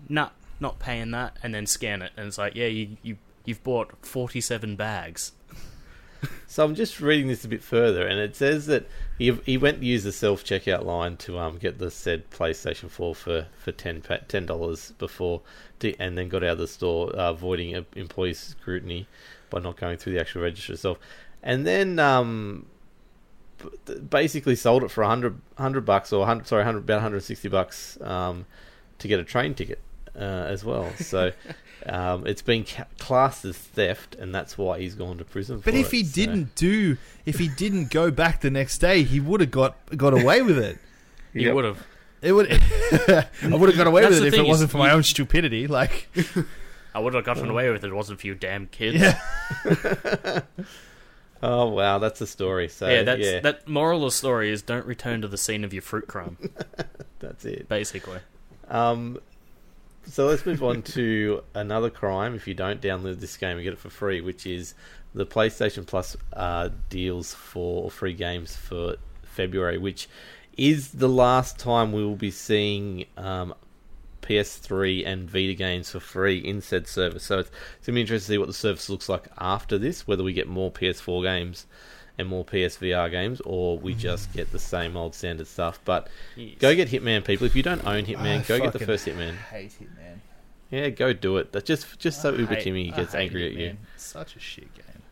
"Nah, 0.09 0.31
not 0.61 0.79
paying 0.79 1.11
that," 1.13 1.37
and 1.43 1.55
then 1.55 1.67
scan 1.67 2.03
it, 2.03 2.13
and 2.17 2.27
it's 2.27 2.39
like, 2.39 2.55
"Yeah, 2.55 2.67
you 2.67 2.97
you 3.03 3.19
you've 3.45 3.63
bought 3.63 3.93
forty 4.05 4.41
seven 4.41 4.77
bags." 4.77 5.33
So 6.49 6.65
I'm 6.65 6.75
just 6.75 7.01
reading 7.01 7.29
this 7.29 7.45
a 7.45 7.49
bit 7.49 7.63
further, 7.63 8.07
and 8.07 8.19
it 8.19 8.35
says 8.35 8.65
that 8.65 8.89
he 9.19 9.31
he 9.45 9.59
went 9.59 9.81
to 9.81 9.87
use 9.87 10.05
the 10.05 10.13
self 10.13 10.43
checkout 10.43 10.85
line 10.85 11.19
to 11.19 11.39
um 11.39 11.59
get 11.59 11.79
the 11.79 11.91
said 11.91 12.31
PlayStation 12.31 12.89
4 12.89 13.15
for 13.15 13.47
for 13.59 13.73
ten 13.73 14.01
dollars 14.47 14.93
before, 14.93 15.43
to, 15.81 15.95
and 15.99 16.17
then 16.17 16.31
got 16.31 16.43
out 16.43 16.53
of 16.53 16.59
the 16.59 16.67
store, 16.67 17.15
uh, 17.15 17.31
avoiding 17.31 17.85
employee 17.95 18.33
scrutiny 18.33 19.07
by 19.51 19.61
not 19.61 19.77
going 19.77 19.99
through 19.99 20.15
the 20.15 20.21
actual 20.21 20.41
register 20.41 20.73
itself, 20.73 20.99
and 21.43 21.67
then 21.67 21.99
um 21.99 22.65
basically 24.09 24.57
sold 24.57 24.83
it 24.83 24.91
for 24.91 25.03
a 25.03 25.09
hundred 25.09 25.39
hundred 25.59 25.85
bucks 25.85 26.11
or 26.11 26.25
hundred 26.25 26.47
sorry 26.47 26.65
hundred 26.65 26.81
about 26.81 27.03
hundred 27.03 27.23
sixty 27.23 27.49
bucks 27.49 28.01
um 28.01 28.47
to 28.99 29.09
get 29.09 29.21
a 29.21 29.25
train 29.25 29.55
ticket 29.55 29.81
uh, 30.15 30.47
as 30.49 30.65
well. 30.65 30.91
So. 30.97 31.33
Um, 31.89 32.27
it's 32.27 32.43
been 32.43 32.65
ca- 32.65 32.87
classed 32.99 33.45
as 33.45 33.57
theft, 33.57 34.17
and 34.17 34.35
that's 34.35 34.59
why 34.59 34.81
he's 34.81 34.95
gone 34.97 35.19
to 35.19 35.25
prison. 35.25 35.61
but 35.65 35.73
for 35.75 35.79
if 35.81 35.87
it, 35.95 35.97
he 35.99 36.05
so- 36.05 36.15
didn't 36.15 36.55
do, 36.57 36.97
if 37.25 37.39
he 37.39 37.49
didn't 37.49 37.91
go 37.91 38.11
back 38.11 38.41
the 38.41 38.51
next 38.51 38.79
day, 38.79 39.03
he 39.05 39.21
would 39.21 39.41
have 39.41 39.51
got 39.53 39.77
got 39.97 40.13
away 40.13 40.43
with 40.43 40.59
it. 40.59 40.79
You 41.33 41.43
Yep. 41.49 41.55
would 41.55 41.65
have. 41.65 41.87
It 42.23 42.33
would. 42.33 42.51
I 42.53 43.29
would 43.57 43.69
have 43.69 43.77
got 43.77 43.87
away 43.87 44.03
That's 44.03 44.15
with 44.17 44.25
it 44.25 44.35
if 44.35 44.41
it 44.41 44.47
wasn't 44.47 44.71
for 44.71 44.79
my 44.79 44.87
you- 44.89 44.95
own 44.97 45.03
stupidity. 45.05 45.67
Like, 45.69 46.09
I 46.95 46.99
would 46.99 47.15
have 47.15 47.25
gotten 47.25 47.49
away 47.49 47.71
with 47.71 47.85
it. 47.85 47.87
If 47.87 47.93
it 47.93 47.95
wasn't 47.95 48.21
for 48.21 48.27
you 48.27 48.35
damn 48.35 48.67
kids. 48.67 48.97
yeah, 49.01 49.21
Oh 51.43 51.67
wow, 51.69 51.99
that's 51.99 52.21
a 52.23 52.27
story. 52.27 52.69
So 52.69 52.89
yeah, 52.89 53.03
that's 53.03 53.21
yeah, 53.21 53.41
that 53.41 53.69
moral 53.69 53.99
of 53.99 54.07
the 54.07 54.17
story 54.17 54.51
is 54.51 54.63
don't 54.63 54.87
return 54.87 55.21
to 55.21 55.29
the 55.29 55.37
scene 55.37 55.63
of 55.65 55.73
your 55.75 55.83
fruit 55.83 56.09
crime. 56.09 56.39
that's 57.21 57.45
it. 57.45 57.69
Basically, 57.69 58.19
Um, 58.69 59.19
so 60.09 60.27
let's 60.27 60.47
move 60.47 60.63
on 60.63 60.83
to 60.83 61.43
another 61.55 61.91
crime. 61.91 62.35
If 62.35 62.47
you 62.47 62.55
don't 62.55 62.81
download 62.81 63.21
this 63.21 63.37
game 63.37 63.57
and 63.57 63.65
get 63.65 63.73
it 63.73 63.79
for 63.79 63.91
free, 63.91 64.21
which 64.21 64.47
is 64.47 64.75
the 65.15 65.27
PlayStation 65.27 65.87
Plus 65.87 66.17
uh, 66.33 66.71
deals 66.89 67.35
for 67.35 67.91
free 67.91 68.15
games 68.15 68.57
for 68.57 68.97
February, 69.25 69.79
which 69.79 70.09
is 70.57 70.93
the 70.93 71.09
last 71.09 71.59
time 71.59 71.93
we 71.93 72.05
will 72.05 72.17
be 72.17 72.31
seeing 72.31 73.05
um, 73.17 73.55
PS3 74.23 75.07
and 75.07 75.31
Vita 75.31 75.55
games 75.55 75.91
for 75.91 76.01
free 76.01 76.39
in 76.39 76.61
said 76.61 76.87
service. 76.87 77.25
So 77.25 77.41
it's, 77.41 77.51
it's 77.79 77.87
going 77.87 77.87
to 77.87 77.93
be 77.93 78.01
interesting 78.03 78.27
to 78.27 78.33
see 78.35 78.39
what 78.39 78.49
the 78.49 78.55
service 78.55 78.89
looks 78.89 79.09
like 79.09 79.29
after 79.39 79.79
this, 79.79 80.07
whether 80.07 80.23
we 80.23 80.33
get 80.33 80.49
more 80.49 80.71
PS4 80.71 81.23
games 81.23 81.67
and 82.19 82.29
more 82.29 82.45
PSVR 82.45 83.11
games, 83.11 83.41
or 83.43 83.79
we 83.79 83.95
mm. 83.95 83.99
just 83.99 84.33
get 84.33 84.51
the 84.53 84.59
same 84.59 84.97
old 84.97 85.15
standard 85.15 85.47
stuff. 85.47 85.79
But 85.85 86.09
Yes. 86.35 86.57
go 86.59 86.75
get 86.75 86.89
Hitman, 86.89 87.25
people. 87.25 87.47
If 87.47 87.55
you 87.55 87.63
don't 87.63 87.85
own 87.87 88.05
Hitman, 88.05 88.41
I 88.41 88.43
go 88.43 88.59
get 88.61 88.73
the 88.73 88.79
first 88.79 89.07
Hitman. 89.07 89.37
hate 89.37 89.75
it, 89.81 89.89
man. 89.97 90.23
Yeah, 90.71 90.89
go 90.89 91.13
do 91.13 91.37
it. 91.37 91.53
That 91.53 91.65
just 91.65 91.99
just 91.99 92.21
so 92.23 92.35
I 92.35 92.39
Uber 92.39 92.55
hate- 92.55 92.65
Timmy 92.65 92.91
gets 92.91 93.15
angry 93.15 93.47
it, 93.47 93.53
at 93.53 93.59
you. 93.59 93.77
Such 93.97 94.35
a 94.37 94.41
shit 94.41 94.75
game. 94.75 95.03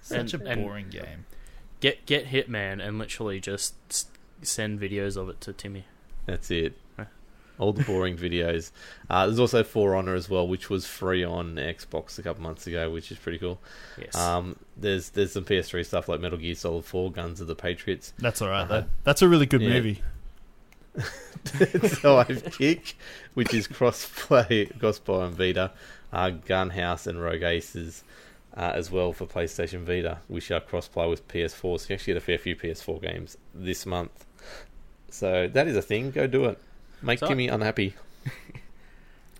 Such 0.00 0.34
And- 0.34 0.48
a 0.48 0.56
boring 0.56 0.88
game. 0.88 1.26
get 1.80 2.04
get 2.06 2.26
Hitman 2.26 2.84
and 2.84 2.98
literally 2.98 3.38
just 3.40 3.74
send 4.42 4.80
videos 4.80 5.16
of 5.16 5.28
it 5.28 5.40
to 5.42 5.52
Timmy. 5.52 5.84
That's 6.26 6.50
it. 6.50 6.76
Right. 7.58 7.64
All 7.64 7.72
the 7.72 7.84
boring 7.84 8.16
videos. 8.16 8.70
Uh, 9.10 9.26
there's 9.26 9.38
also 9.38 9.62
For 9.62 9.94
Honor 9.94 10.14
as 10.14 10.28
well, 10.28 10.46
which 10.48 10.68
was 10.70 10.86
free 10.86 11.22
on 11.24 11.54
Xbox 11.56 12.18
a 12.18 12.22
couple 12.22 12.42
months 12.42 12.66
ago, 12.66 12.90
which 12.90 13.10
is 13.12 13.18
pretty 13.18 13.38
cool. 13.38 13.60
Yes. 13.98 14.14
Um, 14.16 14.56
there's 14.76 15.10
there's 15.10 15.32
some 15.32 15.44
PS3 15.44 15.84
stuff 15.86 16.08
like 16.08 16.20
Metal 16.20 16.38
Gear 16.38 16.54
Solid 16.54 16.84
4, 16.84 17.12
Guns 17.12 17.40
of 17.40 17.46
the 17.46 17.54
Patriots. 17.54 18.12
That's 18.18 18.40
all 18.42 18.48
right. 18.48 18.62
Uh-huh. 18.62 18.72
That, 18.80 18.88
that's 19.04 19.22
a 19.22 19.28
really 19.28 19.46
good 19.46 19.60
Yeah. 19.62 19.68
movie. 19.68 20.02
so 20.96 21.02
Divekick, 22.22 22.94
which 23.34 23.54
is 23.54 23.66
cross-play, 23.66 24.66
cross-play 24.78 25.16
on 25.22 25.32
Vita, 25.32 25.72
uh, 26.12 26.30
Gunhouse 26.46 27.06
and 27.06 27.20
Rogue 27.22 27.42
Aces. 27.42 28.04
uh, 28.54 28.70
as 28.74 28.90
well 28.90 29.14
for 29.14 29.24
PlayStation 29.26 29.80
Vita. 29.84 30.18
which 30.28 30.50
are 30.50 30.60
cross 30.60 30.86
play 30.88 31.08
with 31.08 31.26
PS4. 31.28 31.80
So 31.80 31.86
you 31.88 31.94
actually 31.94 32.12
get 32.14 32.16
a 32.18 32.20
fair 32.26 32.36
few 32.38 32.54
PS4 32.54 33.00
games 33.00 33.38
this 33.54 33.86
month. 33.86 34.26
So 35.08 35.48
that 35.48 35.66
is 35.66 35.74
a 35.76 35.80
thing. 35.82 36.10
Go 36.10 36.26
do 36.26 36.44
it. 36.44 36.58
Make 37.02 37.18
So- 37.18 37.28
Timmy 37.28 37.48
unhappy. 37.48 37.94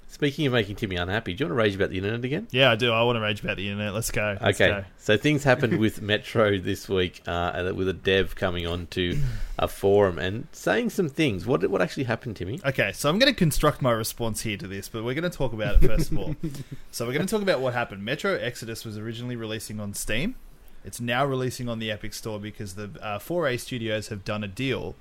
Speaking 0.08 0.46
of 0.46 0.52
making 0.52 0.76
Timmy 0.76 0.96
unhappy, 0.96 1.32
do 1.32 1.42
you 1.42 1.48
want 1.48 1.58
to 1.58 1.62
rage 1.62 1.74
about 1.74 1.88
the 1.88 1.96
internet 1.96 2.22
again? 2.22 2.46
Yeah, 2.50 2.70
I 2.70 2.76
do. 2.76 2.92
I 2.92 3.02
want 3.02 3.16
to 3.16 3.20
rage 3.20 3.42
about 3.42 3.56
the 3.56 3.68
internet. 3.68 3.94
Let's 3.94 4.10
go. 4.10 4.36
Let's 4.40 4.60
okay, 4.60 4.70
go. 4.70 4.84
so 4.98 5.16
things 5.16 5.42
happened 5.42 5.78
with 5.80 6.02
Metro 6.02 6.58
this 6.58 6.88
week, 6.88 7.22
uh, 7.26 7.72
with 7.74 7.88
a 7.88 7.94
dev 7.94 8.36
coming 8.36 8.66
on 8.66 8.86
to 8.88 9.18
a 9.58 9.66
forum 9.66 10.18
and 10.18 10.46
saying 10.52 10.90
some 10.90 11.08
things. 11.08 11.46
What 11.46 11.68
what 11.70 11.80
actually 11.80 12.04
happened, 12.04 12.36
Timmy? 12.36 12.60
Okay, 12.64 12.92
so 12.92 13.08
I'm 13.08 13.18
going 13.18 13.32
to 13.32 13.36
construct 13.36 13.80
my 13.80 13.90
response 13.90 14.42
here 14.42 14.58
to 14.58 14.68
this, 14.68 14.88
but 14.88 15.02
we're 15.02 15.14
going 15.14 15.28
to 15.28 15.36
talk 15.36 15.54
about 15.54 15.82
it 15.82 15.86
first 15.88 16.12
of 16.12 16.18
all. 16.18 16.36
So 16.92 17.06
we're 17.06 17.14
going 17.14 17.26
to 17.26 17.30
talk 17.30 17.42
about 17.42 17.60
what 17.60 17.72
happened. 17.72 18.04
Metro 18.04 18.34
Exodus 18.34 18.84
was 18.84 18.98
originally 18.98 19.34
releasing 19.34 19.80
on 19.80 19.94
Steam. 19.94 20.36
It's 20.84 21.00
now 21.00 21.24
releasing 21.24 21.68
on 21.68 21.78
the 21.78 21.90
Epic 21.90 22.12
Store 22.12 22.38
because 22.38 22.74
the 22.74 22.90
uh, 23.00 23.18
4A 23.18 23.58
Studios 23.58 24.08
have 24.08 24.24
done 24.24 24.44
a 24.44 24.48
deal 24.48 24.94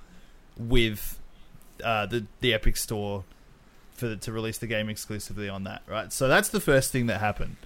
with 0.56 1.18
uh, 1.82 2.06
the 2.06 2.26
the 2.40 2.54
Epic 2.54 2.76
Store 2.76 3.24
for 3.92 4.08
the, 4.08 4.16
to 4.16 4.32
release 4.32 4.58
the 4.58 4.66
game 4.66 4.88
exclusively 4.88 5.48
on 5.48 5.64
that. 5.64 5.82
Right. 5.86 6.12
So 6.12 6.28
that's 6.28 6.48
the 6.48 6.60
first 6.60 6.92
thing 6.92 7.06
that 7.06 7.20
happened. 7.20 7.56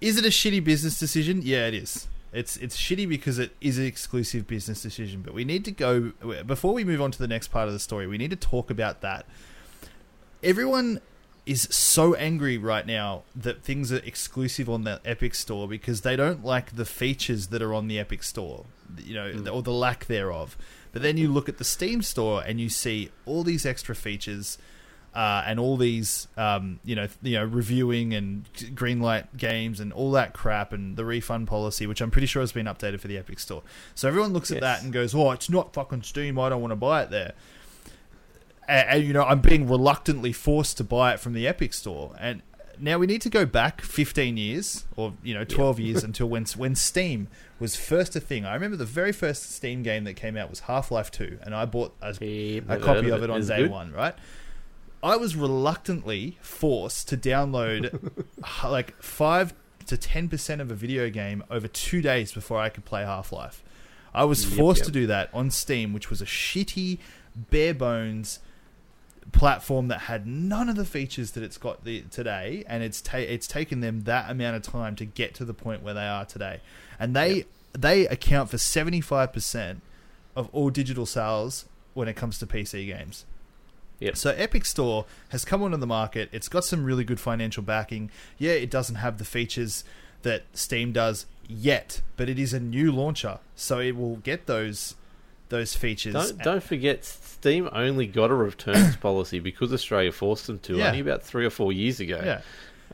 Is 0.00 0.16
it 0.16 0.24
a 0.24 0.28
shitty 0.28 0.62
business 0.62 0.98
decision? 0.98 1.40
Yeah, 1.42 1.66
it 1.66 1.74
is. 1.74 2.06
It's 2.32 2.56
it's 2.58 2.76
shitty 2.76 3.08
because 3.08 3.38
it 3.38 3.56
is 3.60 3.78
an 3.78 3.84
exclusive 3.86 4.46
business 4.46 4.82
decision. 4.82 5.22
But 5.22 5.34
we 5.34 5.44
need 5.44 5.64
to 5.64 5.70
go 5.70 6.12
before 6.46 6.74
we 6.74 6.84
move 6.84 7.00
on 7.00 7.10
to 7.10 7.18
the 7.18 7.28
next 7.28 7.48
part 7.48 7.68
of 7.68 7.74
the 7.74 7.80
story. 7.80 8.06
We 8.06 8.18
need 8.18 8.30
to 8.30 8.36
talk 8.36 8.70
about 8.70 9.00
that. 9.00 9.26
Everyone 10.42 11.00
is 11.46 11.62
so 11.62 12.14
angry 12.14 12.58
right 12.58 12.86
now 12.86 13.22
that 13.34 13.62
things 13.62 13.90
are 13.90 14.04
exclusive 14.04 14.68
on 14.68 14.84
the 14.84 15.00
Epic 15.02 15.34
Store 15.34 15.66
because 15.66 16.02
they 16.02 16.14
don't 16.14 16.44
like 16.44 16.76
the 16.76 16.84
features 16.84 17.46
that 17.46 17.62
are 17.62 17.72
on 17.72 17.88
the 17.88 17.98
Epic 17.98 18.22
Store, 18.22 18.66
you 18.98 19.14
know, 19.14 19.50
or 19.50 19.62
the 19.62 19.72
lack 19.72 20.04
thereof. 20.04 20.58
But 20.92 21.02
then 21.02 21.16
you 21.16 21.28
look 21.32 21.48
at 21.48 21.58
the 21.58 21.64
Steam 21.64 22.02
Store 22.02 22.42
and 22.46 22.60
you 22.60 22.68
see 22.68 23.10
all 23.26 23.42
these 23.44 23.64
extra 23.66 23.94
features 23.94 24.58
uh, 25.14 25.42
and 25.46 25.58
all 25.58 25.76
these, 25.76 26.28
um, 26.36 26.78
you 26.84 26.94
know, 26.94 27.08
you 27.22 27.36
know, 27.36 27.44
reviewing 27.44 28.14
and 28.14 28.44
greenlight 28.74 29.26
games 29.36 29.80
and 29.80 29.92
all 29.92 30.12
that 30.12 30.32
crap 30.34 30.72
and 30.72 30.96
the 30.96 31.04
refund 31.04 31.48
policy, 31.48 31.86
which 31.86 32.00
I'm 32.00 32.10
pretty 32.10 32.26
sure 32.26 32.42
has 32.42 32.52
been 32.52 32.66
updated 32.66 33.00
for 33.00 33.08
the 33.08 33.16
Epic 33.18 33.38
Store. 33.40 33.62
So 33.94 34.06
everyone 34.06 34.32
looks 34.32 34.50
at 34.50 34.56
Yes. 34.56 34.62
that 34.62 34.82
and 34.84 34.92
goes, 34.92 35.14
"Oh, 35.14 35.30
it's 35.32 35.48
not 35.50 35.72
fucking 35.72 36.02
Steam. 36.02 36.38
I 36.38 36.48
don't 36.50 36.60
want 36.60 36.72
to 36.72 36.76
buy 36.76 37.02
it 37.02 37.10
there." 37.10 37.32
and, 38.68 38.88
and 38.90 39.04
you 39.04 39.12
know 39.12 39.22
I'm 39.24 39.40
being 39.40 39.66
reluctantly 39.68 40.32
forced 40.32 40.76
to 40.76 40.84
buy 40.84 41.14
it 41.14 41.20
from 41.20 41.32
the 41.32 41.46
Epic 41.46 41.72
Store. 41.74 42.14
And 42.20 42.42
now 42.80 42.98
we 42.98 43.06
need 43.06 43.22
to 43.22 43.30
go 43.30 43.44
back 43.46 43.80
15 43.80 44.36
years 44.36 44.84
or 44.96 45.14
you 45.22 45.34
know 45.34 45.44
12 45.44 45.80
years 45.80 46.04
until 46.08 46.28
when 46.28 46.44
when 46.56 46.74
Steam 46.74 47.28
was 47.60 47.76
first 47.76 48.14
a 48.16 48.20
thing. 48.20 48.44
I 48.44 48.54
remember 48.54 48.76
the 48.76 48.84
very 48.84 49.12
first 49.12 49.50
Steam 49.54 49.82
game 49.82 50.04
that 50.04 50.14
came 50.14 50.36
out 50.36 50.48
was 50.50 50.60
Half 50.60 50.90
Life 50.90 51.10
2, 51.10 51.38
and 51.42 51.54
I 51.54 51.64
bought 51.64 51.94
a, 52.00 52.14
Yep, 52.20 52.64
a 52.68 52.78
copy 52.78 53.10
of 53.10 53.22
it 53.22 53.30
on 53.30 53.38
It's 53.40 53.48
day 53.48 53.62
good. 53.62 53.70
one. 53.70 53.92
Right. 53.92 54.14
I 55.02 55.16
was 55.16 55.36
reluctantly 55.36 56.38
forced 56.40 57.08
to 57.08 57.16
download 57.16 58.12
like 58.64 59.00
five 59.02 59.54
to 59.86 59.96
ten 59.96 60.28
percent 60.28 60.60
of 60.60 60.70
a 60.70 60.74
video 60.74 61.08
game 61.10 61.42
over 61.50 61.68
two 61.68 62.02
days 62.02 62.32
before 62.32 62.58
I 62.58 62.68
could 62.68 62.84
play 62.84 63.02
Half 63.04 63.32
Life. 63.32 63.62
I 64.14 64.24
was 64.24 64.44
Yep, 64.48 64.58
forced 64.58 64.80
yep. 64.80 64.86
to 64.86 64.92
do 64.92 65.06
that 65.06 65.30
on 65.32 65.50
Steam, 65.50 65.92
which 65.92 66.10
was 66.10 66.20
a 66.20 66.24
shitty, 66.26 66.98
bare 67.36 67.74
bones 67.74 68.40
platform 69.32 69.88
that 69.88 70.00
had 70.00 70.26
none 70.26 70.68
of 70.68 70.76
the 70.76 70.84
features 70.84 71.32
that 71.32 71.42
it's 71.42 71.58
got 71.58 71.84
the, 71.84 72.02
today, 72.10 72.64
and 72.66 72.82
it's 72.82 73.00
ta- 73.00 73.18
it's 73.18 73.46
taken 73.46 73.80
them 73.80 74.02
that 74.04 74.30
amount 74.30 74.56
of 74.56 74.62
time 74.62 74.96
to 74.96 75.04
get 75.04 75.34
to 75.34 75.44
the 75.44 75.54
point 75.54 75.82
where 75.82 75.94
they 75.94 76.06
are 76.06 76.24
today, 76.24 76.60
and 76.98 77.14
they 77.14 77.44
they 77.72 78.06
account 78.06 78.50
for 78.50 78.58
seventy 78.58 79.00
five 79.00 79.32
percent 79.32 79.82
of 80.36 80.48
all 80.52 80.70
digital 80.70 81.06
sales 81.06 81.66
when 81.94 82.08
it 82.08 82.14
comes 82.14 82.38
to 82.38 82.46
PC 82.46 82.86
games. 82.86 83.26
Yep. 84.00 84.16
So 84.16 84.30
Epic 84.30 84.64
Store 84.64 85.06
has 85.30 85.44
come 85.44 85.62
onto 85.62 85.76
the 85.76 85.86
market. 85.86 86.28
It's 86.30 86.48
got 86.48 86.64
some 86.64 86.84
really 86.84 87.02
good 87.02 87.18
financial 87.18 87.62
backing. 87.62 88.10
Yeah, 88.38 88.52
it 88.52 88.70
doesn't 88.70 88.96
have 88.96 89.18
the 89.18 89.24
features 89.24 89.82
that 90.22 90.44
Steam 90.52 90.92
does 90.92 91.26
yet, 91.48 92.02
but 92.16 92.28
it 92.28 92.38
is 92.38 92.52
a 92.52 92.60
new 92.60 92.92
launcher, 92.92 93.40
so 93.56 93.80
it 93.80 93.96
will 93.96 94.16
get 94.16 94.46
those 94.46 94.94
those 95.48 95.74
features. 95.74 96.14
Don't 96.14 96.38
don't 96.42 96.62
forget, 96.62 97.04
Steam 97.04 97.68
only 97.72 98.06
got 98.06 98.30
a 98.30 98.34
returns 98.34 98.96
policy 99.08 99.38
because 99.40 99.72
Australia 99.72 100.12
forced 100.12 100.46
them 100.46 100.58
to 100.60 100.76
Yeah. 100.76 100.88
only 100.88 101.00
about 101.00 101.22
three 101.22 101.44
or 101.46 101.50
four 101.50 101.72
years 101.72 102.00
ago. 102.00 102.20
Yeah. 102.24 102.40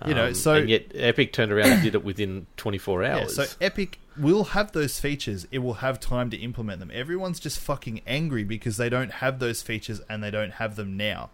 You 0.06 0.14
know, 0.14 0.26
Um, 0.28 0.34
so- 0.34 0.54
and 0.54 0.68
yet 0.68 0.86
Epic 0.94 1.32
turned 1.32 1.52
around 1.52 1.70
and 1.70 1.82
did 1.82 1.94
it 1.94 2.04
within 2.04 2.46
24 2.56 3.02
Yeah, 3.04 3.16
hours. 3.16 3.36
so 3.36 3.46
Epic 3.60 3.98
will 4.18 4.44
have 4.44 4.72
those 4.72 4.98
features. 4.98 5.46
It 5.52 5.58
will 5.60 5.74
have 5.74 6.00
time 6.00 6.30
to 6.30 6.36
implement 6.36 6.80
them. 6.80 6.90
Everyone's 6.92 7.38
just 7.38 7.58
fucking 7.60 8.00
angry 8.06 8.42
because 8.44 8.76
they 8.76 8.88
don't 8.88 9.12
have 9.12 9.38
those 9.38 9.62
features 9.62 10.00
and 10.10 10.22
they 10.22 10.30
don't 10.32 10.54
have 10.54 10.74
them 10.76 10.96
now. 10.96 11.30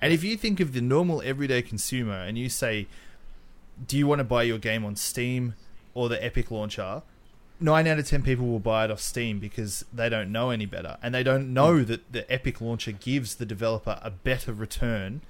And 0.00 0.12
if 0.12 0.24
you 0.24 0.36
think 0.36 0.58
of 0.58 0.72
the 0.72 0.80
normal 0.80 1.22
everyday 1.22 1.62
consumer 1.62 2.14
and 2.14 2.36
you 2.38 2.48
say, 2.48 2.86
do 3.86 3.96
you 3.96 4.06
want 4.06 4.18
to 4.20 4.24
buy 4.24 4.42
your 4.42 4.58
game 4.58 4.84
on 4.84 4.96
Steam 4.96 5.54
or 5.94 6.08
the 6.08 6.22
Epic 6.24 6.50
launcher? 6.50 7.02
Nine 7.62 7.86
out 7.86 7.98
of 7.98 8.08
ten 8.08 8.22
people 8.22 8.46
will 8.48 8.58
buy 8.58 8.84
it 8.84 8.90
off 8.90 9.00
Steam 9.00 9.38
because 9.38 9.84
they 9.92 10.08
don't 10.08 10.32
know 10.32 10.50
any 10.50 10.66
better, 10.66 10.98
and 11.02 11.14
they 11.14 11.22
don't 11.22 11.52
know 11.52 11.78
hmm. 11.78 11.84
that 11.84 12.12
the 12.12 12.30
Epic 12.30 12.60
launcher 12.60 12.92
gives 12.92 13.36
the 13.36 13.46
developer 13.46 14.00
a 14.02 14.10
better 14.10 14.52
return 14.52 15.22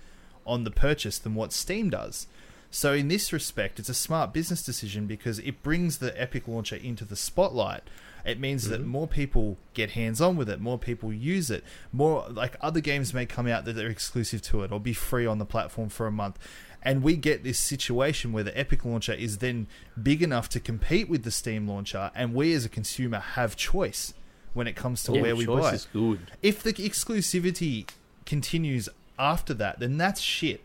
on 0.46 0.64
the 0.64 0.70
purchase 0.70 1.18
than 1.18 1.34
what 1.34 1.52
Steam 1.52 1.90
does. 1.90 2.26
So 2.70 2.94
in 2.94 3.08
this 3.08 3.34
respect, 3.34 3.78
it's 3.78 3.90
a 3.90 3.94
smart 3.94 4.32
business 4.32 4.62
decision 4.62 5.06
because 5.06 5.38
it 5.40 5.62
brings 5.62 5.98
the 5.98 6.18
Epic 6.20 6.48
launcher 6.48 6.76
into 6.76 7.04
the 7.04 7.16
spotlight. 7.16 7.82
It 8.24 8.40
means 8.40 8.68
that 8.68 8.80
hmm. 8.80 8.86
more 8.86 9.06
people 9.06 9.58
get 9.74 9.90
hands 9.90 10.20
on 10.20 10.36
with 10.36 10.48
it, 10.48 10.60
more 10.60 10.78
people 10.78 11.12
use 11.12 11.50
it, 11.50 11.64
more 11.92 12.24
like 12.30 12.56
other 12.60 12.80
games 12.80 13.12
may 13.12 13.26
come 13.26 13.46
out 13.46 13.66
that 13.66 13.76
are 13.76 13.88
exclusive 13.88 14.40
to 14.42 14.62
it 14.62 14.72
or 14.72 14.80
be 14.80 14.94
free 14.94 15.26
on 15.26 15.38
the 15.38 15.44
platform 15.44 15.90
for 15.90 16.06
a 16.06 16.12
month. 16.12 16.38
And 16.84 17.02
we 17.02 17.16
get 17.16 17.44
this 17.44 17.58
situation 17.58 18.32
where 18.32 18.42
the 18.42 18.56
Epic 18.58 18.84
launcher 18.84 19.12
is 19.12 19.38
then 19.38 19.68
big 20.02 20.22
enough 20.22 20.48
to 20.50 20.60
compete 20.60 21.08
with 21.08 21.22
the 21.22 21.30
Steam 21.30 21.68
launcher, 21.68 22.10
and 22.14 22.34
we 22.34 22.52
as 22.54 22.64
a 22.64 22.68
consumer 22.68 23.20
have 23.20 23.54
choice 23.56 24.14
when 24.52 24.66
it 24.66 24.74
comes 24.76 25.02
to 25.04 25.12
Yeah, 25.14 25.22
where 25.22 25.36
we 25.36 25.44
choice 25.46 25.62
buy. 25.62 25.72
is 25.74 25.86
good. 25.92 26.30
If 26.42 26.62
the 26.62 26.72
exclusivity 26.72 27.88
continues 28.26 28.88
after 29.18 29.54
that, 29.54 29.78
then 29.78 29.96
that's 29.96 30.20
shit. 30.20 30.60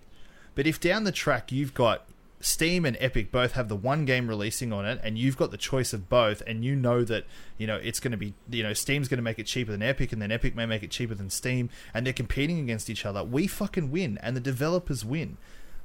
But 0.56 0.66
if 0.66 0.80
down 0.80 1.04
the 1.04 1.12
track 1.12 1.52
you've 1.52 1.74
got 1.74 2.06
Steam 2.40 2.86
and 2.86 2.96
Epic 3.00 3.32
both 3.32 3.54
have 3.54 3.68
the 3.68 3.76
one 3.76 4.06
game 4.06 4.28
releasing 4.28 4.72
on 4.72 4.86
it, 4.86 5.00
and 5.04 5.18
you've 5.18 5.38
got 5.38 5.52
the 5.52 5.58
choice 5.58 5.92
of 5.94 6.08
both, 6.10 6.42
and 6.46 6.64
you 6.64 6.76
know 6.76 7.04
that 7.04 7.26
you 7.58 7.66
know 7.66 7.78
it's 7.78 8.00
going 8.00 8.12
to 8.12 8.18
be 8.18 8.34
you 8.50 8.64
know 8.64 8.74
Steam's 8.74 9.08
going 9.08 9.18
to 9.18 9.24
make 9.24 9.40
it 9.40 9.46
cheaper 9.46 9.72
than 9.72 9.82
Epic, 9.82 10.12
and 10.12 10.22
then 10.22 10.32
Epic 10.32 10.56
may 10.56 10.66
make 10.66 10.84
it 10.84 10.92
cheaper 10.92 11.16
than 11.16 11.30
Steam, 11.30 11.70
and 11.94 12.06
they're 12.06 12.14
competing 12.14 12.60
against 12.60 12.90
each 12.90 13.06
other, 13.06 13.24
we 13.24 13.48
fucking 13.48 13.92
win, 13.92 14.20
and 14.22 14.36
the 14.36 14.40
developers 14.42 15.04
win. 15.06 15.38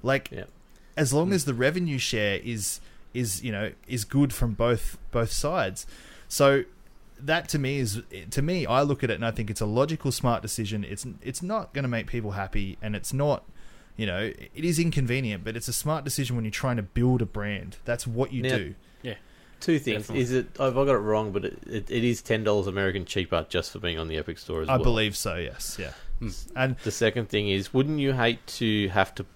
Like 0.03 0.31
Yeah. 0.31 0.45
as 0.97 1.12
long 1.12 1.29
hmm. 1.29 1.35
as 1.35 1.45
the 1.45 1.55
revenue 1.55 1.99
share 1.99 2.41
is 2.43 2.81
is 3.15 3.43
you 3.43 3.53
know 3.53 3.73
is 3.87 4.05
good 4.05 4.33
from 4.33 4.53
both 4.53 4.99
both 5.11 5.33
sides. 5.33 5.87
So 6.29 6.65
that 7.21 7.49
to 7.51 7.59
me 7.59 7.79
is 7.79 8.03
to 8.31 8.43
me 8.43 8.67
I 8.67 8.83
look 8.83 9.05
at 9.05 9.11
it 9.11 9.15
and 9.15 9.25
I 9.25 9.31
think 9.31 9.51
it's 9.51 9.61
a 9.61 9.67
logical 9.67 10.12
smart 10.12 10.43
decision. 10.43 10.85
It's 10.85 11.07
it's 11.23 11.43
not 11.43 11.73
going 11.73 11.85
to 11.85 11.88
make 11.88 12.07
people 12.07 12.33
happy 12.33 12.79
and 12.83 12.97
it's 12.97 13.12
not 13.12 13.45
you 13.97 14.07
know 14.07 14.33
it 14.55 14.65
is 14.65 14.79
inconvenient 14.79 15.45
but 15.45 15.55
it's 15.57 15.69
a 15.69 15.73
smart 15.73 16.03
decision 16.05 16.35
when 16.35 16.45
you're 16.45 16.51
trying 16.51 16.77
to 16.77 16.83
build 16.83 17.23
a 17.23 17.27
brand. 17.27 17.77
That's 17.85 18.07
what 18.07 18.33
you 18.33 18.43
Now- 18.43 18.57
do. 18.57 18.75
Yeah. 19.03 19.15
Two 19.61 19.79
things. 19.79 20.03
Definitely. 20.09 20.23
Is 20.23 20.33
it? 20.33 20.61
I've 20.61 20.77
I 20.77 20.85
got 20.85 20.95
it 20.95 20.99
wrong? 20.99 21.31
But 21.31 21.45
it, 21.45 21.59
it, 21.69 21.88
it 21.88 22.03
is 22.03 22.21
ten 22.21 22.43
dollars 22.43 22.67
American 22.67 23.05
cheaper 23.05 23.47
just 23.49 23.71
for 23.71 23.79
being 23.79 23.97
on 23.97 24.09
the 24.09 24.17
Epic 24.17 24.38
Store 24.38 24.62
as 24.62 24.69
I 24.69 24.73
well. 24.73 24.81
I 24.81 24.83
believe 24.83 25.17
so. 25.17 25.37
Yes. 25.37 25.77
Yeah. 25.79 25.93
Hmm. 26.19 26.31
And 26.57 26.77
The 26.79 26.91
second 26.91 27.29
thing 27.29 27.49
is, 27.49 27.73
wouldn't 27.73 28.01
you 28.01 28.12
hate 28.12 28.45
to 28.59 28.88
have 28.88 29.15
to 29.15 29.27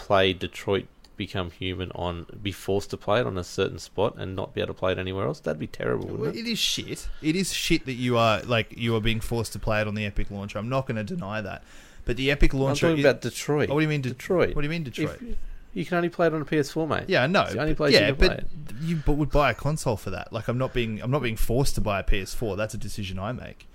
play 0.00 0.32
Detroit 0.32 0.86
Become 1.16 1.50
Human 1.50 1.92
on, 1.92 2.26
be 2.42 2.50
forced 2.50 2.90
to 2.90 2.96
play 2.96 3.20
it 3.20 3.26
on 3.26 3.36
a 3.36 3.44
certain 3.44 3.78
spot 3.78 4.16
and 4.16 4.34
not 4.34 4.54
be 4.54 4.62
able 4.62 4.72
to 4.72 4.78
play 4.78 4.92
it 4.92 4.98
anywhere 4.98 5.26
else? 5.26 5.38
That'd 5.40 5.60
be 5.60 5.66
terrible, 5.66 6.08
wouldn't 6.08 6.36
it? 6.36 6.40
it 6.40 6.50
is 6.50 6.58
shit. 6.58 7.08
It 7.20 7.36
is 7.36 7.52
shit 7.52 7.84
that 7.84 7.92
you 7.94 8.16
are 8.16 8.40
like 8.42 8.74
you 8.76 8.96
are 8.96 9.00
being 9.00 9.20
forced 9.20 9.52
to 9.52 9.58
play 9.58 9.80
it 9.82 9.86
on 9.86 9.94
the 9.94 10.06
Epic 10.06 10.30
launcher. 10.30 10.58
I'm 10.58 10.70
not 10.70 10.86
going 10.86 10.96
to 10.96 11.04
deny 11.04 11.40
that. 11.42 11.62
But 12.06 12.16
the 12.16 12.30
Epic 12.30 12.54
I'm 12.54 12.60
launcher 12.60 12.88
talking 12.88 13.00
is- 13.00 13.04
about 13.04 13.20
Detroit. 13.20 13.68
Oh, 13.70 13.74
what 13.74 13.80
do 13.80 13.84
you 13.84 13.88
mean 13.88 14.00
De- 14.00 14.08
Detroit? 14.08 14.56
What 14.56 14.62
do 14.62 14.66
you 14.66 14.70
mean 14.70 14.84
Detroit? 14.84 15.18
If- 15.20 15.36
you 15.72 15.84
can 15.84 15.98
only 15.98 16.08
play 16.08 16.26
it 16.26 16.34
on 16.34 16.42
a 16.42 16.44
PS4, 16.44 16.88
mate. 16.88 17.04
Yeah, 17.06 17.26
no. 17.26 17.42
It's 17.42 17.52
the 17.52 17.60
only 17.60 17.74
place 17.74 17.92
yeah, 17.94 18.08
you 18.08 18.14
can 18.14 18.28
but 18.28 18.38
play 18.38 18.78
you 18.82 18.96
but 19.06 19.12
would 19.12 19.30
buy 19.30 19.50
a 19.50 19.54
console 19.54 19.96
for 19.96 20.10
that. 20.10 20.32
Like 20.32 20.48
I'm 20.48 20.58
not 20.58 20.72
being 20.72 21.00
I'm 21.00 21.10
not 21.10 21.22
being 21.22 21.36
forced 21.36 21.74
to 21.76 21.80
buy 21.80 22.00
a 22.00 22.02
PS4. 22.02 22.56
That's 22.56 22.74
a 22.74 22.78
decision 22.78 23.18
I 23.18 23.32
make. 23.32 23.68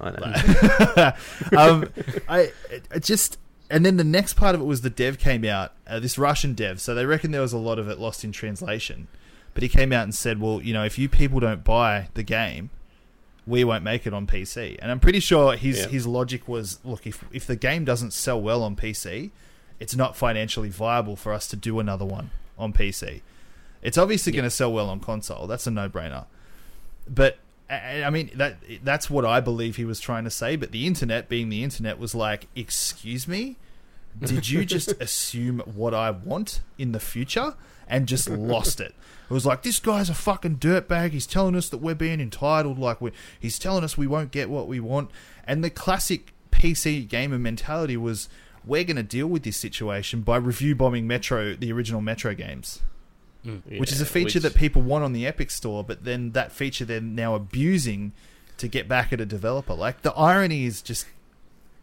I 0.00 0.10
know. 0.10 1.12
um, 1.58 1.88
I, 2.28 2.50
I 2.90 2.98
just 2.98 3.38
and 3.70 3.84
then 3.84 3.96
the 3.96 4.04
next 4.04 4.34
part 4.34 4.54
of 4.54 4.60
it 4.60 4.64
was 4.64 4.82
the 4.82 4.90
dev 4.90 5.18
came 5.18 5.44
out. 5.44 5.72
Uh, 5.86 5.98
this 6.00 6.18
Russian 6.18 6.54
dev, 6.54 6.80
so 6.80 6.94
they 6.94 7.06
reckon 7.06 7.30
there 7.30 7.40
was 7.40 7.52
a 7.52 7.58
lot 7.58 7.78
of 7.78 7.88
it 7.88 7.98
lost 7.98 8.24
in 8.24 8.32
translation. 8.32 9.08
But 9.54 9.62
he 9.62 9.68
came 9.68 9.92
out 9.92 10.02
and 10.04 10.14
said, 10.14 10.40
"Well, 10.40 10.60
you 10.62 10.72
know, 10.72 10.84
if 10.84 10.98
you 10.98 11.08
people 11.08 11.40
don't 11.40 11.62
buy 11.64 12.08
the 12.14 12.22
game, 12.22 12.70
we 13.46 13.62
won't 13.64 13.84
make 13.84 14.06
it 14.06 14.12
on 14.12 14.26
PC." 14.26 14.76
And 14.80 14.90
I'm 14.90 15.00
pretty 15.00 15.20
sure 15.20 15.56
his 15.56 15.80
Yeah. 15.80 15.88
his 15.88 16.06
logic 16.06 16.48
was, 16.48 16.78
"Look, 16.84 17.06
if 17.06 17.24
if 17.32 17.46
the 17.46 17.56
game 17.56 17.84
doesn't 17.84 18.12
sell 18.12 18.40
well 18.40 18.62
on 18.62 18.74
PC, 18.76 19.30
it's 19.78 19.94
not 19.94 20.16
financially 20.16 20.68
viable 20.70 21.14
for 21.16 21.32
us 21.32 21.46
to 21.48 21.56
do 21.56 21.78
another 21.78 22.04
one 22.04 22.30
on 22.58 22.72
PC." 22.72 23.22
It's 23.82 23.98
obviously 23.98 24.32
going 24.32 24.44
to 24.44 24.50
sell 24.50 24.72
well 24.72 24.88
on 24.88 24.98
console. 24.98 25.46
That's 25.46 25.66
a 25.66 25.70
no-brainer. 25.70 26.24
But 27.06 27.36
I 27.70 28.10
mean 28.10 28.30
that 28.34 28.56
that's 28.82 29.08
what 29.08 29.24
I 29.24 29.40
believe 29.40 29.76
he 29.76 29.84
was 29.84 29.98
trying 30.00 30.24
to 30.24 30.30
say. 30.30 30.56
But 30.56 30.72
the 30.72 30.86
internet, 30.86 31.28
being 31.28 31.48
the 31.48 31.64
internet, 31.64 31.98
was 31.98 32.14
like, 32.14 32.46
"Excuse 32.54 33.26
me, 33.26 33.56
did 34.18 34.48
you 34.48 34.64
just 34.64 34.88
assume 35.00 35.60
what 35.60 35.94
I 35.94 36.10
want 36.10 36.60
in 36.78 36.92
the 36.92 37.00
future 37.00 37.54
and 37.88 38.06
just 38.06 38.28
lost 38.28 38.80
it?" 38.80 38.94
It 39.30 39.32
was 39.32 39.46
like 39.46 39.62
this 39.62 39.80
guy's 39.80 40.10
a 40.10 40.14
fucking 40.14 40.58
dirtbag. 40.58 41.10
He's 41.12 41.26
telling 41.26 41.56
us 41.56 41.70
that 41.70 41.78
we're 41.78 41.94
being 41.94 42.20
entitled. 42.20 42.78
Like 42.78 43.00
we, 43.00 43.12
he's 43.40 43.58
telling 43.58 43.82
us 43.82 43.96
we 43.96 44.06
won't 44.06 44.30
get 44.30 44.50
what 44.50 44.68
we 44.68 44.80
want. 44.80 45.10
And 45.46 45.64
the 45.64 45.70
classic 45.70 46.34
PC 46.50 47.08
gamer 47.08 47.38
mentality 47.38 47.96
was, 47.96 48.28
we're 48.64 48.84
going 48.84 48.96
to 48.96 49.02
deal 49.02 49.26
with 49.26 49.42
this 49.42 49.56
situation 49.56 50.20
by 50.20 50.36
review 50.36 50.74
bombing 50.74 51.06
Metro, 51.06 51.54
the 51.54 51.72
original 51.72 52.00
Metro 52.00 52.34
games 52.34 52.82
which 53.78 53.92
is 53.92 54.00
a 54.00 54.06
feature 54.06 54.38
which- 54.38 54.42
that 54.42 54.54
people 54.54 54.82
want 54.82 55.04
on 55.04 55.12
the 55.12 55.26
Epic 55.26 55.50
Store, 55.50 55.84
but 55.84 56.04
then 56.04 56.32
that 56.32 56.52
feature 56.52 56.84
they're 56.84 57.00
now 57.00 57.34
abusing 57.34 58.12
to 58.58 58.68
get 58.68 58.88
back 58.88 59.12
at 59.12 59.20
a 59.20 59.26
developer. 59.26 59.74
Like 59.74 60.02
the 60.02 60.12
irony 60.14 60.64
is 60.64 60.80
just 60.82 61.06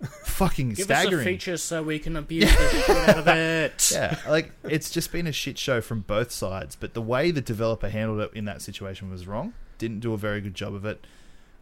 fucking 0.23 0.69
Give 0.69 0.85
staggering. 0.85 1.13
us 1.21 1.21
a 1.21 1.29
feature 1.29 1.57
so 1.57 1.83
we 1.83 1.99
can 1.99 2.15
abuse 2.15 2.51
the 2.51 2.69
shit 2.69 2.89
out 3.09 3.17
of 3.19 3.27
it. 3.27 3.91
Yeah, 3.93 4.17
like 4.27 4.51
it's 4.63 4.89
just 4.89 5.11
been 5.11 5.27
a 5.27 5.31
shit 5.31 5.57
show 5.59 5.81
from 5.81 6.01
both 6.01 6.31
sides. 6.31 6.75
But 6.75 6.93
the 6.93 7.01
way 7.01 7.29
the 7.31 7.41
developer 7.41 7.89
handled 7.89 8.19
it 8.21 8.31
in 8.33 8.45
that 8.45 8.61
situation 8.61 9.11
was 9.11 9.27
wrong. 9.27 9.53
Didn't 9.77 9.99
do 9.99 10.13
a 10.13 10.17
very 10.17 10.41
good 10.41 10.55
job 10.55 10.73
of 10.73 10.85
it. 10.85 11.05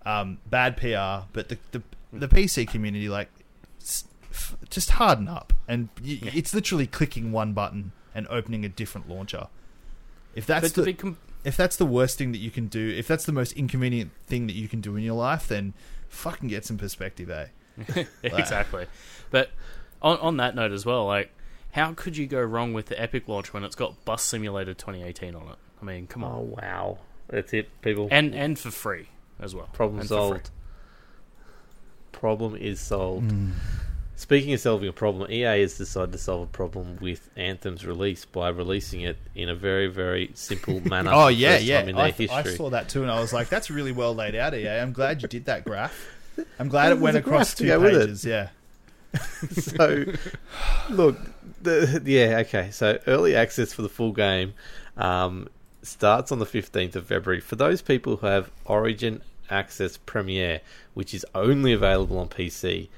Um, 0.05 0.37
bad 0.49 0.77
PR. 0.77 1.27
But 1.33 1.49
the 1.49 1.57
the, 1.71 1.81
the 2.13 2.27
PC 2.27 2.67
community, 2.67 3.09
like, 3.09 3.29
just 4.69 4.91
harden 4.91 5.27
up. 5.27 5.53
And 5.67 5.89
y- 6.03 6.19
it's 6.33 6.53
literally 6.53 6.87
clicking 6.87 7.31
one 7.31 7.53
button 7.53 7.91
and 8.15 8.27
opening 8.29 8.63
a 8.65 8.69
different 8.69 9.09
launcher. 9.09 9.47
If 10.39 10.45
that's 10.45 10.69
But 10.69 10.75
to 10.75 10.81
the, 10.81 10.85
be 10.85 10.93
com- 10.93 11.17
if 11.43 11.57
that's 11.57 11.75
the 11.75 11.85
worst 11.85 12.17
thing 12.17 12.31
that 12.31 12.37
you 12.39 12.49
can 12.49 12.67
do, 12.67 12.89
if 12.97 13.07
that's 13.07 13.25
the 13.25 13.33
most 13.33 13.51
inconvenient 13.53 14.11
thing 14.25 14.47
that 14.47 14.55
you 14.55 14.67
can 14.69 14.79
do 14.79 14.95
in 14.95 15.03
your 15.03 15.15
life, 15.15 15.47
then 15.49 15.73
fucking 16.07 16.47
get 16.47 16.65
some 16.65 16.77
perspective, 16.77 17.29
eh? 17.29 17.47
exactly. 18.23 18.85
But 19.31 19.51
on 20.01 20.17
on 20.19 20.37
that 20.37 20.55
note 20.55 20.71
as 20.71 20.85
well, 20.85 21.05
like, 21.05 21.31
how 21.73 21.93
could 21.93 22.15
you 22.15 22.25
go 22.25 22.41
wrong 22.41 22.71
with 22.73 22.85
the 22.85 22.99
Epic 23.01 23.27
launch 23.27 23.53
when 23.53 23.63
it's 23.65 23.75
got 23.75 24.03
Bum 24.05 24.17
Simulator 24.17 24.73
2018 24.73 25.35
on 25.35 25.49
it? 25.49 25.55
I 25.81 25.85
mean, 25.85 26.07
come 26.07 26.23
on, 26.23 26.31
Oh 26.31 26.55
wow, 26.61 26.99
that's 27.27 27.53
it, 27.53 27.69
people. 27.81 28.07
and 28.11 28.33
and 28.33 28.57
for 28.57 28.71
free 28.71 29.09
as 29.41 29.53
well. 29.53 29.69
Problem 29.73 29.99
And 29.99 30.07
solved. 30.09 30.51
Problem 32.11 32.55
is 32.55 32.79
solved. 32.79 33.31
Mm. 33.31 33.51
Speaking 34.19 34.53
of 34.53 34.59
solving 34.59 34.89
a 34.89 34.91
problem, 34.91 35.31
EA 35.31 35.61
has 35.61 35.77
decided 35.77 36.11
to 36.11 36.17
solve 36.17 36.43
a 36.43 36.51
problem 36.51 36.97
with 36.99 37.29
Anthem's 37.37 37.85
release 37.85 38.25
by 38.25 38.49
releasing 38.49 38.99
it 38.99 39.15
in 39.33 39.47
a 39.47 39.55
very, 39.55 39.87
very 39.87 40.31
simple 40.33 40.81
manner. 40.89 41.09
Oh 41.13 41.29
yeah, 41.29 41.57
yeah. 41.57 41.83
in 41.83 41.97
I, 41.97 42.11
th- 42.11 42.29
I 42.29 42.43
saw 42.43 42.69
that 42.71 42.89
too, 42.89 43.01
and 43.01 43.09
I 43.09 43.21
was 43.21 43.31
like, 43.31 43.47
"That's 43.47 43.71
really 43.71 43.93
well 43.93 44.13
laid 44.13 44.35
out, 44.35 44.53
EA. 44.53 44.81
I'm 44.81 44.91
glad 44.91 45.21
you 45.21 45.29
did 45.29 45.45
that 45.45 45.63
graph. 45.63 45.97
I'm 46.59 46.67
glad 46.67 46.91
it 46.91 46.99
went 46.99 47.15
across 47.15 47.53
to 47.55 47.63
two 47.63 47.67
go 47.67 47.79
with 47.79 47.95
it. 47.95 47.99
pages. 48.01 48.25
Yeah, 48.25 48.49
so 49.51 50.03
look 50.89 51.17
the 51.61 52.01
yeah 52.05 52.39
okay 52.39 52.71
so 52.71 52.99
early 53.07 53.37
access 53.37 53.71
for 53.71 53.83
the 53.83 53.89
full 53.89 54.11
game 54.11 54.53
um, 54.97 55.47
starts 55.81 56.29
on 56.29 56.39
the 56.39 56.45
15th 56.45 56.95
of 56.95 57.07
february 57.07 57.39
for 57.39 57.55
those 57.55 57.81
people 57.81 58.17
who 58.17 58.27
have 58.27 58.51
origin 58.65 59.21
access 59.49 59.97
premiere 59.97 60.61
which 60.93 61.13
is 61.13 61.25
only 61.33 61.71
available 61.73 62.19
on 62.19 62.27
pc 62.27 62.89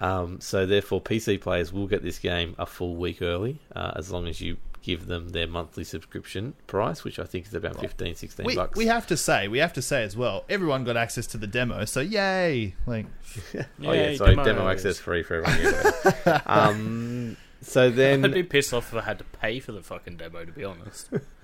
um, 0.00 0.40
so 0.40 0.66
therefore 0.66 1.00
pc 1.00 1.40
players 1.40 1.72
will 1.72 1.86
get 1.86 2.02
this 2.02 2.18
game 2.18 2.54
a 2.58 2.66
full 2.66 2.96
week 2.96 3.20
early 3.22 3.60
uh, 3.74 3.92
as 3.96 4.10
long 4.10 4.26
as 4.26 4.40
you 4.40 4.56
give 4.82 5.06
them 5.06 5.28
their 5.30 5.46
monthly 5.46 5.84
subscription 5.84 6.54
price 6.66 7.04
which 7.04 7.18
i 7.18 7.24
think 7.24 7.46
is 7.46 7.52
about 7.52 7.78
15 7.78 8.14
16 8.14 8.46
we, 8.46 8.56
bucks 8.56 8.78
we 8.78 8.86
have 8.86 9.06
to 9.06 9.16
say, 9.16 9.46
we 9.46 9.58
have 9.58 9.74
to 9.74 9.82
say 9.82 10.02
as 10.02 10.16
well. 10.16 10.44
Everyone 10.48 10.84
got 10.84 10.96
access 10.96 11.26
to 11.28 11.38
the 11.38 11.46
demo, 11.46 11.84
so 11.84 12.00
yay! 12.00 12.74
Like, 12.86 13.06
oh 13.54 13.62
yeah 13.78 13.92
Yay, 13.92 14.16
sorry 14.16 14.36
demo 14.36 14.44
demos. 14.44 14.72
access 14.72 14.98
free 14.98 15.22
for 15.22 15.42
everyone 15.44 16.42
um, 16.46 17.36
so 17.62 17.90
then 17.90 18.24
I'd 18.24 18.32
be 18.32 18.42
pissed 18.42 18.72
off 18.72 18.92
if 18.92 18.98
I 18.98 19.04
had 19.04 19.18
to 19.18 19.24
pay 19.24 19.60
for 19.60 19.72
the 19.72 19.82
fucking 19.82 20.16
demo. 20.16 20.44
To 20.44 20.52
be 20.52 20.64
honest, 20.64 21.10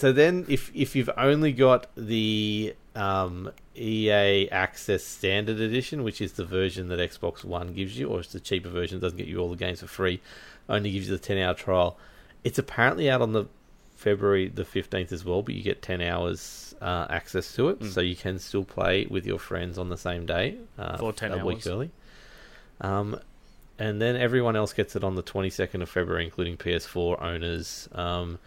So 0.00 0.12
then, 0.12 0.46
if 0.48 0.70
if 0.74 0.96
you've 0.96 1.10
only 1.18 1.52
got 1.52 1.86
the 1.94 2.74
um, 2.96 3.50
EA 3.76 4.48
Access 4.50 5.04
Standard 5.04 5.60
Edition, 5.60 6.04
which 6.04 6.22
is 6.22 6.32
the 6.32 6.44
version 6.46 6.88
that 6.88 6.98
Xbox 6.98 7.44
One 7.44 7.74
gives 7.74 7.98
you, 7.98 8.08
or 8.08 8.20
it's 8.20 8.32
the 8.32 8.40
cheaper 8.40 8.70
version, 8.70 8.98
doesn't 8.98 9.18
get 9.18 9.26
you 9.26 9.38
all 9.40 9.50
the 9.50 9.56
games 9.56 9.80
for 9.80 9.88
free, 9.88 10.22
only 10.70 10.90
gives 10.90 11.10
you 11.10 11.16
the 11.18 11.22
ten 11.22 11.36
hour 11.36 11.52
trial. 11.52 11.98
It's 12.44 12.58
apparently 12.58 13.10
out 13.10 13.20
on 13.20 13.32
the 13.32 13.44
February 13.94 14.48
the 14.48 14.64
fifteenth 14.64 15.12
as 15.12 15.22
well, 15.22 15.42
but 15.42 15.54
you 15.54 15.62
get 15.62 15.82
ten 15.82 16.00
hours 16.00 16.74
uh, 16.80 17.06
access 17.10 17.52
to 17.56 17.68
it, 17.68 17.80
Mm. 17.80 17.90
so 17.92 18.00
you 18.00 18.16
can 18.16 18.38
still 18.38 18.64
play 18.64 19.04
with 19.10 19.26
your 19.26 19.38
friends 19.38 19.76
on 19.76 19.90
the 19.90 19.98
same 19.98 20.24
day 20.24 20.56
uh, 20.78 20.96
For 20.96 21.12
10 21.12 21.32
a 21.32 21.44
week 21.44 21.56
hours. 21.58 21.66
early. 21.66 21.90
Um, 22.80 23.20
and 23.78 24.00
then 24.00 24.16
everyone 24.16 24.56
else 24.56 24.72
gets 24.72 24.96
it 24.96 25.04
on 25.04 25.14
the 25.16 25.22
22nd 25.22 25.82
of 25.82 25.90
February, 25.90 26.24
including 26.24 26.56
PS4 26.56 27.20
owners 27.22 27.86
um, 27.92 28.38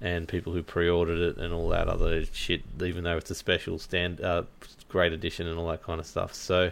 and 0.00 0.26
people 0.28 0.52
who 0.52 0.62
pre-ordered 0.62 1.18
it 1.18 1.36
and 1.36 1.52
all 1.52 1.68
that 1.70 1.88
other 1.88 2.24
shit. 2.32 2.62
Even 2.82 3.04
though 3.04 3.16
it's 3.16 3.30
a 3.30 3.34
special 3.34 3.78
stand, 3.78 4.20
uh, 4.20 4.44
great 4.88 5.12
edition 5.12 5.46
and 5.46 5.58
all 5.58 5.68
that 5.68 5.82
kind 5.82 6.00
of 6.00 6.06
stuff. 6.06 6.32
So, 6.34 6.70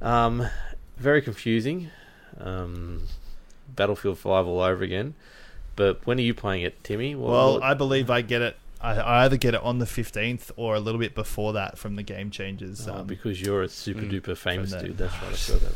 um, 0.00 0.46
very 0.96 1.22
confusing. 1.22 1.90
Um, 2.38 3.02
Battlefield 3.74 4.18
5 4.18 4.46
all 4.46 4.60
over 4.60 4.82
again. 4.84 5.14
But 5.74 6.06
when 6.06 6.18
are 6.18 6.22
you 6.22 6.34
playing 6.34 6.62
it, 6.62 6.82
Timmy? 6.84 7.14
What- 7.14 7.30
well, 7.30 7.52
what- 7.54 7.62
I 7.62 7.74
believe 7.74 8.10
I 8.10 8.22
get 8.22 8.42
it. 8.42 8.56
I, 8.80 8.92
I 8.94 9.24
either 9.24 9.36
get 9.36 9.54
it 9.54 9.62
on 9.62 9.78
the 9.78 9.86
15th 9.86 10.50
or 10.56 10.74
a 10.74 10.80
little 10.80 11.00
bit 11.00 11.14
before 11.14 11.52
that 11.54 11.78
from 11.78 11.96
the 11.96 12.02
Game 12.02 12.30
Changers. 12.30 12.86
Oh, 12.88 12.96
Um, 12.98 13.06
because 13.06 13.40
you're 13.40 13.62
a 13.62 13.68
super 13.68 14.02
Mm. 14.02 14.10
duper 14.20 14.36
famous 14.36 14.70
that- 14.72 14.84
dude. 14.84 14.98
That's 14.98 15.14
right. 15.22 15.32
I 15.32 15.34
saw 15.34 15.54
that. 15.58 15.72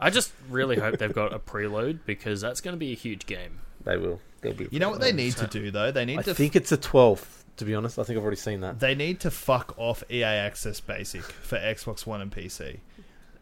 I 0.00 0.10
just 0.10 0.32
really 0.48 0.76
hope 0.76 0.98
they've 0.98 1.12
got 1.12 1.32
a 1.32 1.38
preload 1.38 2.00
because 2.04 2.40
that's 2.40 2.60
going 2.60 2.74
to 2.74 2.78
be 2.78 2.90
a 2.92 2.96
huge 2.96 3.26
game. 3.26 3.60
They 3.84 3.96
will. 3.96 4.20
They'll 4.42 4.52
be. 4.54 4.68
you 4.70 4.78
know 4.78 4.90
what 4.90 5.00
they 5.00 5.12
preloaded. 5.12 5.16
need 5.16 5.36
to 5.38 5.46
do 5.46 5.70
though? 5.70 5.90
They 5.90 6.04
need 6.04 6.18
I 6.18 6.22
to 6.22 6.30
I 6.32 6.34
think 6.34 6.54
it's 6.56 6.70
the 6.70 6.78
12th. 6.78 7.44
To 7.58 7.64
be 7.64 7.74
honest, 7.74 7.98
I 7.98 8.02
think 8.04 8.16
I've 8.16 8.22
already 8.22 8.36
seen 8.38 8.60
that. 8.60 8.80
They 8.80 8.94
need 8.94 9.20
to 9.20 9.30
fuck 9.30 9.74
off 9.76 10.02
EA 10.10 10.24
Access 10.24 10.80
Basic 10.80 11.22
for 11.22 11.56
Xbox 11.58 12.06
One 12.06 12.20
and 12.20 12.30
PC. 12.32 12.78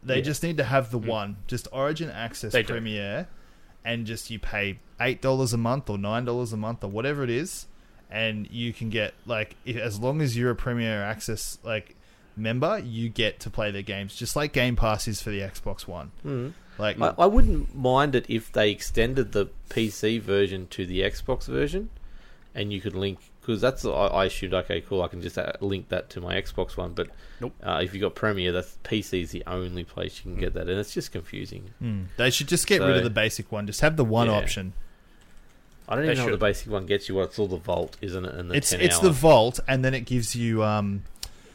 They 0.03 0.15
Yeah. 0.17 0.21
just 0.21 0.43
need 0.43 0.57
to 0.57 0.63
have 0.63 0.91
the 0.91 0.99
Mm. 0.99 1.05
one, 1.07 1.37
just 1.47 1.67
Origin 1.71 2.09
Access 2.09 2.51
They 2.53 2.63
do. 2.63 2.73
Premiere, 2.73 3.27
and 3.85 4.05
just 4.05 4.29
you 4.29 4.37
pay 4.39 4.79
eight 4.99 5.21
dollars 5.21 5.53
a 5.53 5.57
month 5.57 5.89
or 5.89 5.97
nine 5.97 6.25
dollars 6.25 6.51
a 6.53 6.57
month 6.57 6.83
or 6.83 6.87
whatever 6.89 7.23
it 7.23 7.29
is, 7.29 7.67
and 8.11 8.47
you 8.51 8.73
can 8.73 8.89
get 8.89 9.13
like 9.25 9.55
if, 9.65 9.77
as 9.77 9.99
long 9.99 10.21
as 10.21 10.35
you're 10.37 10.51
a 10.51 10.55
Premiere 10.55 11.01
Access 11.03 11.57
like 11.63 11.95
member, 12.35 12.79
you 12.79 13.09
get 13.09 13.39
to 13.39 13.49
play 13.49 13.71
their 13.71 13.81
games 13.81 14.15
just 14.15 14.35
like 14.35 14.51
Game 14.53 14.75
Pass 14.75 15.07
is 15.07 15.21
for 15.21 15.29
the 15.29 15.39
Xbox 15.39 15.87
One. 15.87 16.11
Mm. 16.25 16.53
Like 16.81 16.99
I, 16.99 17.13
I 17.17 17.25
wouldn't 17.27 17.73
mind 17.75 18.15
it 18.15 18.25
if 18.27 18.51
they 18.51 18.69
extended 18.71 19.31
the 19.31 19.47
PC 19.69 20.19
version 20.19 20.67
to 20.71 20.85
the 20.85 20.99
Xbox 21.01 21.45
version, 21.45 21.89
and 22.53 22.73
you 22.73 22.81
could 22.81 22.95
link 22.95 23.19
because 23.39 23.61
that's 23.61 23.85
I, 23.85 23.89
I 23.91 24.25
assumed 24.25 24.53
okay, 24.53 24.81
cool. 24.81 25.01
I 25.01 25.07
can 25.07 25.21
just 25.21 25.37
uh, 25.37 25.53
link 25.61 25.87
that 25.89 26.09
to 26.11 26.21
my 26.21 26.35
Xbox 26.41 26.75
one, 26.77 26.93
but 26.93 27.07
Nope. 27.39 27.53
uh, 27.63 27.79
if 27.83 27.93
you 27.93 28.01
got 28.01 28.13
Premiere, 28.15 28.51
that's 28.51 28.77
PC 28.83 29.21
is 29.21 29.31
the 29.31 29.43
only 29.47 29.83
place 29.83 30.17
you 30.23 30.31
can 30.31 30.39
get 30.39 30.53
that, 30.55 30.67
and 30.69 30.79
it's 30.79 30.93
just 30.93 31.11
confusing. 31.11 31.71
mm, 31.81 32.05
they 32.17 32.29
should 32.29 32.47
just 32.47 32.67
get 32.67 32.81
rid 32.81 32.97
of 32.97 33.03
the 33.03 33.09
basic 33.09 33.51
one. 33.51 33.65
Just 33.67 33.81
have 33.81 33.95
the 33.95 34.05
one 34.05 34.27
Yeah. 34.27 34.33
option. 34.33 34.73
I 35.89 35.95
don't 35.95 36.05
They 36.05 36.11
even 36.13 36.19
know 36.19 36.25
what 36.31 36.39
the 36.39 36.45
basic 36.45 36.71
one 36.71 36.85
gets 36.85 37.09
you. 37.09 37.15
What 37.15 37.23
it's 37.29 37.39
all 37.39 37.47
the 37.47 37.57
Vault, 37.57 37.97
isn't 38.01 38.23
it? 38.25 38.33
And 38.35 38.49
the 38.51 38.55
It's 38.55 38.69
10 38.69 38.81
it's 38.81 38.95
hour, 38.97 39.03
the 39.03 39.09
Vault, 39.11 39.59
and 39.67 39.83
then 39.83 39.93
it 39.93 40.01
gives 40.05 40.35
you 40.35 40.63
um 40.63 41.03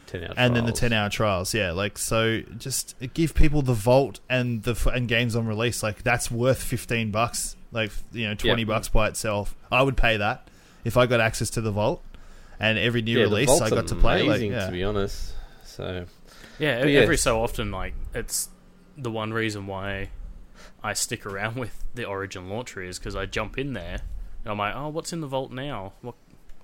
10 0.07 0.23
hour 0.23 0.33
and 0.37 0.55
then 0.55 0.65
the 0.65 0.71
10 0.71 0.91
hour 0.93 1.09
trials 1.09 1.53
yeah 1.53 1.71
like 1.71 1.97
so 1.97 2.41
just 2.57 2.95
give 3.13 3.35
people 3.35 3.61
the 3.61 3.73
vault 3.73 4.19
and 4.29 4.63
the 4.63 4.91
and 4.93 5.07
games 5.07 5.35
on 5.35 5.45
release 5.47 5.83
like 5.83 6.01
that's 6.03 6.31
worth 6.31 6.61
15 6.63 7.11
bucks 7.11 7.55
like 7.71 7.91
you 8.11 8.27
know 8.27 8.33
20 8.33 8.61
Yeah. 8.61 8.65
bucks 8.65 8.89
by 8.89 9.07
itself 9.07 9.55
i 9.71 9.81
would 9.81 9.97
pay 9.97 10.17
that 10.17 10.47
if 10.83 10.97
i 10.97 11.05
got 11.05 11.19
access 11.19 11.49
to 11.51 11.61
the 11.61 11.71
vault 11.71 12.03
and 12.59 12.77
every 12.79 13.01
new 13.03 13.17
Yeah, 13.17 13.25
release 13.25 13.47
Vault's 13.49 13.61
i 13.63 13.69
got 13.69 13.87
to 13.87 13.95
play 13.95 14.23
like 14.23 14.29
amazing, 14.29 14.51
yeah. 14.53 14.65
to 14.65 14.71
be 14.71 14.83
honest. 14.83 15.33
So 15.65 16.05
Yeah, 16.57 16.79
But 16.79 16.87
every 16.89 17.15
yes. 17.15 17.21
so 17.21 17.43
often, 17.43 17.69
like 17.69 17.93
it's 18.15 18.49
the 18.97 19.11
one 19.11 19.31
reason 19.31 19.67
why 19.67 20.09
I 20.83 20.93
stick 20.93 21.25
around 21.27 21.55
with 21.63 21.83
the 21.93 22.05
Origin 22.05 22.49
launcher 22.49 22.81
is 22.81 22.97
because 22.97 23.15
I 23.15 23.27
jump 23.27 23.59
in 23.59 23.73
there 23.73 23.99
and 24.43 24.51
I'm 24.51 24.57
like, 24.57 24.73
oh, 24.75 24.87
what's 24.87 25.13
in 25.13 25.21
the 25.21 25.27
vault 25.27 25.51
now? 25.51 25.93
What 26.01 26.15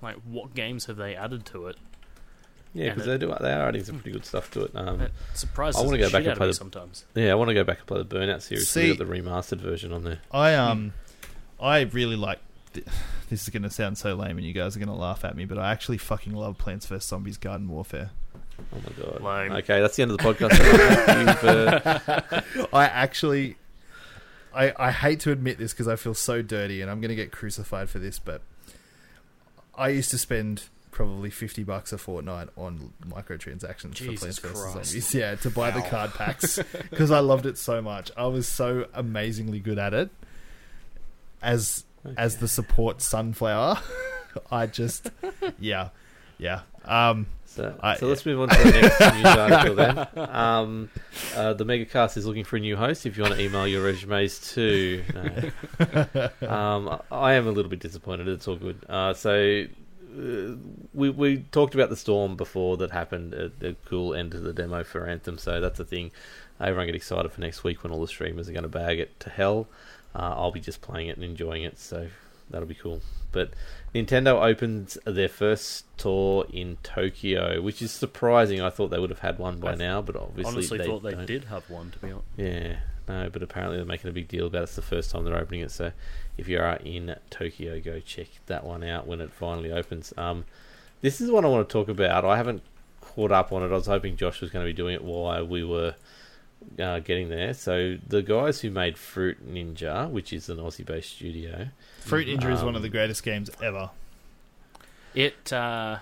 like 0.01 0.15
what 0.25 0.55
games 0.55 0.85
have 0.85 0.97
they 0.97 1.15
added 1.15 1.45
to 1.47 1.67
it? 1.67 1.77
Yeah, 2.73 2.89
because 2.93 3.05
they 3.05 3.17
do 3.17 3.27
they 3.39 3.51
are 3.53 3.67
adding 3.67 3.83
some 3.83 3.95
pretty 3.99 4.11
good 4.11 4.25
stuff 4.25 4.49
to 4.51 4.63
it. 4.65 4.71
Um, 4.75 5.01
It 5.01 5.11
surprises 5.33 5.81
I 5.81 5.85
wanna 5.85 5.97
go 5.99 6.09
back 6.09 6.25
and 6.25 6.25
play 6.25 6.31
of 6.33 6.39
me 6.41 6.47
the- 6.47 6.53
sometimes. 6.53 7.05
yeah, 7.15 7.31
I 7.31 7.35
want 7.35 7.49
to 7.49 7.53
go 7.53 7.63
back 7.63 7.79
and 7.79 7.87
play 7.87 8.01
the 8.03 8.05
Burnout 8.05 8.41
series. 8.41 8.69
See- 8.69 8.91
we 8.91 8.95
got 8.97 9.07
the 9.07 9.11
remastered 9.13 9.59
version 9.59 9.91
on 9.93 10.03
there. 10.03 10.19
i 10.31 10.55
um 10.55 10.93
i 11.61 11.81
really 11.81 12.15
like 12.15 12.39
th- 12.73 12.85
this 13.29 13.43
is 13.43 13.49
going 13.49 13.63
to 13.63 13.69
sound 13.69 13.97
so 13.97 14.15
lame 14.15 14.37
and 14.37 14.45
you 14.45 14.53
guys 14.53 14.75
are 14.75 14.79
going 14.79 14.89
to 14.89 14.95
laugh 14.95 15.23
at 15.23 15.35
me 15.35 15.45
but 15.45 15.57
i 15.57 15.71
actually 15.71 15.97
fucking 15.97 16.33
love 16.33 16.57
plants 16.57 16.85
vs 16.87 17.05
zombies 17.07 17.37
garden 17.37 17.69
warfare 17.69 18.09
Oh 18.71 18.77
my 18.77 19.03
god. 19.03 19.21
Lame. 19.21 19.51
Okay, 19.63 19.81
that's 19.81 19.95
the 19.95 20.03
end 20.03 20.11
of 20.11 20.17
the 20.17 20.23
podcast. 20.23 20.53
For- 21.39 22.69
I 22.75 22.85
actually, 22.85 23.55
I 24.53 24.71
I 24.77 24.91
hate 24.91 25.19
to 25.21 25.31
admit 25.31 25.57
this 25.57 25.73
because 25.73 25.87
I 25.87 25.95
feel 25.95 26.13
so 26.13 26.43
dirty, 26.43 26.79
and 26.81 26.89
I'm 26.91 27.01
going 27.01 27.09
to 27.09 27.15
get 27.15 27.31
crucified 27.31 27.89
for 27.89 27.97
this, 27.97 28.19
but 28.19 28.41
I 29.75 29.89
used 29.89 30.11
to 30.11 30.19
spend 30.19 30.65
probably 30.93 31.29
fifty 31.29 31.63
bucks 31.63 31.91
a 31.91 31.97
fortnight 31.97 32.47
on 32.55 32.93
microtransactions 33.05 33.97
for 33.97 34.05
Plants 34.17 34.39
vs 34.39 34.73
Zombies. 34.73 35.13
Yeah, 35.13 35.35
to 35.35 35.49
buy 35.49 35.71
the 35.71 35.81
card 35.81 36.13
packs 36.13 36.57
because 36.89 37.11
I 37.11 37.19
loved 37.19 37.45
it 37.45 37.57
so 37.57 37.81
much. 37.81 38.11
I 38.15 38.27
was 38.27 38.47
so 38.47 38.87
amazingly 38.93 39.59
good 39.59 39.77
at 39.79 39.93
it. 39.93 40.09
As 41.41 41.83
as 42.17 42.37
the 42.37 42.47
support 42.47 43.01
sunflower, 43.01 43.79
I 44.51 44.67
just 44.67 45.11
yeah 45.59 45.89
yeah. 46.37 46.61
Um, 46.85 47.27
So, 47.45 47.75
I- 47.81 47.97
so 47.97 48.07
let's 48.07 48.25
move 48.25 48.41
on 48.41 48.49
to 48.49 48.57
the 48.57 48.71
next 48.81 48.99
news 49.15 49.25
article 49.25 49.75
then. 49.75 50.07
Um, 50.29 50.89
uh, 51.35 51.53
the 51.53 51.65
Megacast 51.65 52.17
is 52.17 52.25
looking 52.25 52.43
for 52.43 52.57
a 52.57 52.59
new 52.59 52.75
host. 52.75 53.05
If 53.05 53.15
you 53.15 53.23
want 53.23 53.35
to 53.35 53.41
email 53.41 53.67
your 53.67 53.83
resumes 53.83 54.39
to, 54.53 55.03
no. 55.13 56.29
um, 56.49 56.99
I 57.11 57.33
am 57.33 57.47
a 57.47 57.51
little 57.51 57.69
bit 57.69 57.79
disappointed. 57.79 58.27
It's 58.27 58.47
all 58.47 58.55
good. 58.57 58.79
Uh, 58.89 59.13
so 59.13 59.65
uh, 60.17 60.55
we 60.93 61.09
we 61.09 61.37
talked 61.51 61.75
about 61.75 61.89
the 61.89 61.95
storm 61.97 62.35
before 62.35 62.77
that 62.77 62.91
happened. 62.91 63.33
at 63.33 63.59
the 63.59 63.75
cool 63.85 64.13
end 64.13 64.31
to 64.31 64.39
the 64.39 64.53
demo 64.53 64.83
for 64.83 65.07
Anthem. 65.07 65.37
So 65.37 65.59
that's 65.59 65.79
a 65.79 65.85
thing. 65.85 66.11
Everyone 66.59 66.85
get 66.85 66.95
excited 66.95 67.31
for 67.31 67.41
next 67.41 67.63
week 67.63 67.83
when 67.83 67.91
all 67.91 68.01
the 68.01 68.07
streamers 68.07 68.47
are 68.47 68.53
going 68.53 68.63
to 68.63 68.69
bag 68.69 68.99
it 68.99 69.19
to 69.21 69.29
hell. 69.29 69.67
Uh, 70.15 70.33
I'll 70.37 70.51
be 70.51 70.59
just 70.59 70.81
playing 70.81 71.07
it 71.07 71.15
and 71.17 71.23
enjoying 71.23 71.63
it. 71.63 71.79
So 71.79 72.07
that'll 72.49 72.67
be 72.67 72.75
cool. 72.75 73.01
But 73.31 73.49
Nintendo 73.95 74.41
opens 74.41 74.97
their 75.05 75.27
first 75.27 75.85
store 75.99 76.45
in 76.53 76.77
Tokyo, 76.83 77.61
which 77.61 77.81
is 77.81 77.91
surprising. 77.91 78.61
I 78.61 78.69
thought 78.69 78.89
they 78.89 78.99
would 78.99 79.09
have 79.09 79.19
had 79.19 79.39
one 79.39 79.59
by 79.59 79.73
now, 79.75 80.01
but 80.03 80.15
obviously 80.15 80.53
Honestly, 80.53 80.77
they 80.77 80.85
thought 80.85 81.03
they 81.03 81.11
don't. 81.11 81.25
did 81.25 81.45
have 81.45 81.67
one. 81.69 81.89
To 81.91 81.99
be 81.99 82.11
honest, 82.11 82.27
Yeah, 82.37 82.75
no, 83.07 83.29
but 83.33 83.41
apparently 83.41 83.77
they're 83.77 83.85
making 83.87 84.09
a 84.09 84.13
big 84.13 84.27
deal 84.27 84.45
about 84.47 84.59
it. 84.59 84.63
It's 84.65 84.75
the 84.75 84.83
first 84.83 85.09
time 85.09 85.25
they're 85.25 85.35
opening 85.37 85.61
it. 85.61 85.71
So 85.71 85.91
if 86.37 86.47
you 86.47 86.59
are 86.59 86.75
in 86.77 87.15
Tokyo, 87.29 87.79
go 87.79 87.99
check 87.99 88.27
that 88.47 88.63
one 88.65 88.83
out 88.83 89.07
when 89.07 89.21
it 89.21 89.31
finally 89.31 89.71
opens. 89.71 90.13
Um, 90.17 90.45
this 91.01 91.21
is 91.21 91.29
what 91.31 91.45
I 91.45 91.47
want 91.47 91.67
to 91.67 91.73
talk 91.73 91.89
about. 91.89 92.25
I 92.25 92.37
haven't 92.37 92.61
caught 93.01 93.31
up 93.31 93.51
on 93.51 93.61
it. 93.63 93.67
I 93.67 93.75
was 93.75 93.87
hoping 93.87 94.15
Josh 94.17 94.41
was 94.41 94.49
going 94.49 94.65
to 94.65 94.69
be 94.69 94.73
doing 94.75 94.95
it 94.95 95.03
while 95.03 95.45
we 95.45 95.63
were 95.63 95.95
uh, 96.79 96.99
getting 96.99 97.29
there. 97.29 97.53
So 97.53 97.97
the 98.07 98.21
guys 98.21 98.61
who 98.61 98.71
made 98.71 98.97
Fruit 98.97 99.37
Ninja, 99.47 100.09
which 100.09 100.31
is 100.33 100.49
an 100.49 100.57
Aussie-based 100.57 101.09
studio, 101.15 101.67
Fruit 101.99 102.27
Ninja 102.27 102.51
is 102.51 102.59
one 102.61 102.69
Um, 102.69 102.75
of 102.77 102.81
the 102.81 102.89
greatest 102.89 103.23
games 103.23 103.49
ever. 103.61 103.89
it. 105.13 105.51
Uh, 105.53 105.99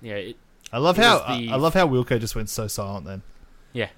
yeah, 0.00 0.14
it. 0.14 0.36
I 0.72 0.78
love 0.78 0.98
It 0.98 1.02
how 1.04 1.18
the- 1.18 1.50
I, 1.50 1.54
I 1.54 1.56
love 1.56 1.74
how 1.74 1.86
Wilco 1.86 2.18
just 2.20 2.34
went 2.34 2.48
so 2.48 2.66
silent 2.68 3.06
then. 3.06 3.22
it, 3.74 3.90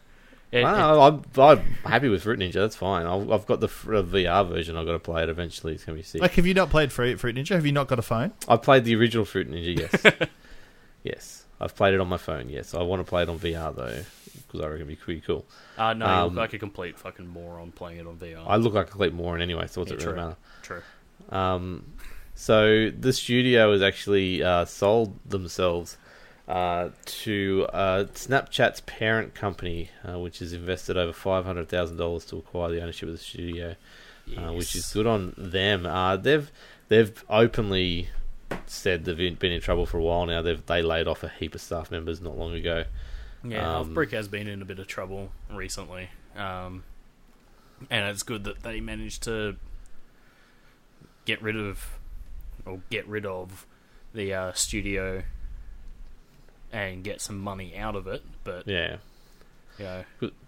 it- 0.61 0.65
Ah, 0.65 1.07
I'm, 1.09 1.23
I'm 1.39 1.59
happy 1.85 2.09
with 2.09 2.23
Fruit 2.23 2.39
Ninja. 2.39 2.55
That's 2.55 2.77
fine. 2.77 3.07
I've, 3.07 3.31
I've 3.31 3.47
got 3.47 3.61
the 3.61 3.67
uh, 3.67 4.03
VR 4.03 4.49
version. 4.49 4.77
I've 4.77 4.87
got 4.87 4.93
to 4.93 4.99
play 4.99 5.23
it 5.23 5.29
eventually. 5.29 5.75
It's 5.75 5.85
going 5.85 5.97
to 5.97 6.01
be 6.03 6.07
sick. 6.07 6.21
Like, 6.23 6.33
have 6.35 6.47
you 6.47 6.55
not 6.55 6.71
played 6.71 6.93
Fruit 6.93 7.19
Fruit 7.21 7.35
Ninja? 7.37 7.51
Have 7.51 7.67
you 7.67 7.73
not 7.73 7.89
got 7.89 7.99
a 7.99 8.03
phone? 8.03 8.33
I've 8.49 8.63
played 8.63 8.85
the 8.85 8.95
original 8.97 9.25
Fruit 9.25 9.51
Ninja. 9.51 9.79
Yes, 9.79 10.29
yes. 11.03 11.43
I've 11.61 11.75
played 11.75 11.95
it 11.95 12.01
on 12.01 12.09
my 12.09 12.19
phone. 12.19 12.49
Yes, 12.51 12.75
I 12.75 12.83
want 12.83 13.01
to 13.01 13.09
play 13.09 13.23
it 13.23 13.29
on 13.31 13.39
VR 13.39 13.75
though 13.75 14.03
because 14.47 14.61
I 14.61 14.65
reckon 14.65 14.77
it'd 14.83 14.89
be 14.89 14.97
pretty 14.97 15.21
cool. 15.23 15.47
uh, 15.79 15.95
no, 15.95 16.05
you 16.05 16.11
um, 16.13 16.25
look 16.35 16.37
like 16.37 16.53
a 16.53 16.59
complete 16.59 16.99
fucking 16.99 17.27
moron 17.27 17.73
playing 17.73 17.99
it 17.99 18.07
on 18.07 18.17
VR. 18.17 18.45
I 18.47 18.57
look 18.57 18.75
like 18.75 18.89
a 18.89 18.91
complete 18.91 19.15
moron 19.15 19.41
anyway, 19.41 19.67
so 19.67 19.81
what's 19.81 19.91
Yeah, 19.91 19.97
it 19.97 20.05
really 20.05 20.13
true. 20.13 20.23
matter? 20.23 20.37
True. 20.63 20.83
Um, 21.31 21.85
so 22.35 22.91
the 22.91 23.13
studio 23.15 23.73
has 23.73 23.81
actually 23.83 24.43
uh, 24.43 24.67
sold 24.67 25.19
themselves 25.29 25.97
uh, 26.49 26.91
to 27.05 27.67
uh, 27.73 28.05
Snapchat's 28.15 28.83
parent 28.87 29.35
company, 29.35 29.91
uh, 30.09 30.19
which 30.19 30.39
has 30.41 30.53
invested 30.53 30.97
over 30.97 31.13
five 31.13 31.45
hundred 31.45 31.69
thousand 31.69 31.97
dollars 31.97 32.25
to 32.27 32.37
acquire 32.37 32.71
the 32.71 32.81
ownership 32.83 33.09
of 33.09 33.15
the 33.15 33.19
studio. 33.23 33.75
uh, 34.37 34.53
which 34.53 34.75
is 34.75 34.93
good 34.93 35.07
on 35.07 35.35
them. 35.37 35.87
Uh, 35.87 36.17
they've 36.17 36.51
they've 36.89 37.25
openly 37.31 38.09
said 38.67 39.05
they've 39.05 39.17
been, 39.17 39.35
been 39.35 39.53
in 39.53 39.61
trouble 39.61 39.87
for 39.87 39.99
a 39.99 40.03
while 40.03 40.27
now. 40.27 40.43
They've 40.43 40.65
they 40.67 40.83
laid 40.83 41.07
off 41.09 41.23
a 41.23 41.29
heap 41.29 41.55
of 41.55 41.61
staff 41.61 41.91
members 41.91 42.21
not 42.21 42.37
long 42.39 42.53
ago. 42.55 42.85
Yeah, 43.45 43.79
Um, 43.79 43.95
Brick 43.95 44.11
has 44.13 44.27
been 44.29 44.49
in 44.49 44.63
a 44.63 44.65
bit 44.65 44.79
of 44.81 44.87
trouble 44.89 45.31
recently, 45.53 46.09
um, 46.37 46.83
and 47.91 48.09
it's 48.09 48.25
good 48.25 48.43
that 48.45 48.63
they 48.65 48.81
managed 48.81 49.23
to 49.25 49.57
get 51.25 51.41
rid 51.43 51.57
of 51.57 51.99
or 52.65 52.81
get 52.91 53.07
rid 53.07 53.27
of 53.27 53.67
the 54.15 54.33
uh, 54.35 54.53
studio 54.53 55.23
and 56.85 57.03
get 57.05 57.21
some 57.21 57.39
money 57.39 57.77
out 57.77 57.97
of 57.97 58.07
it. 58.07 58.23
But 58.45 58.67
Yeah, 58.69 58.97
you 59.79 59.85
know, 59.85 60.05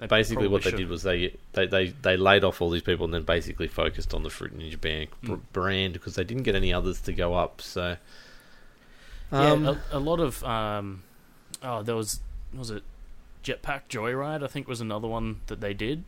basically 0.08 0.48
what 0.48 0.62
they 0.62 0.70
probably 0.70 0.84
did 0.84 0.90
was 0.90 1.02
they, 1.02 1.36
they 1.52 1.66
they 1.66 1.88
they 1.88 2.16
laid 2.16 2.44
off 2.44 2.60
all 2.62 2.70
these 2.70 2.82
people 2.82 3.04
and 3.04 3.12
then 3.14 3.22
basically 3.24 3.68
focused 3.68 4.14
on 4.14 4.22
the 4.22 4.30
Fruit 4.30 4.56
Ninja 4.58 4.80
band, 4.80 5.08
Mm. 5.24 5.40
brand 5.52 5.92
because 5.94 6.14
they 6.14 6.24
didn't 6.24 6.44
get 6.44 6.54
any 6.54 6.72
others 6.72 7.00
to 7.02 7.12
go 7.12 7.34
up. 7.34 7.60
So 7.60 7.96
um, 9.30 9.64
yeah, 9.64 9.74
a, 9.92 9.98
a 9.98 10.00
lot 10.00 10.20
of 10.20 10.42
um, 10.44 11.02
oh, 11.62 11.82
there 11.82 11.96
was 11.96 12.20
was 12.54 12.70
it 12.70 12.82
Jetpack 13.44 13.82
Joyride? 13.88 14.42
I 14.42 14.46
think 14.46 14.66
was 14.68 14.80
another 14.80 15.08
one 15.08 15.40
that 15.46 15.60
they 15.60 15.74
did, 15.74 16.04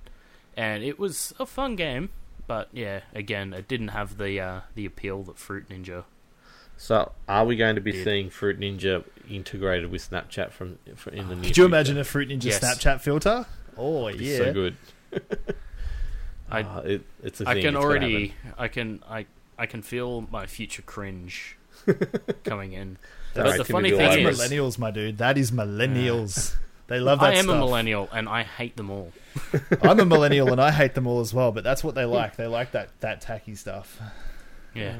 and 0.56 0.82
it 0.82 0.98
was 0.98 1.34
a 1.38 1.46
fun 1.46 1.76
game. 1.76 2.10
But 2.46 2.68
yeah, 2.72 3.00
again, 3.14 3.52
it 3.52 3.68
didn't 3.68 3.88
have 3.88 4.16
the 4.18 4.40
uh, 4.40 4.60
the 4.74 4.86
appeal 4.86 5.22
that 5.24 5.36
Fruit 5.38 5.68
Ninja. 5.68 6.04
so 6.78 7.12
are 7.28 7.44
we 7.44 7.54
going 7.56 7.74
to 7.74 7.80
be 7.82 7.92
Did. 7.92 8.04
seeing 8.04 8.30
Fruit 8.30 8.58
Ninja 8.58 9.04
integrated 9.30 9.90
with 9.90 10.08
Snapchat 10.10 10.50
from, 10.52 10.78
from 10.96 11.14
in 11.14 11.28
the 11.28 11.34
near 11.34 11.44
Could 11.44 11.56
you 11.56 11.64
future? 11.64 11.64
imagine 11.66 11.98
a 11.98 12.04
Fruit 12.04 12.28
Ninja 12.28 12.44
Yes. 12.44 12.60
Snapchat 12.60 13.00
filter? 13.00 13.46
Oh 13.76 14.06
It's 14.08 14.20
yeah. 14.20 14.36
so 14.38 14.52
good. 14.52 14.76
I- 16.50 16.62
Ah, 16.62 16.78
it, 16.80 17.02
it's 17.22 17.40
a 17.40 17.48
I 17.48 17.54
thing, 17.54 17.62
can 17.62 17.76
it's 17.76 17.84
already, 17.84 18.34
I 18.58 18.66
can, 18.68 19.02
I, 19.08 19.26
I 19.56 19.66
can 19.66 19.82
feel 19.82 20.22
my 20.32 20.46
future 20.46 20.82
cringe 20.82 21.56
coming 22.44 22.72
in. 22.72 22.98
All 23.36 23.42
But 23.42 23.44
right, 23.44 23.58
the 23.58 23.64
funny 23.64 23.90
thing 23.90 23.98
That's 23.98 24.16
is, 24.16 24.40
millennials, 24.50 24.76
my 24.78 24.90
dude. 24.90 25.18
That 25.18 25.38
is 25.38 25.52
millennials. 25.52 26.56
They 26.88 26.98
love 26.98 27.20
that 27.20 27.34
I 27.34 27.34
am 27.36 27.44
stuff. 27.44 27.54
a 27.54 27.58
millennial 27.60 28.08
and 28.12 28.28
I 28.28 28.42
hate 28.42 28.76
them 28.76 28.90
all. 28.90 29.12
I'm 29.82 30.00
a 30.00 30.04
millennial 30.04 30.50
and 30.50 30.60
I 30.60 30.72
hate 30.72 30.94
them 30.96 31.06
all 31.06 31.20
as 31.20 31.32
well. 31.32 31.52
But 31.52 31.62
that's 31.62 31.84
what 31.84 31.94
they 31.94 32.04
like. 32.04 32.34
They 32.34 32.48
like 32.48 32.72
that 32.72 32.88
that 32.98 33.20
tacky 33.20 33.54
stuff. 33.54 34.00
Yeah, 34.74 34.96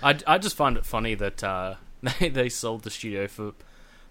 I, 0.00 0.16
I 0.28 0.38
just 0.38 0.54
find 0.54 0.76
it 0.76 0.86
funny 0.86 1.16
that 1.16 1.42
uh, 1.42 1.74
they 2.20 2.28
they 2.28 2.48
sold 2.48 2.82
the 2.84 2.90
studio 2.90 3.26
for 3.28 3.52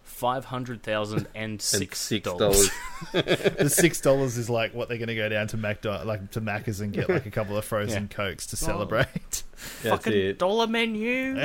five 0.03 0.45
hundred 0.45 0.83
thousand 0.83 1.27
and 1.35 1.51
And 1.51 1.61
six 1.61 1.99
six 1.99 2.23
dollars. 2.23 2.39
dollars. 2.49 2.69
The 3.59 3.69
six 3.69 3.99
dollars 4.01 4.37
is 4.37 4.49
like 4.49 4.73
what 4.73 4.87
they're 4.89 4.97
going 4.97 5.07
to 5.09 5.15
go 5.15 5.27
down 5.29 5.47
to 5.47 5.57
Mac 5.57 5.83
like 5.83 6.31
to 6.31 6.41
Macca's 6.41 6.79
and 6.81 6.93
get 6.93 7.09
like 7.09 7.25
a 7.25 7.31
couple 7.31 7.57
of 7.57 7.65
frozen 7.65 8.03
Yeah. 8.09 8.15
cokes 8.15 8.47
to 8.47 8.57
oh. 8.61 8.65
celebrate. 8.65 9.07
That's 9.83 10.03
Fucking 10.03 10.13
it. 10.13 10.39
dollar 10.39 10.67
menu. 10.67 11.37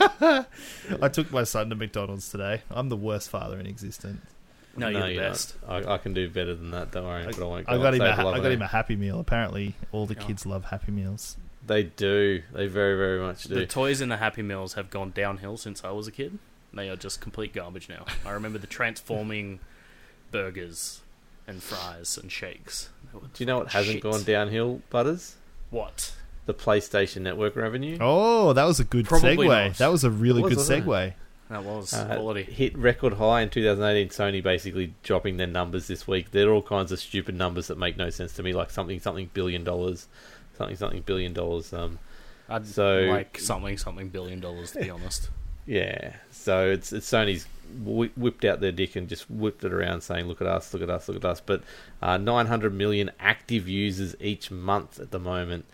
I 0.00 1.08
took 1.12 1.30
my 1.30 1.44
son 1.44 1.70
to 1.70 1.76
McDonald's 1.76 2.30
today. 2.30 2.62
I'm 2.70 2.88
the 2.88 2.96
worst 2.96 3.30
father 3.30 3.58
in 3.58 3.66
existence. 3.66 4.20
No, 4.76 4.88
you're 4.88 5.00
the 5.02 5.12
you're 5.12 5.22
best. 5.22 5.54
I, 5.68 5.94
I 5.94 5.98
can 5.98 6.14
do 6.14 6.28
better 6.30 6.54
than 6.54 6.70
that. 6.70 6.92
Don't 6.92 7.04
worry. 7.04 7.22
I, 7.24 7.26
but 7.26 7.40
I 7.42 7.44
won't. 7.44 7.68
I 7.68 7.76
got 7.78 7.94
him. 7.94 8.00
A, 8.00 8.04
I 8.06 8.40
got 8.40 8.50
him 8.52 8.62
a 8.62 8.66
Happy 8.66 8.96
Meal. 8.96 9.20
Apparently, 9.20 9.74
all 9.92 10.06
the 10.06 10.16
Oh. 10.18 10.24
kids 10.26 10.46
love 10.46 10.64
Happy 10.66 10.92
Meals. 10.92 11.36
They 11.66 11.84
do. 11.84 12.42
They 12.52 12.66
very, 12.66 12.96
very 12.96 13.20
much 13.20 13.44
do. 13.44 13.54
The 13.54 13.66
toys 13.66 14.00
in 14.00 14.08
the 14.08 14.16
Happy 14.16 14.42
Meals 14.42 14.74
have 14.74 14.90
gone 14.90 15.12
downhill 15.14 15.56
since 15.56 15.84
I 15.84 15.90
was 15.92 16.06
a 16.08 16.10
kid. 16.12 16.38
They 16.74 16.88
are 16.88 16.96
just 16.96 17.20
complete 17.20 17.52
garbage 17.52 17.88
now. 17.88 18.04
I 18.26 18.30
remember 18.30 18.58
the 18.58 18.66
transforming 18.66 19.60
burgers 20.30 21.00
and 21.46 21.62
fries 21.62 22.16
and 22.16 22.30
shakes. 22.30 22.88
Do 23.12 23.20
you 23.38 23.46
know 23.46 23.58
what 23.58 23.72
hasn't 23.72 23.96
shit. 23.96 24.02
gone 24.02 24.22
downhill, 24.22 24.80
Butters? 24.90 25.36
What? 25.70 26.14
The 26.46 26.54
PlayStation 26.54 27.20
Network 27.22 27.56
revenue. 27.56 27.98
Oh, 28.00 28.52
that 28.54 28.64
was 28.64 28.80
a 28.80 28.84
good 28.84 29.06
Probably 29.06 29.36
segue. 29.36 29.68
not. 29.68 29.76
That 29.78 29.92
was 29.92 30.02
a 30.04 30.10
really 30.10 30.42
was, 30.42 30.50
good 30.50 30.58
wasn't 30.58 30.84
it? 30.84 30.86
segue. 30.88 31.12
That 31.50 31.64
was 31.64 31.92
Uh, 31.92 32.06
quality. 32.06 32.44
hit 32.44 32.76
record 32.78 33.14
high 33.14 33.42
in 33.42 33.50
2018. 33.50 34.08
Sony 34.08 34.42
basically 34.42 34.94
dropping 35.02 35.36
their 35.36 35.46
numbers 35.46 35.86
this 35.86 36.08
week. 36.08 36.30
They're 36.30 36.50
all 36.50 36.62
kinds 36.62 36.90
of 36.90 36.98
stupid 36.98 37.34
numbers 37.36 37.66
that 37.66 37.76
make 37.76 37.96
no 37.98 38.08
sense 38.08 38.32
to 38.34 38.42
me, 38.42 38.54
like 38.54 38.70
something 38.70 38.98
something 39.00 39.28
billion 39.34 39.62
dollars, 39.62 40.08
something 40.62 40.76
something 40.76 41.02
billion 41.02 41.32
dollars. 41.32 41.72
Um, 41.72 41.98
I'd 42.48 42.66
so- 42.66 43.02
like 43.02 43.38
something 43.38 43.76
something 43.78 44.08
billion 44.08 44.40
dollars 44.40 44.72
to 44.72 44.80
be 44.80 44.90
honest. 44.90 45.30
yeah. 45.66 46.14
So 46.30 46.70
it's 46.70 46.92
it's 46.92 47.10
Sony's 47.10 47.46
whipped 47.84 48.44
out 48.44 48.60
their 48.60 48.72
dick 48.72 48.96
and 48.96 49.08
just 49.08 49.30
whipped 49.30 49.64
it 49.64 49.72
around, 49.72 50.02
saying, 50.02 50.26
"Look 50.26 50.40
at 50.40 50.46
us, 50.46 50.72
look 50.74 50.82
at 50.82 50.90
us, 50.90 51.08
look 51.08 51.16
at 51.16 51.24
us." 51.24 51.40
But 51.40 51.62
uh, 52.02 52.18
900 52.18 52.74
million 52.74 53.10
active 53.18 53.66
users 53.68 54.14
each 54.20 54.50
month 54.50 55.00
at 55.00 55.10
the 55.10 55.18
moment. 55.18 55.64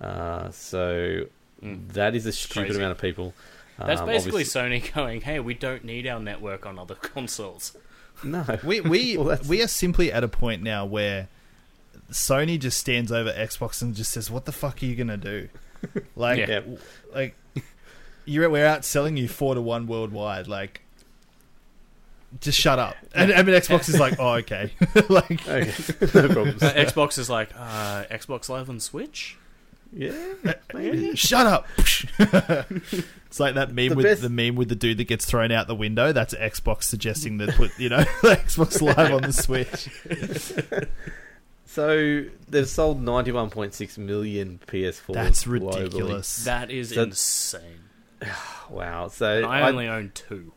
Uh, 0.00 0.50
so 0.50 1.26
Mm. 1.62 1.92
that 1.92 2.14
is 2.14 2.26
a 2.26 2.32
stupid 2.32 2.66
crazy. 2.66 2.78
amount 2.80 2.92
of 2.92 2.98
people. 2.98 3.32
That's 3.78 4.00
Um, 4.00 4.06
basically 4.08 4.42
obviously- 4.42 4.60
Sony 4.60 4.94
going, 4.94 5.20
"Hey, 5.22 5.40
we 5.40 5.54
don't 5.54 5.84
need 5.84 6.06
our 6.06 6.20
network 6.20 6.66
on 6.66 6.78
other 6.78 6.94
consoles." 7.14 7.76
no. 8.22 8.44
We 8.64 8.80
we 8.80 9.16
Well, 9.16 9.38
we 9.48 9.62
are 9.62 9.68
simply 9.68 10.10
at 10.12 10.22
a 10.24 10.28
point 10.28 10.62
now 10.62 10.84
where 10.84 11.28
Sony 12.10 12.58
just 12.58 12.78
stands 12.78 13.10
over 13.12 13.32
Xbox 13.32 13.82
and 13.82 13.94
just 13.94 14.12
says, 14.12 14.30
"What 14.30 14.44
the 14.44 14.52
fuck 14.52 14.82
are 14.82 14.86
you 14.86 14.94
gonna 14.96 15.16
do?" 15.16 15.48
Like, 16.16 16.46
Yeah. 16.48 16.60
like 17.14 17.34
you're 18.24 18.48
we're 18.48 18.66
out 18.66 18.84
selling 18.86 19.16
you 19.18 19.28
four 19.28 19.54
to 19.54 19.60
one 19.60 19.86
worldwide. 19.86 20.48
Like, 20.48 20.80
just 22.40 22.58
shut 22.58 22.78
up. 22.78 22.96
And 23.14 23.32
I 23.32 23.42
mean, 23.42 23.54
Xbox 23.54 23.88
is 23.88 24.00
like, 24.00 24.18
"Oh, 24.18 24.34
okay." 24.36 24.72
like, 25.08 25.46
Okay, 25.46 25.72
no 26.14 26.28
problems. 26.28 26.62
Uh, 26.62 26.72
Xbox 26.72 27.18
is 27.18 27.28
like, 27.28 27.50
uh, 27.56 28.04
Xbox 28.10 28.48
Live 28.48 28.70
on 28.70 28.80
Switch. 28.80 29.36
Yeah, 29.92 30.12
maybe. 30.72 31.14
Shut 31.14 31.46
up. 31.46 31.68
it's 31.78 33.38
like 33.38 33.54
that 33.54 33.72
meme 33.72 33.90
The 33.90 33.94
with 33.94 34.04
best- 34.04 34.22
the 34.22 34.28
meme 34.30 34.56
with 34.56 34.68
the 34.68 34.74
dude 34.74 34.96
that 34.96 35.04
gets 35.04 35.24
thrown 35.24 35.52
out 35.52 35.66
the 35.68 35.74
window. 35.74 36.12
That's 36.12 36.34
Xbox 36.34 36.84
suggesting 36.84 37.36
that 37.38 37.54
put 37.56 37.78
you 37.78 37.90
know 37.90 37.98
Xbox 38.22 38.80
Live 38.82 39.12
on 39.12 39.22
the 39.22 39.32
Switch. 39.32 39.88
So 41.74 42.24
they've 42.48 42.68
sold 42.68 43.02
91.6 43.04 43.98
million 43.98 44.60
PS4. 44.68 45.12
That's 45.12 45.42
globally. 45.44 45.74
ridiculous. 45.76 46.44
That 46.44 46.70
is 46.70 46.90
So- 46.94 47.02
insane. 47.02 47.80
Wow. 48.70 49.08
So 49.08 49.38
And 49.38 49.46
I 49.46 49.68
only 49.68 49.88
own 49.88 50.12
two. 50.14 50.52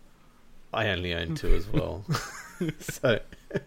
I 0.74 0.90
only 0.90 1.14
own 1.16 1.34
two 1.36 1.54
as 1.56 1.68
well. 1.68 2.06
so, 2.80 3.20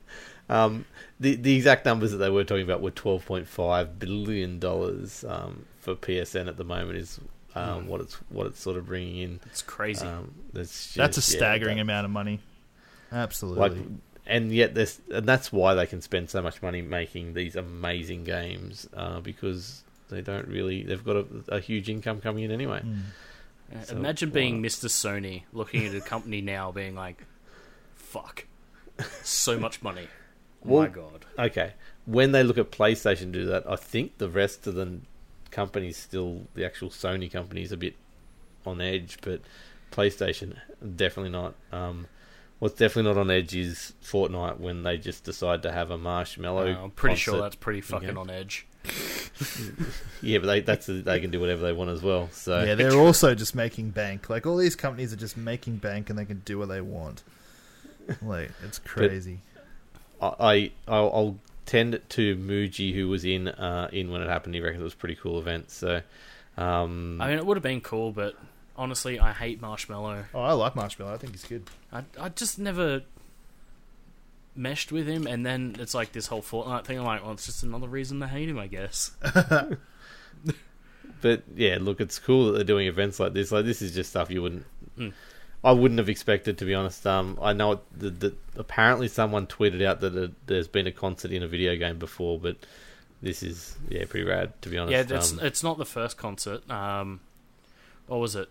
um, 0.48 0.84
the 1.18 1.34
the 1.36 1.54
exact 1.56 1.84
numbers 1.84 2.12
that 2.12 2.18
they 2.18 2.30
were 2.30 2.44
talking 2.44 2.62
about 2.64 2.80
were 2.80 2.90
twelve 2.90 3.26
point 3.26 3.46
five 3.48 3.98
billion 3.98 4.58
dollars 4.58 5.24
um, 5.28 5.66
for 5.80 5.94
PSN 5.94 6.48
at 6.48 6.56
the 6.56 6.64
moment 6.64 6.96
is 6.98 7.20
um, 7.54 7.82
Hmm. 7.82 7.88
what 7.88 8.00
it's 8.00 8.14
what 8.30 8.46
it's 8.46 8.60
sort 8.60 8.76
of 8.78 8.86
bringing 8.86 9.18
in. 9.18 9.40
It's 9.46 9.60
crazy. 9.62 10.06
Um, 10.06 10.32
that's 10.52 10.94
That's 10.94 11.18
a 11.18 11.20
just- 11.20 11.32
yeah, 11.34 11.38
staggering 11.38 11.76
that- 11.76 11.82
amount 11.82 12.04
of 12.06 12.10
money. 12.12 12.40
Absolutely. 13.12 13.68
Like, 13.68 13.78
and 14.30 14.52
yet 14.52 14.74
this 14.74 15.00
and 15.12 15.26
that's 15.26 15.52
why 15.52 15.74
they 15.74 15.86
can 15.86 16.00
spend 16.00 16.30
so 16.30 16.40
much 16.40 16.62
money 16.62 16.80
making 16.80 17.34
these 17.34 17.56
amazing 17.56 18.24
games 18.24 18.88
uh, 18.94 19.20
because 19.20 19.82
they 20.08 20.20
don't 20.22 20.46
really 20.48 20.82
they've 20.82 21.04
got 21.04 21.16
a, 21.16 21.26
a 21.48 21.60
huge 21.60 21.90
income 21.90 22.20
coming 22.20 22.44
in 22.44 22.50
anyway. 22.50 22.80
Mm. 22.84 23.00
So, 23.84 23.94
Imagine 23.96 24.30
being 24.30 24.62
not? 24.62 24.70
Mr. 24.70 24.86
Sony, 24.86 25.42
looking 25.52 25.86
at 25.86 25.94
a 25.94 26.00
company 26.00 26.40
now, 26.40 26.72
being 26.72 26.96
like, 26.96 27.24
"Fuck, 27.94 28.46
so 29.22 29.58
much 29.58 29.82
money." 29.82 30.08
Oh 30.64 30.68
Well- 30.68 30.82
my 30.82 30.88
god. 30.88 31.26
Okay, 31.38 31.74
when 32.04 32.32
they 32.32 32.42
look 32.42 32.58
at 32.58 32.70
PlayStation 32.72 33.30
do 33.30 33.46
that, 33.46 33.70
I 33.70 33.76
think 33.76 34.18
the 34.18 34.28
rest 34.28 34.66
of 34.66 34.74
the 34.74 34.98
companies 35.50 35.96
still 35.96 36.46
the 36.54 36.64
actual 36.64 36.90
Sony 36.90 37.30
companies 37.30 37.70
a 37.72 37.76
bit 37.76 37.94
on 38.66 38.80
edge, 38.80 39.18
but 39.22 39.40
PlayStation 39.92 40.56
definitely 40.96 41.30
not. 41.30 41.54
Um, 41.72 42.06
what's 42.60 42.76
definitely 42.76 43.10
not 43.10 43.18
on 43.18 43.30
edge 43.30 43.56
is 43.56 43.94
Fortnite 44.02 44.60
when 44.60 44.84
they 44.84 44.96
just 44.96 45.24
decide 45.24 45.62
to 45.64 45.72
have 45.72 45.90
a 45.90 45.98
Marshmello. 45.98 46.84
I'm 46.84 46.90
pretty 46.92 47.16
sure 47.16 47.40
that's 47.40 47.56
pretty 47.56 47.80
fucking 47.80 48.08
game. 48.08 48.18
on 48.18 48.30
edge. 48.30 48.66
yeah, 50.22 50.38
but 50.38 50.46
they 50.46 50.60
that's 50.60 50.86
they 50.86 51.20
can 51.20 51.30
do 51.30 51.40
whatever 51.40 51.62
they 51.62 51.72
want 51.72 51.90
as 51.90 52.02
well. 52.02 52.28
So 52.32 52.62
yeah, 52.62 52.76
they're 52.76 52.96
also 52.96 53.34
just 53.34 53.54
making 53.54 53.90
bank. 53.90 54.30
Like 54.30 54.46
all 54.46 54.56
these 54.56 54.76
companies 54.76 55.12
are 55.12 55.16
just 55.16 55.36
making 55.36 55.76
bank, 55.76 56.08
and 56.08 56.18
they 56.18 56.24
can 56.24 56.40
do 56.44 56.58
what 56.58 56.68
they 56.68 56.80
want. 56.80 57.22
Like 58.22 58.50
it's 58.64 58.78
crazy. 58.78 59.40
I, 60.20 60.34
I 60.40 60.70
I'll, 60.88 61.10
I'll 61.12 61.36
tend 61.66 62.00
to 62.08 62.36
Muji, 62.36 62.94
who 62.94 63.08
was 63.08 63.24
in 63.24 63.48
uh, 63.48 63.88
in 63.92 64.10
when 64.10 64.22
it 64.22 64.28
happened. 64.28 64.54
He 64.54 64.60
reckons 64.60 64.80
it 64.80 64.84
was 64.84 64.94
a 64.94 64.96
pretty 64.96 65.16
cool 65.16 65.38
event. 65.38 65.70
So, 65.70 66.02
um, 66.56 67.20
I 67.20 67.28
mean, 67.28 67.38
it 67.38 67.46
would 67.46 67.56
have 67.56 67.62
been 67.62 67.80
cool, 67.80 68.12
but 68.12 68.34
honestly, 68.76 69.18
I 69.18 69.32
hate 69.32 69.60
Marshmello. 69.60 70.24
oh, 70.34 70.40
I 70.40 70.52
like 70.52 70.74
Marshmello. 70.74 71.12
I 71.12 71.16
think 71.16 71.32
he's 71.32 71.44
good. 71.44 71.64
I 71.92 72.04
I 72.18 72.28
just 72.30 72.58
never 72.58 73.02
meshed 74.56 74.92
with 74.92 75.06
him, 75.06 75.26
and 75.26 75.44
then 75.44 75.76
it's 75.78 75.94
like 75.94 76.12
this 76.12 76.26
whole 76.26 76.42
Fortnite 76.42 76.84
thing. 76.84 76.98
I'm 76.98 77.04
like, 77.04 77.22
well, 77.22 77.32
it's 77.32 77.46
just 77.46 77.62
another 77.62 77.88
reason 77.88 78.20
to 78.20 78.26
hate 78.26 78.48
him, 78.48 78.58
I 78.58 78.66
guess. 78.66 79.12
but 81.20 81.42
yeah, 81.54 81.78
look, 81.80 82.00
it's 82.00 82.18
cool 82.18 82.46
that 82.46 82.52
they're 82.52 82.64
doing 82.64 82.86
events 82.86 83.20
like 83.20 83.32
this. 83.32 83.52
Like 83.52 83.64
this 83.64 83.82
is 83.82 83.94
just 83.94 84.10
stuff 84.10 84.30
you 84.30 84.42
wouldn't. 84.42 84.64
Mm. 84.98 85.12
I 85.62 85.72
wouldn't 85.72 85.98
have 85.98 86.08
expected, 86.08 86.56
to 86.58 86.64
be 86.64 86.74
honest. 86.74 87.06
Um, 87.06 87.38
I 87.40 87.52
know 87.52 87.72
it, 87.72 87.80
that, 87.98 88.20
that 88.20 88.34
apparently 88.56 89.08
someone 89.08 89.46
tweeted 89.46 89.84
out 89.84 90.00
that 90.00 90.16
it, 90.16 90.46
there's 90.46 90.68
been 90.68 90.86
a 90.86 90.92
concert 90.92 91.32
in 91.32 91.42
a 91.42 91.48
video 91.48 91.76
game 91.76 91.98
before, 91.98 92.38
but 92.38 92.56
this 93.20 93.42
is 93.42 93.76
yeah 93.88 94.04
pretty 94.08 94.26
rad, 94.26 94.52
to 94.62 94.68
be 94.70 94.78
honest. 94.78 95.10
yeah, 95.10 95.16
it's 95.16 95.32
Um, 95.32 95.40
it's 95.40 95.62
not 95.62 95.76
the 95.78 95.84
first 95.84 96.16
concert. 96.16 96.68
Um, 96.70 97.20
what 98.10 98.18
was 98.20 98.34
it? 98.36 98.48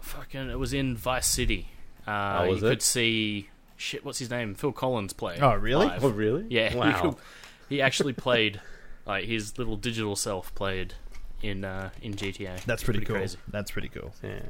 Fucking, 0.00 0.50
it 0.50 0.58
was 0.58 0.72
in 0.72 0.96
Vice 0.96 1.26
City. 1.26 1.68
Uh, 2.06 2.40
Oh, 2.42 2.48
was 2.50 2.60
you 2.62 2.66
it? 2.66 2.70
could 2.70 2.82
see 2.82 3.48
shit. 3.76 4.04
What's 4.04 4.18
his 4.18 4.30
name? 4.30 4.54
Phil 4.54 4.72
Collins 4.72 5.12
play. 5.12 5.38
Oh, 5.40 5.54
really? 5.54 5.86
live. 5.86 6.04
oh 6.04 6.08
really? 6.08 6.46
Yeah, 6.48 6.74
Wow. 6.74 6.86
you 6.86 6.94
could- 7.12 7.20
he 7.68 7.80
actually 7.80 8.12
played 8.12 8.60
like 9.06 9.24
his 9.24 9.56
little 9.58 9.76
digital 9.76 10.16
self 10.16 10.54
played 10.54 10.94
in 11.42 11.64
uh, 11.64 11.90
in 12.02 12.14
GTA. 12.14 12.62
That's 12.64 12.82
It's 12.82 12.84
pretty, 12.84 13.04
cool. 13.04 13.16
Crazy. 13.16 13.38
That's 13.48 13.70
pretty 13.70 13.88
cool. 13.88 14.12
Yeah. 14.22 14.40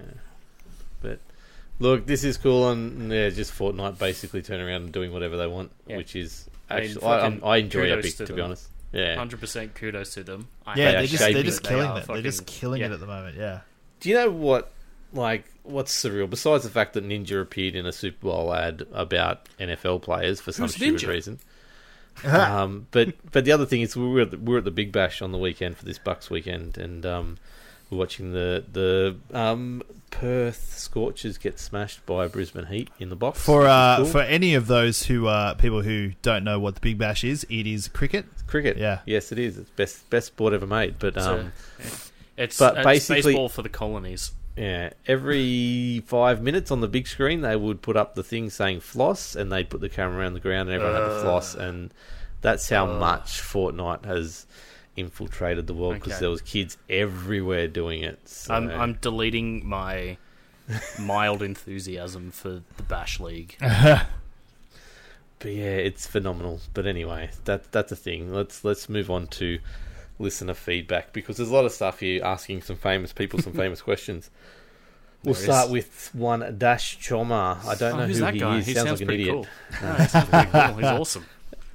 But 1.02 1.20
look, 1.78 2.06
this 2.06 2.24
is 2.24 2.36
cool, 2.36 2.70
and 2.70 3.10
yeah, 3.12 3.28
just 3.30 3.52
Fortnite 3.56 3.98
basically 3.98 4.42
turning 4.42 4.66
around 4.66 4.82
and 4.82 4.92
doing 4.92 5.12
whatever 5.12 5.36
they 5.36 5.46
want, 5.46 5.70
Yeah. 5.86 5.96
which 5.98 6.16
is 6.16 6.48
I 6.70 6.80
mean, 6.80 6.84
actually 6.84 7.06
I, 7.06 7.10
I'm- 7.18 7.32
fucking 7.40 7.48
I 7.48 7.56
enjoy 7.58 7.80
kudos 7.88 7.98
Epic 8.04 8.16
to 8.18 8.26
to, 8.26 8.32
be 8.34 8.40
honest. 8.40 8.68
Yeah. 8.92 9.16
Hundred 9.16 9.40
percent 9.40 9.74
kudos 9.74 10.14
to 10.14 10.22
them. 10.22 10.48
I 10.66 10.74
Yeah, 10.76 10.92
they're 10.92 11.06
just 11.06 11.18
they're 11.18 11.36
it. 11.36 11.44
just 11.44 11.62
that 11.62 11.68
killing 11.68 11.86
are 11.86 11.98
it. 12.00 12.06
They're 12.06 12.22
just 12.22 12.46
killing 12.46 12.80
yeah. 12.80 12.88
it 12.88 12.92
at 12.92 13.00
the 13.00 13.06
moment. 13.06 13.36
Yeah. 13.36 13.60
Do 14.00 14.08
you 14.08 14.14
know 14.16 14.30
what? 14.30 14.72
Like, 15.14 15.44
what's 15.62 15.94
surreal? 15.94 16.28
Besides 16.28 16.64
the 16.64 16.70
fact 16.70 16.94
that 16.94 17.04
Ninja 17.04 17.40
appeared 17.40 17.74
in 17.74 17.86
a 17.86 17.92
Super 17.92 18.26
Bowl 18.26 18.54
ad 18.54 18.86
about 18.92 19.48
NFL 19.60 20.02
players 20.02 20.40
for 20.40 20.52
some 20.52 20.64
Who's 20.64 20.74
stupid 20.74 21.00
Ninja? 21.00 21.08
reason. 21.08 21.38
um, 22.24 22.86
but 22.90 23.14
but 23.30 23.44
the 23.44 23.52
other 23.52 23.64
thing 23.66 23.80
is 23.80 23.96
we 23.96 24.06
were 24.06 24.20
at 24.22 24.30
the, 24.32 24.38
we 24.38 24.52
were 24.52 24.58
at 24.58 24.64
the 24.64 24.70
Big 24.70 24.92
Bash 24.92 25.22
on 25.22 25.32
the 25.32 25.38
weekend 25.38 25.76
for 25.78 25.84
this 25.84 25.98
Bucks 25.98 26.28
weekend, 26.28 26.76
and 26.76 27.06
um, 27.06 27.38
we're 27.92 27.98
watching 27.98 28.32
the 28.32 28.64
the 28.72 29.16
um, 29.38 29.82
Perth 30.10 30.74
Scorchers 30.78 31.36
get 31.38 31.58
smashed 31.58 32.04
by 32.06 32.26
Brisbane 32.26 32.66
Heat 32.66 32.88
in 32.98 33.10
the 33.10 33.16
box 33.16 33.40
For 33.44 33.66
uh, 33.68 33.98
cool. 33.98 34.06
for 34.06 34.20
any 34.22 34.54
of 34.54 34.66
those 34.66 35.04
who 35.04 35.26
uh, 35.26 35.54
people 35.54 35.82
who 35.82 36.12
don't 36.22 36.42
know 36.42 36.58
what 36.58 36.74
the 36.74 36.80
Big 36.80 36.98
Bash 36.98 37.22
is, 37.22 37.44
it 37.50 37.66
is 37.66 37.88
cricket. 37.88 38.24
It's 38.32 38.42
cricket. 38.42 38.78
Yeah. 38.78 39.00
yes, 39.06 39.30
it 39.30 39.38
is. 39.38 39.58
It's 39.58 39.70
best 39.70 40.08
best 40.10 40.28
sport 40.28 40.52
ever 40.54 40.66
made. 40.66 40.98
But 40.98 41.14
So, 41.14 41.34
um, 41.40 41.52
it's, 42.36 42.58
but 42.58 42.76
it's 42.78 42.84
basically- 42.84 43.22
baseball 43.32 43.48
for 43.48 43.62
the 43.62 43.68
colonies. 43.68 44.32
Yeah, 44.56 44.90
every 45.06 46.02
five 46.06 46.42
minutes 46.42 46.70
on 46.70 46.82
the 46.82 46.88
big 46.88 47.06
screen, 47.06 47.40
they 47.40 47.56
would 47.56 47.80
put 47.80 47.96
up 47.96 48.14
the 48.14 48.22
thing 48.22 48.50
saying 48.50 48.80
floss, 48.80 49.34
and 49.34 49.50
they'd 49.50 49.70
put 49.70 49.80
the 49.80 49.88
camera 49.88 50.18
around 50.20 50.34
the 50.34 50.40
ground, 50.40 50.68
and 50.68 50.76
everyone 50.76 51.00
had 51.00 51.08
to 51.08 51.14
Uh. 51.16 51.22
floss, 51.22 51.54
and 51.54 51.92
that's 52.42 52.68
how 52.68 52.86
Uh. 52.86 52.98
much 52.98 53.40
Fortnite 53.40 54.04
has 54.04 54.44
infiltrated 54.96 55.66
the 55.66 55.74
world 55.74 55.94
because 55.94 56.12
Okay. 56.14 56.20
there 56.20 56.30
was 56.30 56.42
kids 56.42 56.76
everywhere 56.90 57.66
doing 57.68 58.02
it. 58.02 58.28
So. 58.28 58.54
I'm 58.54 58.70
I'm 58.70 58.92
deleting 58.94 59.66
my 59.66 60.16
mild 61.00 61.42
enthusiasm 61.42 62.30
for 62.30 62.62
the 62.76 62.82
Bash 62.82 63.18
League. 63.20 63.56
but 63.60 64.06
yeah, 65.44 65.64
it's 65.76 66.06
phenomenal. 66.06 66.60
But 66.74 66.86
anyway, 66.86 67.30
that 67.44 67.72
that's 67.72 67.92
a 67.92 67.96
thing. 67.96 68.32
Let's 68.32 68.64
let's 68.64 68.88
move 68.88 69.10
on 69.10 69.26
to 69.28 69.58
listener 70.18 70.54
feedback 70.54 71.12
because 71.12 71.36
there's 71.38 71.48
a 71.50 71.54
lot 71.54 71.64
of 71.64 71.72
stuff 71.72 72.00
here 72.00 72.22
asking 72.22 72.62
some 72.62 72.76
famous 72.76 73.12
people 73.12 73.40
some 73.40 73.52
famous 73.64 73.82
questions. 73.82 74.30
We'll 75.24 75.34
There 75.34 75.44
start 75.44 75.66
is. 75.66 75.72
with 75.72 76.10
one 76.14 76.56
Dash 76.58 76.98
Choma. 76.98 77.60
I 77.66 77.74
don't 77.76 77.94
Oh, 77.94 77.96
know 77.98 78.06
who's 78.06 78.16
who 78.18 78.24
that 78.24 78.34
he 78.34 78.40
guy? 78.40 78.58
is. 78.58 78.66
He 78.66 78.74
sounds, 78.74 78.88
sounds 78.88 79.00
like 79.00 79.02
an 79.02 79.06
pretty 79.06 79.22
idiot. 79.28 79.46
cool. 79.80 79.88
No, 79.88 79.94
he 79.94 80.06
sounds 80.08 80.28
pretty 80.28 80.50
cool. 80.50 80.74
He's 80.74 80.84
awesome. 81.00 81.26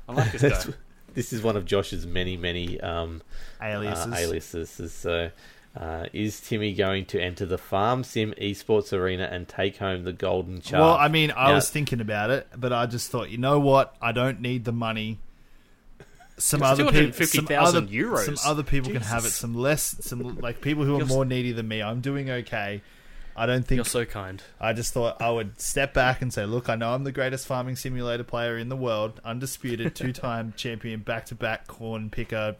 I 0.09 0.13
like 0.13 0.31
this 0.33 0.65
guy. 0.65 0.73
This 1.17 1.33
is 1.33 1.41
one 1.41 1.57
of 1.57 1.65
Josh's 1.65 2.05
many, 2.05 2.37
many 2.37 2.79
um, 2.79 3.23
Aliases. 3.59 4.05
uh, 4.05 4.15
aliases. 4.15 4.93
So, 4.93 5.31
uh, 5.75 6.05
is 6.13 6.39
Timmy 6.39 6.75
going 6.75 7.05
to 7.07 7.19
enter 7.19 7.43
the 7.43 7.57
Farm 7.57 8.03
Sim 8.03 8.35
Esports 8.39 8.93
Arena 8.93 9.23
and 9.23 9.47
take 9.47 9.77
home 9.77 10.03
the 10.03 10.13
golden 10.13 10.61
chart? 10.61 10.79
Well, 10.79 10.93
I 10.93 11.07
mean, 11.07 11.33
I 11.35 11.47
Now- 11.49 11.55
was 11.55 11.71
thinking 11.71 12.01
about 12.01 12.29
it, 12.29 12.47
but 12.55 12.71
I 12.71 12.85
just 12.85 13.09
thought, 13.09 13.31
you 13.31 13.39
know 13.39 13.59
what? 13.59 13.95
I 13.99 14.11
don't 14.11 14.41
need 14.41 14.63
the 14.65 14.71
money. 14.71 15.17
Some 16.37 16.61
other 16.61 16.91
people, 16.91 17.25
some 17.25 17.47
other, 17.49 17.81
euros. 17.81 18.37
some 18.37 18.37
other 18.45 18.61
people 18.61 18.91
can 18.91 19.01
have 19.01 19.25
it. 19.25 19.31
Some 19.31 19.55
less, 19.55 19.95
some 20.01 20.37
like 20.37 20.61
people 20.61 20.83
who 20.83 21.01
are 21.01 21.05
more 21.05 21.25
needy 21.25 21.51
than 21.51 21.67
me. 21.67 21.81
I'm 21.81 21.99
doing 21.99 22.29
okay. 22.29 22.83
I 23.39 23.45
don't 23.45 23.65
think 23.65 23.77
You're 23.77 23.85
so 23.85 24.03
kind. 24.03 24.41
I 24.59 24.73
just 24.73 24.93
thought 24.93 25.21
I 25.21 25.29
would 25.29 25.61
step 25.61 25.93
back 25.93 26.23
and 26.23 26.33
say, 26.33 26.45
look, 26.45 26.69
I 26.69 26.75
know 26.75 26.93
I'm 26.93 27.03
the 27.03 27.11
greatest 27.11 27.45
farming 27.45 27.75
simulator 27.75 28.23
player 28.23 28.57
in 28.57 28.69
the 28.69 28.75
world, 28.75 29.21
undisputed, 29.23 29.95
two 29.95 30.11
time 30.11 30.53
champion, 30.57 31.01
back 31.01 31.25
to 31.27 31.35
back 31.35 31.67
corn 31.67 32.09
picker, 32.09 32.55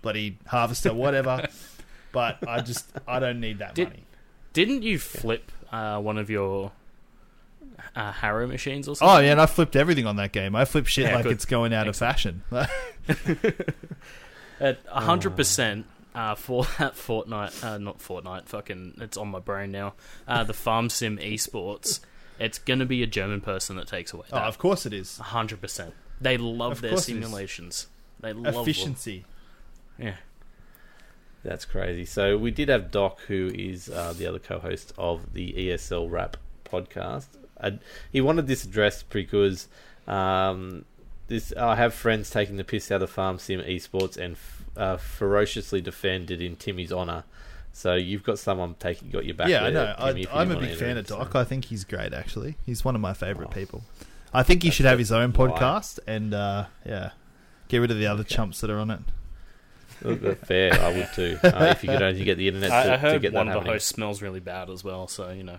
bloody 0.00 0.38
harvester, 0.46 0.94
whatever. 0.94 1.46
but 2.12 2.38
I 2.48 2.62
just, 2.62 2.90
I 3.06 3.18
don't 3.18 3.40
need 3.40 3.58
that 3.58 3.74
Did- 3.74 3.88
money. 3.88 4.04
Didn't 4.54 4.82
you 4.82 4.98
flip 4.98 5.50
uh, 5.70 5.98
one 6.00 6.16
of 6.18 6.28
your 6.30 6.72
uh, 7.96 8.12
Harrow 8.12 8.46
machines 8.46 8.86
or 8.88 8.96
something? 8.96 9.16
Oh, 9.16 9.20
yeah, 9.20 9.32
and 9.32 9.40
I 9.40 9.46
flipped 9.46 9.76
everything 9.76 10.06
on 10.06 10.16
that 10.16 10.32
game. 10.32 10.54
I 10.56 10.64
flip 10.66 10.86
shit 10.86 11.06
Yeah, 11.06 11.14
like 11.16 11.22
good. 11.24 11.32
it's 11.32 11.44
going 11.46 11.72
out 11.72 11.88
of 11.88 11.96
fashion. 11.96 12.42
At 14.60 14.78
hundred 14.86 15.36
percent 15.36 15.86
uh, 16.14 16.34
for 16.34 16.64
that 16.78 16.94
Fortnite, 16.94 17.62
uh, 17.64 17.78
not 17.78 17.98
Fortnite, 17.98 18.46
fucking, 18.46 18.94
it's 19.00 19.16
on 19.16 19.28
my 19.28 19.38
brain 19.38 19.70
now. 19.72 19.94
Uh, 20.26 20.44
the 20.44 20.54
Farm 20.54 20.88
Sim 20.88 21.18
Esports. 21.18 22.00
It's 22.38 22.58
gonna 22.58 22.86
be 22.86 23.02
a 23.02 23.06
German 23.06 23.40
person 23.40 23.76
that 23.76 23.86
takes 23.86 24.12
away 24.12 24.26
oh, 24.32 24.38
of 24.38 24.58
course 24.58 24.84
it 24.86 24.92
is. 24.92 25.18
hundred 25.18 25.60
percent. 25.60 25.94
They 26.20 26.36
love 26.36 26.72
Of 26.72 26.80
their 26.80 26.90
course 26.92 27.08
it 27.08 27.16
is. 27.16 27.22
simulations. 27.24 27.86
They 28.20 28.32
love 28.32 28.54
them. 28.54 28.62
Efficiency. 28.62 29.24
Yeah. 29.98 30.16
That's 31.44 31.64
crazy. 31.64 32.04
So 32.04 32.38
we 32.38 32.50
did 32.50 32.68
have 32.68 32.90
Doc, 32.90 33.20
who 33.26 33.50
is 33.54 33.88
uh, 33.88 34.14
the 34.16 34.26
other 34.26 34.38
co-host 34.38 34.92
of 34.96 35.34
the 35.34 35.52
ESL 35.52 36.10
Rap 36.10 36.36
podcast. 36.64 37.26
Uh, 37.60 37.72
he 38.12 38.20
wanted 38.20 38.46
this 38.46 38.64
addressed 38.64 39.10
because 39.10 39.68
um, 40.06 40.84
this 41.32 41.52
I 41.56 41.76
have 41.76 41.94
friends 41.94 42.30
taking 42.30 42.56
the 42.56 42.64
piss 42.64 42.90
out 42.90 43.02
of 43.02 43.10
Farm 43.10 43.38
Sim 43.38 43.60
esports 43.60 44.16
and 44.16 44.34
f- 44.34 44.64
uh, 44.76 44.96
ferociously 44.96 45.80
defended 45.80 46.40
in 46.40 46.56
Timmy's 46.56 46.92
honor. 46.92 47.24
So 47.72 47.94
you've 47.94 48.22
got 48.22 48.38
someone 48.38 48.74
taking 48.78 49.10
got 49.10 49.24
your 49.24 49.34
back. 49.34 49.48
yeah, 49.48 49.64
I 49.64 49.70
know. 49.70 49.94
Timmy, 49.98 50.26
I, 50.28 50.42
I'm 50.42 50.50
a 50.50 50.58
big 50.60 50.76
fan 50.76 50.96
it, 50.96 51.00
of 51.00 51.08
so. 51.08 51.18
Doc. 51.18 51.34
I 51.34 51.44
think 51.44 51.64
he's 51.66 51.84
great. 51.84 52.12
Actually, 52.12 52.56
he's 52.66 52.84
one 52.84 52.94
of 52.94 53.00
my 53.00 53.14
favorite 53.14 53.48
Oh. 53.50 53.54
people. 53.54 53.82
I 54.34 54.42
think 54.42 54.62
he 54.62 54.70
should 54.70 54.86
have 54.86 54.98
his 54.98 55.10
own 55.12 55.32
why. 55.32 55.48
podcast 55.48 55.98
and 56.06 56.32
uh, 56.34 56.66
yeah, 56.86 57.10
get 57.68 57.78
rid 57.78 57.90
of 57.90 57.98
the 57.98 58.06
other 58.06 58.24
chumps 58.24 58.60
that 58.60 58.70
are 58.70 58.78
on 58.78 58.90
it. 58.90 59.00
Fair, 60.46 60.72
I 60.80 60.92
would 60.92 61.08
too. 61.14 61.38
Uh, 61.44 61.66
if 61.70 61.82
you 61.84 61.90
could 61.90 62.02
only 62.02 62.24
get 62.24 62.36
the 62.38 62.48
internet 62.48 62.70
to, 62.70 62.74
I, 62.76 62.80
I 62.82 62.84
to 62.84 62.98
heard 62.98 63.22
get 63.22 63.32
one 63.32 63.46
that 63.46 63.52
of 63.52 63.54
the 63.54 63.60
happening. 63.60 63.72
hosts 63.74 63.88
smells 63.90 64.20
really 64.22 64.40
bad 64.40 64.68
as 64.70 64.82
well, 64.82 65.06
so 65.06 65.30
you 65.30 65.44
know. 65.44 65.58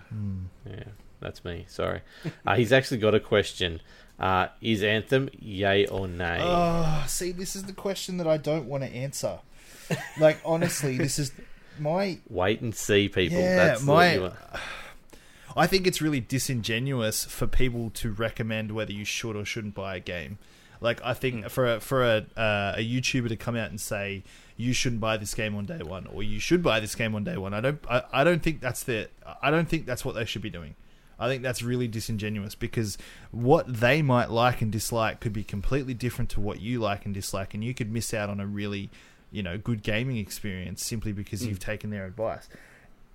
Yeah, 0.68 0.84
that's 1.20 1.44
me. 1.44 1.64
Sorry. 1.68 2.02
Uh, 2.46 2.54
he's 2.56 2.72
actually 2.72 2.98
got 2.98 3.14
a 3.14 3.20
question. 3.20 3.80
Uh, 4.18 4.46
is 4.60 4.82
Anthem 4.82 5.28
yay 5.38 5.86
or 5.86 6.06
nay? 6.06 6.38
Oh, 6.40 7.04
see, 7.08 7.32
this 7.32 7.56
is 7.56 7.64
the 7.64 7.72
question 7.72 8.18
that 8.18 8.28
I 8.28 8.36
don't 8.36 8.66
want 8.66 8.84
to 8.84 8.90
answer. 8.90 9.40
Like 10.18 10.40
honestly, 10.44 10.96
this 10.96 11.18
is 11.18 11.32
my 11.78 12.18
Wait 12.28 12.60
and 12.60 12.74
see, 12.74 13.08
people. 13.08 13.38
Yeah, 13.38 13.56
that's 13.56 13.82
my- 13.82 13.92
what 13.92 14.14
you 14.14 14.20
want. 14.22 14.34
I 15.56 15.66
think 15.68 15.86
it's 15.86 16.02
really 16.02 16.20
disingenuous 16.20 17.24
for 17.24 17.46
people 17.46 17.90
to 17.94 18.10
recommend 18.10 18.72
whether 18.72 18.92
you 18.92 19.04
should 19.04 19.36
or 19.36 19.44
shouldn't 19.44 19.74
buy 19.74 19.96
a 19.96 20.00
game. 20.00 20.38
Like 20.80 21.00
I 21.04 21.14
think 21.14 21.48
for 21.48 21.74
a, 21.74 21.80
for 21.80 22.02
a 22.04 22.26
uh, 22.36 22.74
a 22.76 22.80
YouTuber 22.80 23.28
to 23.28 23.36
come 23.36 23.56
out 23.56 23.70
and 23.70 23.80
say 23.80 24.24
you 24.56 24.72
shouldn't 24.72 25.00
buy 25.00 25.16
this 25.16 25.34
game 25.34 25.54
on 25.54 25.64
day 25.64 25.78
one 25.82 26.06
or 26.06 26.22
you 26.22 26.38
should 26.38 26.62
buy 26.62 26.80
this 26.80 26.94
game 26.94 27.14
on 27.14 27.24
day 27.24 27.36
one, 27.36 27.54
I 27.54 27.60
don't 27.60 27.78
I, 27.88 28.02
I 28.12 28.24
don't 28.24 28.42
think 28.42 28.60
that's 28.60 28.82
the 28.82 29.08
I 29.42 29.50
don't 29.50 29.68
think 29.68 29.86
that's 29.86 30.04
what 30.04 30.14
they 30.14 30.24
should 30.24 30.42
be 30.42 30.50
doing. 30.50 30.74
I 31.24 31.28
think 31.28 31.42
that's 31.42 31.62
really 31.62 31.88
disingenuous 31.88 32.54
because 32.54 32.98
what 33.30 33.66
they 33.80 34.02
might 34.02 34.30
like 34.30 34.62
and 34.62 34.70
dislike 34.70 35.20
could 35.20 35.32
be 35.32 35.44
completely 35.44 35.94
different 35.94 36.30
to 36.30 36.40
what 36.40 36.60
you 36.60 36.80
like 36.80 37.04
and 37.04 37.14
dislike, 37.14 37.54
and 37.54 37.64
you 37.64 37.74
could 37.74 37.90
miss 37.92 38.12
out 38.12 38.30
on 38.30 38.40
a 38.40 38.46
really, 38.46 38.90
you 39.30 39.42
know, 39.42 39.58
good 39.58 39.82
gaming 39.82 40.16
experience 40.18 40.84
simply 40.84 41.12
because 41.12 41.46
you've 41.46 41.58
taken 41.60 41.90
their 41.90 42.06
advice 42.06 42.48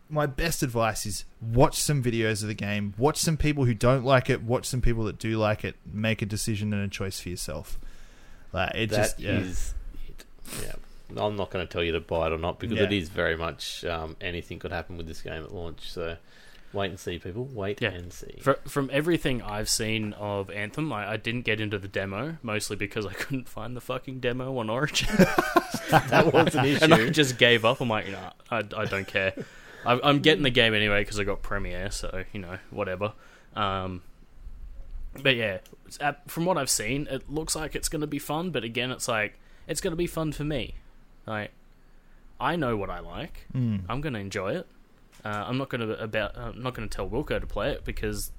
my 0.09 0.25
best 0.25 0.63
advice 0.63 1.05
is 1.05 1.23
watch 1.39 1.79
some 1.79 2.01
videos 2.01 2.41
of 2.41 2.47
the 2.47 2.53
game, 2.55 2.93
watch 2.97 3.17
some 3.17 3.37
people 3.37 3.65
who 3.65 3.73
don't 3.73 4.03
like 4.03 4.29
it, 4.29 4.41
watch 4.41 4.65
some 4.65 4.81
people 4.81 5.03
that 5.03 5.19
do 5.19 5.37
like 5.37 5.63
it, 5.63 5.75
make 5.85 6.21
a 6.21 6.25
decision 6.25 6.73
and 6.73 6.83
a 6.83 6.87
choice 6.87 7.19
for 7.19 7.29
yourself. 7.29 7.77
Like 8.51 8.73
it 8.75 8.89
That 8.89 8.95
just 8.95 9.19
yeah. 9.19 9.37
is 9.37 9.73
it. 10.07 10.25
Yeah. 10.63 11.23
I'm 11.23 11.35
not 11.35 11.49
going 11.51 11.65
to 11.65 11.71
tell 11.71 11.83
you 11.83 11.91
to 11.93 11.99
buy 11.99 12.27
it 12.27 12.33
or 12.33 12.37
not 12.37 12.59
because 12.59 12.77
Yeah. 12.77 12.83
it 12.85 12.91
is 12.91 13.09
very 13.09 13.37
much 13.37 13.85
um, 13.85 14.15
anything 14.19 14.59
could 14.59 14.71
happen 14.71 14.97
with 14.97 15.07
this 15.07 15.21
game 15.21 15.43
at 15.43 15.53
launch. 15.53 15.91
So 15.91 16.17
wait 16.73 16.89
and 16.89 16.99
see, 16.99 17.17
people. 17.19 17.45
Wait 17.45 17.81
Yeah. 17.81 17.89
and 17.89 18.11
see. 18.13 18.37
Fr 18.41 18.51
from 18.67 18.89
everything 18.93 19.41
I've 19.41 19.69
seen 19.69 20.13
of 20.13 20.49
Anthem, 20.51 20.91
I, 20.93 21.11
I 21.13 21.17
didn't 21.17 21.41
get 21.41 21.59
into 21.59 21.77
the 21.79 21.87
demo 21.87 22.37
mostly 22.43 22.75
because 22.75 23.05
I 23.05 23.13
couldn't 23.21 23.47
find 23.49 23.75
the 23.75 23.81
fucking 23.81 24.19
demo 24.19 24.57
on 24.57 24.69
Origin, 24.69 25.07
that 25.89 26.31
was 26.33 26.55
an 26.55 26.65
issue, 26.65 26.79
and 26.83 26.93
I 26.93 27.09
just 27.09 27.37
gave 27.37 27.65
up. 27.65 27.81
I'm 27.81 27.89
like, 27.89 28.09
nah, 28.09 28.31
I, 28.51 28.59
I 28.75 28.85
don't 28.85 29.07
care. 29.07 29.33
I, 29.85 29.99
I'm 30.03 30.19
getting 30.19 30.43
the 30.43 30.49
game 30.49 30.73
anyway 30.73 31.01
because 31.01 31.19
I 31.19 31.23
got 31.23 31.41
Premiere, 31.41 31.89
so 31.91 32.23
you 32.33 32.39
know, 32.41 32.57
whatever. 32.69 33.13
Um, 33.55 34.01
but 35.23 35.35
yeah, 35.35 35.55
it's- 35.87 35.97
uh, 36.01 36.13
from 36.27 36.45
what 36.45 36.57
I've 36.57 36.69
seen, 36.69 37.07
it 37.09 37.29
looks 37.31 37.55
like 37.55 37.75
it's 37.75 37.89
going 37.89 38.01
to 38.01 38.07
be 38.07 38.19
fun. 38.19 38.51
But 38.51 38.63
again, 38.63 38.91
it's 38.91 39.07
like 39.07 39.39
it's 39.67 39.81
going 39.81 39.91
to 39.91 39.97
be 39.97 40.05
fun 40.07 40.31
for 40.33 40.43
me. 40.43 40.75
Like, 41.25 41.51
I 42.39 42.55
know 42.55 42.77
what 42.77 42.89
I 42.89 42.99
like. 42.99 43.47
Mm. 43.55 43.81
I'm 43.89 44.01
going 44.01 44.13
to 44.13 44.19
enjoy 44.19 44.53
it. 44.55 44.67
Uh, 45.25 45.27
I'm 45.47 45.57
not 45.57 45.69
going 45.69 45.87
to 45.87 46.01
about. 46.01 46.37
I'm 46.37 46.61
not 46.61 46.73
going 46.73 46.87
to 46.87 46.95
tell 46.95 47.07
Wilco 47.09 47.39
to 47.39 47.47
play 47.47 47.71
it 47.71 47.83
because 47.85 48.31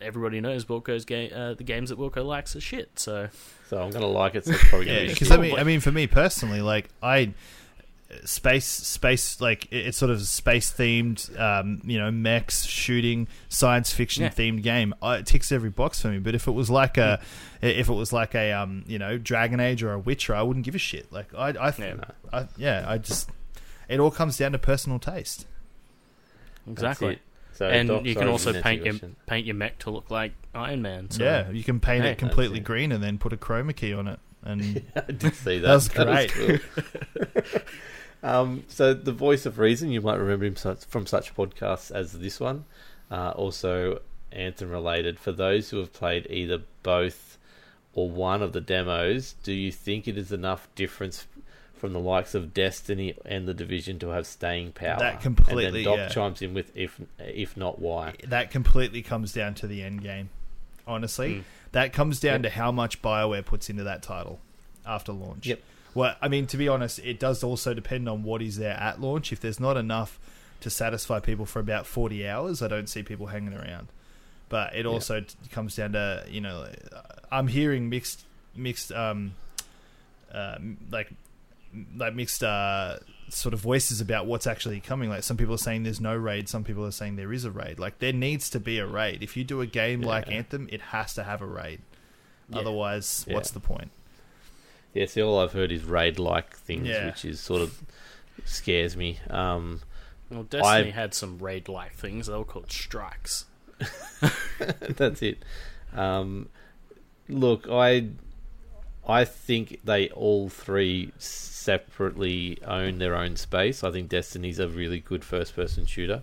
everybody 0.00 0.40
knows 0.40 0.64
Wilco's 0.66 1.04
game. 1.04 1.30
Uh, 1.34 1.54
the 1.54 1.64
games 1.64 1.88
that 1.90 1.98
Wilco 1.98 2.24
likes 2.24 2.54
are 2.56 2.60
shit. 2.60 2.90
So 2.98 3.28
So 3.70 3.78
I'm 3.82 3.90
going 3.90 4.02
to 4.02 4.06
like 4.08 4.34
it. 4.34 4.44
So 4.44 4.52
it's 4.52 4.68
probably 4.68 4.88
Yeah, 4.90 5.06
because. 5.08 5.30
I 5.30 5.36
mean, 5.38 5.58
I 5.58 5.64
mean, 5.64 5.80
for 5.80 5.92
me 5.92 6.06
personally, 6.06 6.60
like 6.60 6.88
I 7.02 7.32
space 8.24 8.66
space 8.66 9.40
like 9.40 9.66
it's 9.72 9.98
sort 9.98 10.12
of 10.12 10.22
space 10.22 10.70
themed 10.72 11.36
um 11.40 11.80
you 11.84 11.98
know 11.98 12.08
mechs 12.08 12.64
shooting 12.64 13.26
science 13.48 13.92
fiction 13.92 14.22
Yeah. 14.22 14.28
themed 14.30 14.62
game 14.62 14.94
I, 15.02 15.16
it 15.16 15.26
ticks 15.26 15.50
every 15.50 15.70
box 15.70 16.00
for 16.02 16.08
me 16.08 16.20
but 16.20 16.32
if 16.36 16.46
it 16.46 16.52
was 16.52 16.70
like 16.70 16.98
a 16.98 17.20
if 17.60 17.88
it 17.88 17.92
was 17.92 18.12
like 18.12 18.36
a 18.36 18.52
um 18.52 18.84
you 18.86 19.00
know 19.00 19.18
dragon 19.18 19.58
age 19.58 19.82
or 19.82 19.92
a 19.92 19.98
witcher 19.98 20.36
i 20.36 20.42
wouldn't 20.42 20.64
give 20.64 20.76
a 20.76 20.78
shit 20.78 21.10
like 21.12 21.34
i 21.34 21.48
i, 21.48 21.74
Yeah. 21.76 21.94
I 22.32 22.46
yeah 22.56 22.84
i 22.86 22.96
just 22.98 23.28
it 23.88 23.98
all 23.98 24.12
comes 24.12 24.36
down 24.38 24.52
to 24.52 24.58
personal 24.58 25.00
taste 25.00 25.38
That's 25.40 25.46
exactly. 26.68 27.18
So 27.52 27.68
and 27.68 27.88
Doc, 27.88 28.04
you 28.04 28.14
can 28.14 28.28
also 28.28 28.60
paint 28.60 28.84
your 28.84 28.94
paint 29.26 29.46
your 29.46 29.54
mech 29.54 29.78
to 29.80 29.90
look 29.90 30.10
like 30.10 30.32
Iron 30.54 30.82
Man. 30.82 31.10
So. 31.10 31.24
yeah 31.24 31.50
you 31.50 31.64
can 31.64 31.80
paint 31.80 32.04
Hey, 32.04 32.10
it 32.10 32.18
completely 32.18 32.60
green 32.60 32.92
and 32.92 33.02
then 33.02 33.16
put 33.16 33.32
a 33.32 33.36
chroma 33.36 33.74
key 33.74 33.94
on 33.94 34.08
it 34.08 34.20
and 34.46 34.82
I 34.96 35.12
did 35.12 35.34
see 35.34 35.58
that. 35.58 35.66
That's 35.66 35.88
was 35.96 36.06
That 36.06 36.30
great. 36.32 36.62
cool. 37.42 37.60
um, 38.22 38.64
so 38.68 38.94
the 38.94 39.12
voice 39.12 39.44
of 39.44 39.58
reason, 39.58 39.90
you 39.90 40.00
might 40.00 40.16
remember 40.18 40.46
him 40.46 40.54
from 40.54 41.06
such 41.06 41.34
podcasts 41.34 41.90
as 41.90 42.12
this 42.12 42.40
one. 42.40 42.64
Uh, 43.10 43.32
also, 43.36 44.00
Anthem 44.32 44.70
related. 44.70 45.18
For 45.18 45.32
those 45.32 45.70
who 45.70 45.78
have 45.78 45.92
played 45.92 46.26
either 46.30 46.62
both 46.82 47.38
or 47.92 48.10
one 48.10 48.42
of 48.42 48.52
the 48.52 48.60
demos, 48.60 49.34
do 49.42 49.52
you 49.52 49.72
think 49.72 50.06
it 50.06 50.16
is 50.16 50.32
enough 50.32 50.68
difference 50.74 51.26
from 51.76 51.92
the 51.92 52.00
likes 52.00 52.34
of 52.34 52.52
Destiny 52.54 53.14
and 53.24 53.46
the 53.46 53.54
Division 53.54 53.98
to 54.00 54.08
have 54.08 54.26
staying 54.26 54.72
power? 54.72 54.98
That 54.98 55.20
completely, 55.20 55.66
And 55.66 55.74
then 55.76 55.84
Doc 55.84 55.96
yeah. 55.98 56.08
chimes 56.08 56.42
in 56.42 56.54
with 56.54 56.76
if 56.76 57.00
if 57.18 57.56
not 57.56 57.78
why. 57.78 58.14
that 58.24 58.50
completely 58.50 59.02
comes 59.02 59.32
down 59.32 59.54
to 59.56 59.66
the 59.66 59.82
end 59.82 60.02
game. 60.02 60.30
Honestly, 60.86 61.34
Mm. 61.36 61.42
that 61.72 61.92
comes 61.92 62.20
down 62.20 62.34
Yep. 62.34 62.42
to 62.42 62.50
how 62.50 62.70
much 62.72 63.02
Bioware 63.02 63.44
puts 63.44 63.68
into 63.68 63.82
that 63.84 64.02
title 64.02 64.40
after 64.86 65.12
launch. 65.12 65.46
Yep. 65.46 65.60
Well, 65.94 66.14
I 66.20 66.28
mean, 66.28 66.46
to 66.48 66.56
be 66.56 66.68
honest, 66.68 66.98
it 67.00 67.18
does 67.18 67.42
also 67.42 67.72
depend 67.74 68.08
on 68.08 68.22
what 68.22 68.42
is 68.42 68.56
there 68.58 68.74
at 68.76 69.00
launch. 69.00 69.32
If 69.32 69.40
there's 69.40 69.58
not 69.58 69.76
enough 69.76 70.18
to 70.60 70.70
satisfy 70.70 71.20
people 71.20 71.44
for 71.46 71.58
about 71.58 71.86
forty 71.86 72.26
hours, 72.28 72.62
I 72.62 72.68
don't 72.68 72.88
see 72.88 73.02
people 73.02 73.26
hanging 73.28 73.54
around. 73.54 73.88
But 74.48 74.76
it 74.76 74.86
also 74.86 75.20
t- 75.22 75.34
comes 75.50 75.74
down 75.74 75.92
to 75.94 76.24
you 76.30 76.40
know, 76.40 76.68
I'm 77.32 77.48
hearing 77.48 77.88
mixed 77.88 78.24
mixed 78.54 78.92
um, 78.92 79.34
uh, 80.32 80.58
like 80.90 81.10
like 81.96 82.14
mixed 82.14 82.42
uh, 82.42 82.98
sort 83.28 83.52
of 83.54 83.60
voices 83.60 84.00
about 84.00 84.26
what's 84.26 84.46
actually 84.46 84.80
coming. 84.80 85.08
Like 85.10 85.22
some 85.22 85.36
people 85.36 85.54
are 85.54 85.58
saying 85.58 85.82
there's 85.82 86.00
no 86.00 86.14
raid, 86.16 86.48
some 86.48 86.64
people 86.64 86.84
are 86.86 86.90
saying 86.92 87.16
there 87.16 87.32
is 87.32 87.44
a 87.44 87.50
raid. 87.50 87.78
Like 87.78 87.98
there 87.98 88.12
needs 88.12 88.48
to 88.50 88.60
be 88.60 88.78
a 88.78 88.86
raid. 88.86 89.22
If 89.22 89.36
you 89.36 89.44
do 89.44 89.60
a 89.60 89.66
game 89.66 90.00
like 90.02 90.30
Anthem, 90.30 90.68
it 90.70 90.80
has 90.80 91.14
to 91.14 91.24
have 91.24 91.42
a 91.42 91.46
raid. 91.46 91.80
Yeah. 92.48 92.60
Otherwise, 92.60 93.24
Yeah. 93.28 93.34
what's 93.34 93.50
the 93.50 93.60
point? 93.60 93.90
Yeah, 94.94 95.06
see, 95.06 95.20
all 95.20 95.38
I've 95.40 95.52
heard 95.52 95.72
is 95.72 95.84
raid-like 95.84 96.56
things, 96.56 96.86
Yeah. 96.88 97.06
which 97.06 97.24
is 97.24 97.38
sort 97.40 97.60
of 97.60 97.82
scares 98.44 98.96
me. 98.96 99.18
Um, 99.28 99.80
Well, 100.30 100.44
Destiny 100.44 100.88
I- 100.88 100.90
had 100.92 101.12
some 101.12 101.38
raid-like 101.38 101.92
things. 101.94 102.28
They 102.28 102.34
were 102.34 102.44
called 102.44 102.70
strikes. 102.72 103.44
That's 104.96 105.20
it. 105.22 105.44
Um, 105.94 106.48
look, 107.28 107.66
I 107.68 108.08
I 109.08 109.24
think 109.24 109.80
they 109.84 110.08
all 110.10 110.48
three 110.48 111.12
separately 111.18 112.58
own 112.66 112.98
their 112.98 113.14
own 113.16 113.36
space. 113.36 113.82
I 113.84 113.90
think 113.90 114.08
Destiny's 114.08 114.58
a 114.58 114.68
really 114.68 115.00
good 115.00 115.24
first-person 115.24 115.86
shooter. 115.86 116.22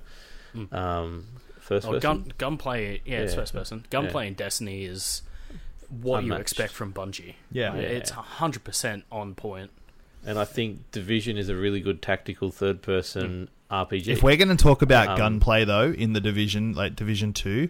Mm. 0.55 0.73
Um, 0.73 1.25
first 1.59 1.87
Oh, 1.87 1.91
person. 1.91 2.01
gun 2.01 2.33
gunplay, 2.37 3.01
yeah, 3.05 3.19
it's 3.19 3.35
first 3.35 3.53
person. 3.53 3.85
Gunplay 3.89 4.23
Yeah. 4.25 4.27
in 4.29 4.33
Destiny 4.35 4.85
is 4.85 5.21
what 5.89 6.23
you 6.23 6.33
expect 6.33 6.73
from 6.73 6.93
Bungie. 6.93 7.35
Yeah. 7.51 7.71
Like, 7.71 7.81
Yeah. 7.83 7.87
it's 7.89 8.09
hundred 8.11 8.63
percent 8.63 9.05
on 9.11 9.35
point. 9.35 9.71
and 10.25 10.39
I 10.39 10.45
think 10.45 10.89
Division 10.91 11.37
is 11.37 11.49
a 11.49 11.55
really 11.55 11.81
good 11.81 12.01
tactical 12.01 12.49
third-person 12.49 13.49
RPG. 13.69 14.07
If 14.13 14.23
we're 14.23 14.37
going 14.37 14.55
to 14.55 14.61
talk 14.63 14.81
about 14.81 15.09
Um, 15.09 15.17
gunplay 15.17 15.65
though 15.65 15.91
in 15.91 16.13
the 16.13 16.21
division, 16.21 16.71
like 16.73 16.95
Division 16.95 17.33
Two, 17.33 17.69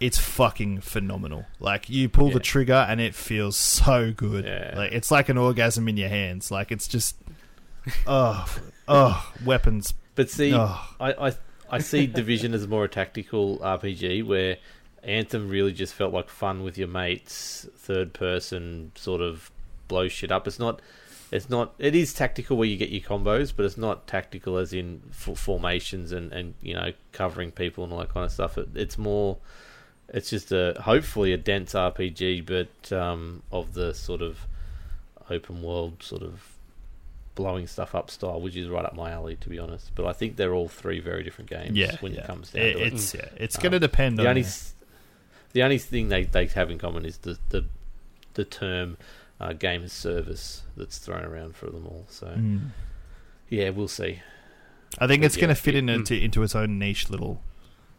it's 0.00 0.18
fucking 0.18 0.80
phenomenal. 0.80 1.46
Like 1.60 1.88
you 1.88 2.08
pull 2.08 2.30
the 2.30 2.40
trigger 2.40 2.86
and 2.88 3.00
it 3.00 3.14
feels 3.14 3.56
so 3.56 4.12
good. 4.12 4.44
Yeah. 4.44 4.74
Like 4.76 4.92
it's 4.92 5.10
like 5.10 5.28
an 5.28 5.38
orgasm 5.38 5.88
in 5.88 5.96
your 5.96 6.08
hands. 6.08 6.50
Like 6.50 6.72
it's 6.72 6.88
just, 6.88 7.16
oh, 8.06 8.44
oh, 8.88 9.32
weapons. 9.44 9.94
But 10.14 10.30
see, 10.30 10.52
Oh. 10.54 10.80
I, 11.00 11.28
I 11.28 11.32
I 11.70 11.78
see 11.78 12.06
Division 12.06 12.54
as 12.54 12.66
more 12.68 12.84
a 12.84 12.88
tactical 12.88 13.58
RPG 13.58 14.24
where 14.24 14.58
Anthem 15.02 15.48
really 15.48 15.72
just 15.72 15.94
felt 15.94 16.12
like 16.12 16.28
fun 16.28 16.62
with 16.62 16.78
your 16.78 16.88
mates, 16.88 17.66
third 17.76 18.12
person 18.12 18.92
sort 18.94 19.20
of 19.20 19.50
blow 19.88 20.08
shit 20.08 20.30
up. 20.30 20.46
It's 20.46 20.58
not. 20.58 20.80
It's 21.32 21.50
not. 21.50 21.74
It 21.78 21.96
is 21.96 22.14
tactical 22.14 22.56
where 22.56 22.68
you 22.68 22.76
get 22.76 22.90
your 22.90 23.00
combos, 23.00 23.52
but 23.56 23.64
it's 23.66 23.76
not 23.76 24.06
tactical 24.06 24.56
as 24.56 24.72
in 24.72 25.02
f- 25.10 25.36
formations 25.38 26.12
and 26.12 26.32
and 26.32 26.54
you 26.62 26.74
know 26.74 26.92
covering 27.12 27.50
people 27.50 27.82
and 27.82 27.92
all 27.92 27.98
that 28.00 28.10
kind 28.10 28.24
of 28.24 28.30
stuff. 28.32 28.56
It, 28.58 28.68
it's 28.74 28.98
more. 28.98 29.38
It's 30.08 30.30
just 30.30 30.52
a 30.52 30.76
hopefully 30.80 31.32
a 31.32 31.36
dense 31.36 31.72
RPG, 31.72 32.44
but 32.46 32.92
um, 32.96 33.42
of 33.50 33.74
the 33.74 33.94
sort 33.94 34.22
of 34.22 34.46
open 35.30 35.62
world 35.62 36.02
sort 36.02 36.22
of 36.22 36.42
blowing 37.34 37.66
stuff 37.66 37.94
up 37.94 38.10
style, 38.10 38.40
which 38.40 38.54
is 38.54 38.68
right 38.68 38.84
up 38.84 38.94
my 38.94 39.10
alley, 39.10 39.36
to 39.36 39.48
be 39.48 39.58
honest. 39.58 39.90
But 39.94 40.06
I 40.06 40.12
think 40.12 40.36
they're 40.36 40.54
all 40.54 40.68
three 40.68 41.00
very 41.00 41.22
different 41.24 41.50
games. 41.50 41.76
Yeah, 41.76 41.96
when 42.00 42.12
yeah. 42.12 42.20
it 42.20 42.26
comes 42.26 42.50
down 42.50 42.62
It- 42.62 42.72
to 42.74 42.80
it. 42.84 42.92
it's 42.92 43.14
yeah, 43.14 43.28
it's 43.36 43.56
Um, 43.56 43.62
going 43.62 43.72
to 43.72 43.80
depend 43.80 44.18
The 44.18 44.22
on 44.22 44.28
only, 44.28 44.44
the 45.52 45.62
only 45.62 45.78
thing 45.78 46.08
they, 46.08 46.24
they 46.24 46.46
have 46.46 46.70
in 46.70 46.78
common 46.78 47.04
is 47.04 47.18
the, 47.18 47.38
the 47.48 47.64
the 48.34 48.44
term 48.44 48.96
uh, 49.40 49.52
game 49.52 49.82
as 49.84 49.92
service 49.92 50.62
that's 50.76 50.98
thrown 50.98 51.24
around 51.24 51.56
for 51.56 51.66
them 51.66 51.86
all. 51.86 52.04
So 52.08 52.26
Mm. 52.26 52.70
yeah, 53.48 53.70
we'll 53.70 53.88
see. 53.88 54.20
I 54.98 55.06
think 55.08 55.24
it's 55.24 55.36
Yeah, 55.36 55.40
going 55.42 55.54
to 55.56 55.60
fit 55.60 55.74
yeah, 55.74 55.78
in 55.80 55.86
mm. 55.86 55.94
into, 55.94 56.14
into 56.14 56.42
its 56.44 56.54
own 56.54 56.78
niche 56.78 57.10
little 57.10 57.42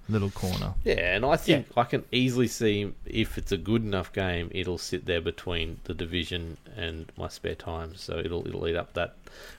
little 0.08 0.30
corner. 0.30 0.74
Yeah, 0.84 1.16
and 1.16 1.26
I 1.26 1.36
think 1.36 1.68
I 1.76 1.84
can 1.84 2.03
easily 2.12 2.47
see 2.47 2.93
if 3.06 3.38
it's 3.38 3.51
a 3.51 3.58
good 3.58 3.84
enough 3.84 4.14
game, 4.14 4.49
it'll 4.53 4.78
sit 4.78 5.06
there 5.06 5.22
between 5.22 5.80
the 5.86 5.93
division 5.93 6.58
and 6.76 7.12
my 7.18 7.28
spare 7.28 7.56
time. 7.56 7.95
So 7.95 8.20
it'll 8.20 8.47
it'll 8.47 8.68
eat 8.68 8.76
up 8.76 8.93
that 8.93 9.16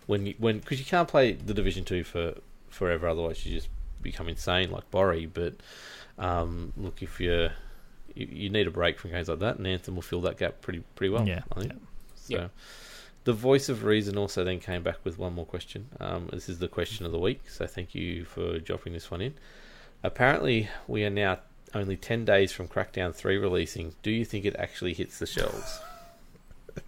when 0.06 0.26
you, 0.26 0.34
when 0.38 0.58
because 0.60 0.78
you 0.78 0.84
can't 0.84 1.08
play 1.08 1.32
the 1.32 1.54
division 1.54 1.84
two 1.84 2.04
for 2.04 2.34
forever, 2.68 3.08
otherwise 3.08 3.44
you 3.44 3.54
just 3.54 3.68
become 4.02 4.28
insane 4.28 4.70
like 4.70 4.90
Borry. 4.90 5.26
But 5.26 5.54
um, 6.18 6.72
look, 6.76 7.02
if 7.02 7.20
you're 7.20 7.50
you, 8.14 8.26
you 8.30 8.50
need 8.50 8.66
a 8.66 8.70
break 8.70 8.98
from 8.98 9.10
games 9.10 9.28
like 9.28 9.40
that, 9.40 9.56
and 9.58 9.66
Anthem 9.66 9.94
will 9.94 10.02
fill 10.02 10.22
that 10.22 10.38
gap 10.38 10.60
pretty 10.60 10.82
pretty 10.94 11.12
well. 11.12 11.26
Yeah, 11.26 11.42
I 11.52 11.60
think. 11.60 11.72
yeah. 12.28 12.38
So. 12.38 12.50
The 13.24 13.32
voice 13.32 13.68
of 13.68 13.82
reason 13.82 14.16
also 14.16 14.44
then 14.44 14.60
came 14.60 14.84
back 14.84 14.98
with 15.02 15.18
one 15.18 15.34
more 15.34 15.44
question. 15.44 15.88
Um, 15.98 16.28
this 16.32 16.48
is 16.48 16.60
the 16.60 16.68
question 16.68 17.06
of 17.06 17.10
the 17.10 17.18
week, 17.18 17.50
so 17.50 17.66
thank 17.66 17.92
you 17.92 18.24
for 18.24 18.60
dropping 18.60 18.92
this 18.92 19.10
one 19.10 19.20
in. 19.20 19.34
Apparently, 20.06 20.68
we 20.86 21.04
are 21.04 21.10
now 21.10 21.38
only 21.74 21.96
10 21.96 22.24
days 22.24 22.52
from 22.52 22.68
Crackdown 22.68 23.14
3 23.14 23.36
releasing. 23.38 23.94
Do 24.02 24.10
you 24.10 24.24
think 24.24 24.44
it 24.44 24.56
actually 24.58 24.94
hits 24.94 25.18
the 25.18 25.26
shelves? 25.26 25.80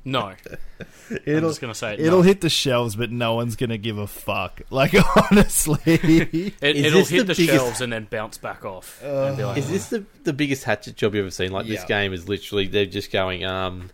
No, 0.04 0.20
I'm 1.10 1.18
It'll 1.24 1.48
just 1.48 1.62
gonna 1.62 1.74
say 1.74 1.94
it, 1.94 2.00
it'll 2.00 2.18
no. 2.18 2.22
hit 2.22 2.42
the 2.42 2.50
shelves, 2.50 2.94
but 2.94 3.10
no 3.10 3.34
one's 3.36 3.56
going 3.56 3.70
to 3.70 3.78
give 3.78 3.96
a 3.96 4.06
fuck. 4.06 4.60
Like 4.70 4.94
honestly, 5.32 5.78
It, 5.86 6.54
Is 6.62 6.84
it'll 6.84 7.04
hit 7.06 7.26
the 7.26 7.32
the, 7.32 7.34
biggest- 7.34 7.48
shelves 7.58 7.80
and 7.80 7.90
then 7.92 8.06
bounce 8.10 8.36
back 8.38 8.64
off. 8.66 9.02
and 9.02 9.36
be 9.36 9.44
like, 9.44 9.56
Is 9.58 9.70
this 9.70 9.88
the, 9.88 10.04
the 10.24 10.32
biggest 10.34 10.64
hatchet 10.64 10.94
job 10.96 11.14
you've 11.14 11.22
ever 11.24 11.30
seen? 11.30 11.52
Like, 11.52 11.66
this 11.66 11.84
game 11.84 12.12
is 12.12 12.28
literally, 12.28 12.66
they're 12.66 12.84
just 12.86 13.10
going, 13.10 13.44
um, 13.46 13.88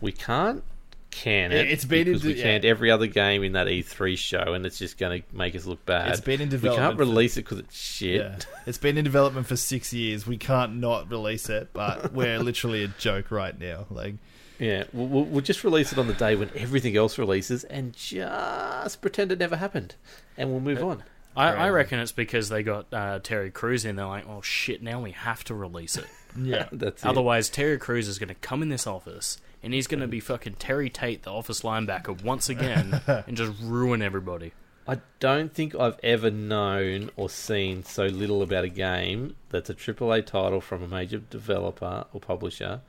we 0.00 0.10
can't 0.12 0.64
can 1.10 1.52
it. 1.52 1.68
It's 1.70 1.84
been 1.84 2.04
because 2.06 2.22
in 2.22 2.28
we 2.28 2.34
de- 2.34 2.42
canned 2.42 2.64
yeah. 2.64 2.70
every 2.70 2.90
other 2.90 3.06
game 3.06 3.42
in 3.42 3.52
that 3.52 3.66
E3 3.66 4.16
show, 4.16 4.54
and 4.54 4.64
it's 4.64 4.78
just 4.78 4.98
going 4.98 5.22
to 5.22 5.36
make 5.36 5.54
us 5.54 5.66
look 5.66 5.84
bad. 5.86 6.08
It's 6.08 6.20
been 6.20 6.40
in 6.40 6.48
development. 6.48 6.62
we 6.62 6.68
can't 6.68 6.76
development 6.96 7.08
for- 7.08 7.14
release 7.14 7.36
it 7.36 7.44
because 7.44 7.58
it's 7.58 7.76
shit. 7.76 8.20
yeah, 8.20 8.38
it's 8.66 8.78
been 8.78 8.96
in 8.98 9.04
development 9.04 9.46
for 9.46 9.56
six 9.56 9.92
years. 9.92 10.26
We 10.26 10.36
can't 10.36 10.76
not 10.76 11.10
release 11.10 11.48
it, 11.48 11.70
but 11.72 12.12
we're 12.14 12.38
literally 12.38 12.84
a 12.84 12.88
joke 12.88 13.30
right 13.30 13.58
now. 13.58 13.86
Like, 13.90 14.14
Yeah, 14.58 14.84
we'll, 14.92 15.06
we'll, 15.06 15.24
we'll 15.24 15.40
just 15.40 15.64
release 15.64 15.92
it 15.92 15.98
on 15.98 16.06
the 16.06 16.14
day 16.14 16.36
when 16.36 16.50
everything 16.54 16.96
else 16.96 17.18
releases, 17.18 17.64
and 17.64 17.92
just 17.92 19.00
pretend 19.00 19.32
it 19.32 19.38
never 19.38 19.56
happened, 19.56 19.94
and 20.36 20.50
we'll 20.50 20.60
move 20.60 20.82
on. 20.82 21.02
I, 21.36 21.52
I 21.52 21.70
reckon 21.70 22.00
it's 22.00 22.12
because 22.12 22.48
they 22.48 22.62
got 22.64 22.92
uh, 22.92 23.20
Terry 23.20 23.50
Crews 23.50 23.84
in. 23.84 23.96
They're 23.96 24.06
like, 24.06 24.28
oh 24.28 24.42
shit, 24.42 24.82
now 24.82 25.00
we 25.00 25.12
have 25.12 25.44
to 25.44 25.54
release 25.54 25.96
it. 25.96 26.06
yeah, 26.36 26.68
That's 26.72 27.04
it. 27.04 27.08
Otherwise, 27.08 27.48
Terry 27.48 27.78
Crews 27.78 28.08
is 28.08 28.18
going 28.18 28.28
to 28.30 28.34
come 28.34 28.62
in 28.62 28.68
this 28.68 28.86
office 28.86 29.38
and 29.62 29.72
he's 29.74 29.86
going 29.86 30.00
to 30.00 30.06
be 30.08 30.20
fucking 30.20 30.54
Terry 30.54 30.88
Tate, 30.90 31.22
the 31.22 31.30
office 31.30 31.60
linebacker, 31.62 32.22
once 32.22 32.48
again 32.48 33.00
and 33.06 33.36
just 33.36 33.52
ruin 33.62 34.02
everybody. 34.02 34.52
I 34.88 35.00
don't 35.20 35.52
think 35.54 35.74
I've 35.74 35.98
ever 36.02 36.30
known 36.30 37.10
or 37.16 37.28
seen 37.30 37.84
so 37.84 38.06
little 38.06 38.42
about 38.42 38.64
a 38.64 38.68
game 38.68 39.36
that's 39.50 39.70
a 39.70 39.74
AAA 39.74 40.26
title 40.26 40.60
from 40.60 40.82
a 40.82 40.88
major 40.88 41.18
developer 41.18 42.06
or 42.12 42.20
publisher 42.20 42.80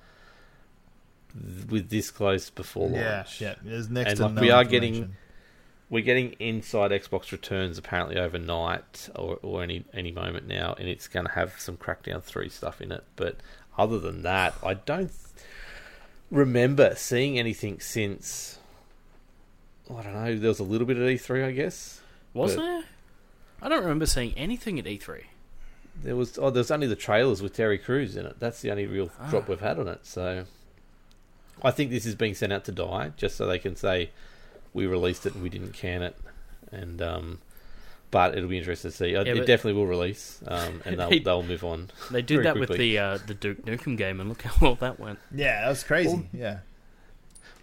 with 1.70 1.90
this 1.90 2.12
close 2.12 2.50
before 2.50 2.90
yeah, 2.90 3.18
launch. 3.18 3.42
yeah. 3.42 3.56
There's 3.64 3.90
next 3.90 4.10
And, 4.12 4.18
to 4.18 4.24
like, 4.26 4.34
no 4.34 4.42
we 4.42 4.52
are 4.52 4.64
getting- 4.64 5.16
We're 5.90 6.04
getting 6.04 6.32
inside 6.40 6.92
Xbox 6.92 7.32
returns 7.34 7.78
apparently 7.78 8.18
overnight 8.18 9.10
or, 9.14 9.38
or 9.42 9.62
any 9.62 9.84
any 9.94 10.12
moment 10.14 10.48
now, 10.48 10.74
and 10.80 10.88
it's 10.88 11.10
going 11.10 11.26
to 11.26 11.32
have 11.34 11.60
some 11.60 11.76
Crackdown 11.76 12.24
3 12.24 12.48
stuff 12.48 12.80
in 12.82 12.94
it. 12.94 13.04
But 13.18 13.38
other 13.78 14.00
than 14.00 14.22
that, 14.24 14.54
I 14.64 14.76
don't 14.76 15.12
remember 16.32 16.96
seeing 16.96 17.38
anything 17.38 17.80
since. 17.80 18.58
I 19.96 20.02
don't 20.02 20.14
know. 20.14 20.38
There 20.38 20.48
was 20.50 20.60
a 20.60 20.64
little 20.64 20.88
bit 20.88 20.98
at 20.98 21.04
E3, 21.04 21.46
I 21.46 21.52
guess. 21.52 22.00
Was 22.34 22.56
But- 22.56 22.62
there? 22.64 22.84
I 23.62 23.70
don't 23.70 23.82
remember 23.84 24.06
seeing 24.08 24.34
anything 24.38 24.80
at 24.80 24.88
E 24.88 24.98
E3. 24.98 25.26
There 26.04 26.16
was 26.16 26.38
oh, 26.40 26.50
there's 26.50 26.72
only 26.72 26.88
the 26.88 26.96
trailers 26.96 27.42
with 27.42 27.54
Terry 27.54 27.78
Crews 27.78 28.16
in 28.16 28.26
it. 28.26 28.38
That's 28.40 28.62
the 28.62 28.72
only 28.72 28.88
real 28.88 29.12
Ah. 29.20 29.30
drop 29.30 29.48
we've 29.50 29.60
had 29.60 29.78
on 29.78 29.88
it. 29.88 30.00
So, 30.06 30.46
I 31.62 31.70
think 31.70 31.92
this 31.92 32.06
is 32.06 32.16
being 32.16 32.34
sent 32.34 32.54
out 32.54 32.64
to 32.66 32.72
die, 32.72 33.12
just 33.18 33.36
so 33.36 33.46
they 33.46 33.60
can 33.60 33.76
say 33.76 34.10
we 34.74 34.88
released 34.88 35.26
it 35.26 35.34
and 35.36 35.44
we 35.44 35.50
didn't 35.50 35.74
can 35.74 36.02
it. 36.02 36.16
And 36.72 37.02
um, 37.02 37.40
but 38.12 38.38
it'll 38.38 38.50
be 38.50 38.58
interesting 38.58 38.92
to 38.92 38.98
see. 38.98 39.16
Uh, 39.16 39.24
Yeah, 39.24 39.34
it 39.34 39.46
definitely 39.48 39.74
will 39.74 39.88
release, 39.88 40.42
um, 40.48 40.82
and 40.86 41.00
they'll 41.00 41.10
He- 41.12 41.20
they'll 41.20 41.44
move 41.44 41.64
on. 41.64 41.90
They 42.12 42.22
did 42.22 42.36
Very 42.36 42.44
that 42.46 42.60
with 42.60 42.78
the 42.78 42.98
uh, 43.00 43.18
the 43.26 43.34
Duke 43.34 43.66
Nukem 43.66 43.98
game, 43.98 44.20
and 44.20 44.30
look 44.30 44.42
how 44.44 44.54
well 44.62 44.76
that 44.76 45.00
went. 45.00 45.20
Yeah, 45.34 45.62
that 45.62 45.70
was 45.70 45.84
crazy. 45.84 46.10
Well- 46.10 46.26
yeah, 46.34 46.60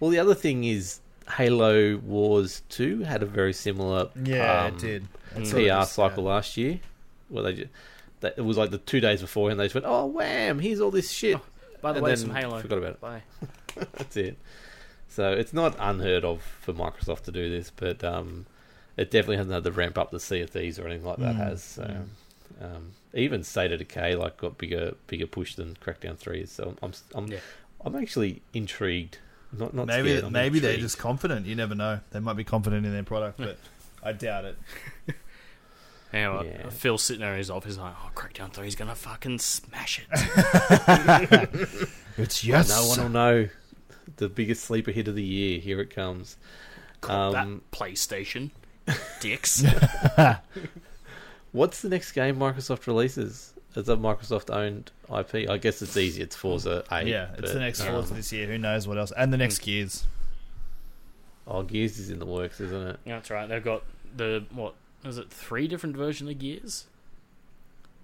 Well, 0.01 0.11
the 0.11 0.19
other 0.19 0.35
thing 0.35 0.65
is 0.65 1.01
Halo 1.37 1.97
Wars 1.99 2.63
Two 2.69 3.01
had 3.01 3.23
a 3.23 3.27
very 3.27 3.53
similar 3.53 4.09
yeah, 4.25 4.65
um, 4.65 4.75
it 4.75 4.79
did. 4.81 5.03
Mm. 5.35 5.41
It's 5.41 5.51
sort 5.51 5.63
PR 5.63 5.69
just, 5.69 5.93
cycle 5.93 6.25
yeah. 6.25 6.29
last 6.31 6.57
year, 6.57 6.81
where 7.29 7.43
they 7.45 7.53
just, 7.55 7.71
that, 8.21 8.35
it 8.37 8.43
was 8.43 8.57
like 8.57 8.71
the 8.71 8.79
two 8.79 9.01
days 9.01 9.21
before, 9.21 9.51
and 9.51 9.61
they 9.61 9.67
just 9.67 9.75
went, 9.75 9.87
"Oh, 9.87 10.07
wham! 10.07 10.59
Here's 10.59 10.81
all 10.81 10.91
this 10.91 11.11
shit." 11.11 11.39
By 11.81 11.93
the 11.93 11.99
And 11.99 12.05
way, 12.05 12.11
then 12.11 12.17
some 12.19 12.31
Halo. 12.35 12.61
forgot 12.61 12.79
about 12.79 12.91
it. 12.93 13.01
Bye. 13.01 13.23
That's 13.93 14.17
it. 14.17 14.37
So 15.11 15.33
it's 15.33 15.53
not 15.53 15.77
unheard 15.79 16.25
of 16.25 16.43
for 16.61 16.73
Microsoft 16.73 17.23
to 17.25 17.33
do 17.33 17.49
this, 17.49 17.71
but 17.75 18.03
um, 18.03 18.47
it 18.99 19.11
definitely 19.11 19.37
hasn't 19.39 19.55
had 19.55 19.65
to 19.65 19.73
ramp 19.73 19.97
up 19.97 20.11
the 20.11 20.21
Sea 20.21 20.43
of 20.43 20.51
Thieves 20.51 20.79
or 20.79 20.87
anything 20.87 21.07
like 21.07 21.19
that 21.19 21.35
Mm, 21.35 21.39
has. 21.39 21.63
So 21.63 21.97
um, 22.61 22.91
even 23.15 23.43
State 23.45 23.73
of 23.73 23.79
Decay 23.79 24.17
like 24.17 24.37
got 24.37 24.59
bigger 24.59 24.95
bigger 25.07 25.27
push 25.27 25.55
than 25.55 25.77
Crackdown 25.83 26.17
Three. 26.19 26.41
is. 26.41 26.51
So 26.53 26.75
I'm 26.83 26.93
I'm, 27.15 27.27
Yeah. 27.29 27.39
I'm 27.85 27.97
actually 27.97 28.43
intrigued. 28.53 29.19
Not 29.53 29.73
not 29.73 29.87
maybe 29.87 30.11
scared, 30.11 30.25
I'm 30.25 30.33
maybe 30.33 30.59
they're 30.59 30.77
just 30.77 30.99
confident. 30.99 31.47
You 31.47 31.55
never 31.55 31.75
know. 31.75 32.01
They 32.11 32.21
might 32.21 32.37
be 32.37 32.45
confident 32.45 32.85
in 32.85 32.93
their 32.93 33.03
product, 33.05 33.39
but 33.39 33.57
I 34.03 34.13
doubt 34.13 34.45
it. 34.45 34.59
Anyway, 36.13 36.55
Yeah. 36.65 36.69
Phil's 36.71 37.03
sitting 37.03 37.21
there 37.23 37.33
in 37.33 37.39
his 37.39 37.51
office 37.51 37.79
like, 37.79 37.95
oh, 38.05 38.11
Crackdown 38.15 38.53
3 38.53 38.67
is 38.67 38.75
going 38.75 38.89
to 38.89 38.95
fucking 38.95 39.39
smash 39.39 40.01
it. 40.11 41.49
It's 42.19 42.43
yes. 42.45 42.69
no 42.69 42.87
one 42.89 43.01
will 43.01 43.09
know. 43.11 43.49
The 44.17 44.29
biggest 44.29 44.65
sleeper 44.65 44.91
hit 44.91 45.07
of 45.07 45.15
the 45.15 45.23
year. 45.23 45.61
Here 45.61 45.81
it 45.81 45.91
comes. 45.95 46.37
Call 47.01 47.37
Um, 47.37 47.63
that 47.71 47.79
PlayStation. 47.79 48.51
Dicks. 49.21 49.65
What's 51.53 51.81
the 51.83 51.89
next 51.89 52.13
game 52.13 52.37
Microsoft 52.37 52.87
releases? 52.87 53.53
It's 53.75 53.89
a 53.89 53.97
Microsoft 53.97 54.55
owned 54.55 54.91
IP. 55.09 55.49
I 55.49 55.57
guess 55.59 55.83
it's 55.83 55.97
easy. 55.97 56.23
It's 56.23 56.35
Forza 56.37 56.85
8. 56.91 57.07
Yeah, 57.07 57.29
it's 57.33 57.41
but, 57.43 57.53
the 57.53 57.61
next 57.61 57.81
um, 57.81 57.89
Forza 57.89 58.15
this 58.15 58.33
year. 58.33 58.47
Who 58.47 58.59
knows 58.59 58.89
what 58.89 58.99
else? 58.99 59.13
And 59.17 59.33
the 59.33 59.37
next 59.37 59.59
Gears. 59.61 60.05
Oh, 61.47 61.63
Gears 61.63 61.99
is 61.99 62.11
in 62.11 62.19
the 62.19 62.27
works, 62.27 62.61
isn't 62.61 62.87
it? 62.89 63.01
Yeah, 63.05 63.17
that's 63.17 63.31
right. 63.31 63.49
They've 63.49 63.65
got 63.65 63.83
the, 64.17 64.45
what, 64.51 64.75
is 65.05 65.17
it 65.19 65.31
three 65.31 65.69
different 65.69 65.97
versions 65.97 66.29
of 66.31 66.39
Gears? 66.39 66.87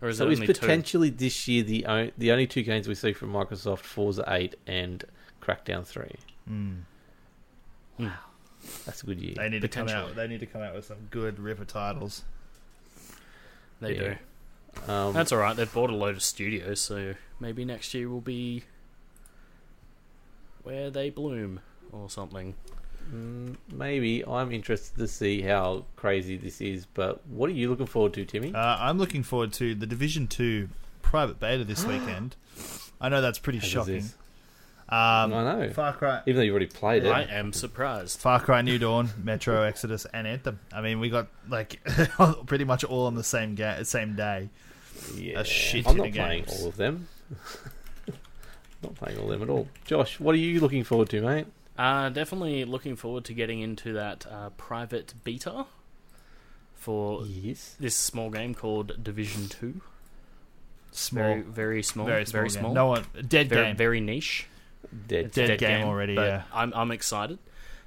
Or 0.00 0.08
is 0.08 0.18
So 0.18 0.26
it 0.28 0.32
is 0.32 0.40
only 0.40 0.52
two? 0.52 0.60
potentially 0.60 1.10
this 1.10 1.46
year 1.48 1.62
the 1.62 1.86
o- 1.86 2.10
the 2.18 2.30
only 2.32 2.46
two 2.46 2.62
games 2.62 2.88
we 2.88 2.94
see 2.94 3.12
from 3.12 3.32
Microsoft: 3.32 3.80
Forza 3.80 4.24
8 4.26 4.54
and 4.66 5.04
Crackdown 5.42 5.84
3. 5.86 6.10
Mm. 6.50 8.10
That's 8.86 9.02
a 9.02 9.06
good 9.06 9.20
year. 9.20 9.34
They 9.36 9.48
need 9.48 9.62
to 9.62 9.68
come 9.68 9.88
out. 9.88 10.14
They 10.16 10.26
need 10.26 10.40
to 10.40 10.46
come 10.46 10.62
out 10.62 10.74
with 10.74 10.84
some 10.86 11.08
good 11.10 11.38
ripper 11.38 11.64
titles. 11.64 12.22
They 13.80 13.94
Yeah. 13.96 14.16
do. 14.86 14.92
Um, 14.92 15.12
That's 15.14 15.30
all 15.32 15.38
right. 15.38 15.54
They've 15.56 15.72
bought 15.72 15.90
a 15.90 15.94
load 15.96 16.16
of 16.16 16.22
studios, 16.22 16.80
so 16.80 17.14
maybe 17.40 17.64
next 17.64 17.94
year 17.94 18.08
will 18.08 18.20
be 18.20 18.64
where 20.62 20.90
they 20.90 21.10
bloom 21.10 21.60
or 21.92 22.08
something. 22.10 22.54
mm, 23.12 23.54
maybe 23.70 24.24
I'm 24.26 24.50
interested 24.50 24.96
to 24.98 25.06
see 25.06 25.42
how 25.42 25.84
crazy 25.94 26.36
this 26.38 26.60
is. 26.62 26.86
But 26.86 27.24
what 27.26 27.50
are 27.50 27.52
you 27.52 27.68
looking 27.68 27.86
forward 27.86 28.14
to, 28.14 28.24
Timmy? 28.24 28.54
Uh, 28.54 28.58
I'm 28.80 28.96
looking 28.98 29.22
forward 29.22 29.52
to 29.54 29.74
the 29.74 29.86
Division 29.86 30.26
Two 30.26 30.70
private 31.02 31.38
beta 31.38 31.64
this 31.64 31.84
weekend. 31.86 32.34
I 33.00 33.08
know 33.10 33.20
that's 33.20 33.38
pretty 33.38 33.58
How 33.58 33.62
does 33.64 33.70
shocking. 33.70 34.04
This- 34.86 34.92
Um, 34.92 35.32
I 35.34 35.66
know. 35.66 35.70
Far 35.72 35.92
Cry, 35.94 36.22
Even 36.26 36.36
though 36.36 36.42
you've 36.44 36.52
already 36.52 36.66
played 36.66 37.04
it. 37.04 37.10
I 37.10 37.22
am 37.22 37.52
surprised. 37.52 38.20
Far 38.20 38.40
Cry 38.40 38.62
New 38.62 38.78
Dawn, 38.78 39.10
Metro 39.22 39.62
Exodus, 39.70 40.06
and 40.12 40.26
Anthem. 40.26 40.60
I 40.72 40.80
mean, 40.82 41.00
we 41.00 41.08
got 41.10 41.28
like 41.48 41.80
pretty 42.46 42.64
much 42.64 42.84
all 42.84 43.06
on 43.06 43.14
the 43.14 43.24
same 43.24 43.54
ga- 43.54 43.82
same 43.84 44.14
day. 44.16 44.50
Yeah, 45.16 45.40
A 45.40 45.44
shit 45.44 45.86
I'm 45.86 45.96
ton 45.96 46.06
not 46.06 46.12
playing 46.14 46.44
games. 46.44 46.60
all 46.62 46.68
of 46.68 46.76
them. 46.76 47.08
not 48.82 48.94
playing 48.94 49.18
all 49.18 49.24
of 49.32 49.40
them 49.40 49.48
at 49.48 49.52
all. 49.52 49.68
Josh, 49.84 50.20
what 50.20 50.34
are 50.34 50.38
you 50.38 50.60
looking 50.60 50.84
forward 50.84 51.08
to, 51.10 51.20
mate? 51.22 51.46
Uh, 51.76 52.08
definitely 52.10 52.64
looking 52.64 52.94
forward 52.96 53.24
to 53.24 53.34
getting 53.34 53.60
into 53.60 53.92
that 53.94 54.26
uh, 54.30 54.50
private 54.50 55.14
beta 55.24 55.66
for 56.74 57.24
Yes. 57.26 57.74
this 57.80 57.96
small 57.96 58.30
game 58.30 58.54
called 58.54 59.02
Division 59.02 59.48
Two. 59.48 59.80
Small, 60.92 61.24
Very, 61.24 61.40
very 61.42 61.82
small. 61.82 62.06
very 62.06 62.24
small. 62.24 62.40
Very 62.42 62.50
small. 62.50 62.72
No 62.72 62.86
one 62.86 63.04
dead 63.26 63.48
very, 63.48 63.66
game. 63.66 63.76
very 63.76 64.00
niche. 64.00 64.46
Dead. 65.06 65.26
A 65.26 65.28
Dead 65.28 65.58
game 65.58 65.86
already, 65.86 66.14
but 66.14 66.26
yeah. 66.26 66.42
I'm 66.52 66.72
I'm 66.74 66.90
excited. 66.90 67.38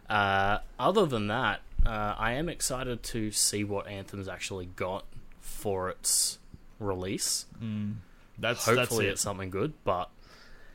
Uh, 0.09 0.59
other 0.79 1.05
than 1.05 1.27
that, 1.27 1.61
uh, 1.85 2.15
I 2.17 2.33
am 2.33 2.49
excited 2.49 3.03
to 3.03 3.31
see 3.31 3.63
what 3.63 3.87
Anthem's 3.87 4.27
actually 4.27 4.67
got 4.67 5.05
for 5.41 5.89
its 5.89 6.39
release. 6.79 7.45
Mm. 7.61 7.95
That's 8.37 8.65
Hopefully, 8.65 9.05
that's 9.05 9.13
it's 9.13 9.21
something 9.21 9.49
good, 9.49 9.73
but 9.83 10.09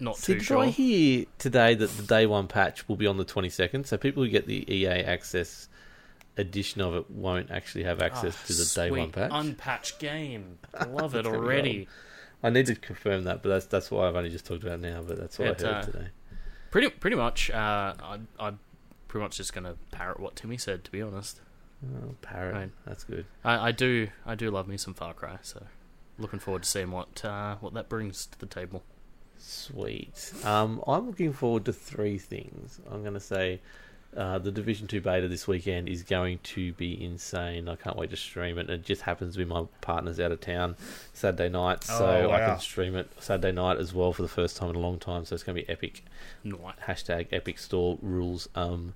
not 0.01 0.17
See, 0.17 0.35
too 0.35 0.39
did 0.41 0.45
sure. 0.45 0.59
I 0.59 0.67
hear 0.67 1.27
today 1.39 1.75
that 1.75 1.97
the 1.97 2.03
day 2.03 2.27
one 2.27 2.49
patch 2.49 2.89
will 2.89 2.97
be 2.97 3.07
on 3.07 3.17
the 3.17 3.25
22nd? 3.25 3.87
So 3.87 3.97
people 3.97 4.23
who 4.23 4.29
get 4.29 4.47
the 4.47 4.71
EA 4.73 5.05
Access 5.05 5.69
edition 6.37 6.81
of 6.81 6.95
it 6.95 7.11
won't 7.11 7.51
actually 7.51 7.85
have 7.85 8.01
access 8.03 8.37
Ah, 8.43 8.47
to 8.47 8.53
the 8.55 8.73
day 8.75 8.91
one 8.91 9.13
patch. 9.13 9.31
Unpatched 9.33 9.99
game. 9.99 10.59
I 10.75 10.85
love 10.87 11.15
it 11.15 11.27
already. 11.27 11.89
I 12.43 12.51
need 12.51 12.67
to 12.67 12.75
confirm 12.75 13.25
that, 13.25 13.43
but 13.43 13.49
that's 13.51 13.67
that's 13.67 13.91
why 13.91 14.09
I've 14.09 14.17
only 14.17 14.31
just 14.31 14.45
talked 14.47 14.63
about 14.65 14.81
now. 14.81 15.03
But 15.07 15.19
that's 15.19 15.39
what 15.39 15.49
It, 15.49 15.65
I 15.65 15.67
heard 15.67 15.77
uh, 15.77 15.83
today. 15.83 16.07
Pretty 16.71 16.91
pretty 16.91 17.17
much. 17.17 17.51
Uh, 17.51 17.95
I, 18.03 18.19
I'm 18.41 18.59
pretty 19.09 19.23
much 19.23 19.37
just 19.37 19.53
gonna 19.53 19.77
parrot 19.91 20.19
what 20.21 20.37
Timmy 20.37 20.57
said. 20.59 20.85
To 20.85 20.91
be 20.91 21.03
honest, 21.03 21.41
Oh, 21.85 22.15
parrot, 22.23 22.55
right. 22.55 22.71
that's 22.87 23.05
good. 23.05 23.27
I, 23.45 23.69
I 23.69 23.73
do 23.73 24.09
I 24.27 24.35
do 24.35 24.51
love 24.51 24.67
me 24.69 24.77
some 24.77 24.95
Far 24.95 25.15
Cry. 25.15 25.39
So 25.43 25.67
looking 26.19 26.39
forward 26.39 26.63
to 26.65 26.69
seeing 26.69 26.91
what 26.91 27.25
uh, 27.25 27.57
what 27.61 27.75
that 27.75 27.89
brings 27.89 28.27
to 28.27 28.39
the 28.39 28.47
table. 28.47 28.83
Sweet. 29.39 30.33
Um, 30.45 30.83
I'm 30.87 31.09
looking 31.09 31.33
forward 31.33 31.65
to 31.65 31.73
three 31.73 32.17
things. 32.19 32.81
I'm 32.91 33.03
going 33.03 33.15
to 33.15 33.21
say 33.21 33.61
uh, 34.17 34.39
the 34.39 34.51
Division 34.53 34.87
2 34.87 35.01
beta 35.01 35.27
this 35.29 35.49
weekend 35.49 35.89
is 35.89 36.03
going 36.03 36.39
to 36.43 36.73
be 36.75 37.03
insane. 37.03 37.69
I 37.69 37.77
can't 37.77 37.97
wait 37.97 38.11
to 38.11 38.17
stream 38.17 38.59
it. 38.59 38.69
It 38.69 38.85
just 38.85 39.03
happens 39.03 39.35
to 39.35 39.39
be 39.39 39.45
my 39.45 39.65
partner's 39.81 40.21
out 40.21 40.33
of 40.33 40.41
town 40.41 40.77
Saturday 41.13 41.49
night, 41.49 41.83
so 41.85 42.29
Oh, 42.29 42.31
I 42.31 42.41
can 42.41 42.59
stream 42.61 42.95
it 42.95 43.11
Saturday 43.19 43.53
night 43.53 43.79
as 43.79 43.95
well 43.95 44.13
for 44.13 44.23
the 44.23 44.29
first 44.29 44.57
time 44.57 44.71
in 44.71 44.77
a 44.77 44.81
long 44.81 44.99
time. 44.99 45.25
So 45.25 45.35
it's 45.35 45.43
going 45.43 45.57
to 45.57 45.63
be 45.63 45.69
epic. 45.69 46.05
Nice. 46.45 46.59
Hashtag 46.87 47.29
epic 47.33 47.59
store 47.59 47.99
rules. 48.03 48.49
Um, 48.55 48.95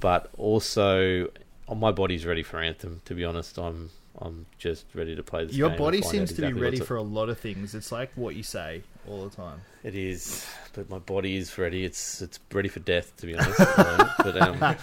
but 0.00 0.30
also, 0.38 1.28
oh, 1.68 1.74
my 1.74 1.92
body's 1.92 2.24
ready 2.24 2.42
for 2.42 2.58
Anthem. 2.58 3.02
To 3.04 3.14
be 3.14 3.24
honest, 3.24 3.58
I'm 3.58 3.90
I'm 4.18 4.46
just 4.58 4.86
ready 4.94 5.14
to 5.14 5.22
play 5.22 5.44
this. 5.44 5.56
Your 5.56 5.70
game 5.70 5.78
body 5.78 6.00
find 6.00 6.06
out 6.06 6.10
seems 6.10 6.32
to 6.34 6.42
be 6.42 6.52
ready 6.52 6.78
what's 6.78 6.88
for 6.88 6.96
a 6.96 7.02
lot 7.02 7.28
of 7.28 7.38
things. 7.38 7.74
It's 7.74 7.92
like 7.92 8.10
what 8.14 8.34
you 8.34 8.42
say 8.42 8.82
all 9.08 9.28
the 9.28 9.34
time. 9.34 9.60
It 9.82 9.94
is, 9.94 10.46
but 10.72 10.88
my 10.88 10.98
body 10.98 11.36
is 11.36 11.56
ready. 11.58 11.84
It's 11.84 12.22
it's 12.22 12.40
ready 12.52 12.68
for 12.68 12.80
death, 12.80 13.16
to 13.18 13.26
be 13.26 13.36
honest. 13.36 13.56
So, 13.56 14.08
but 14.18 14.42
um, 14.42 14.76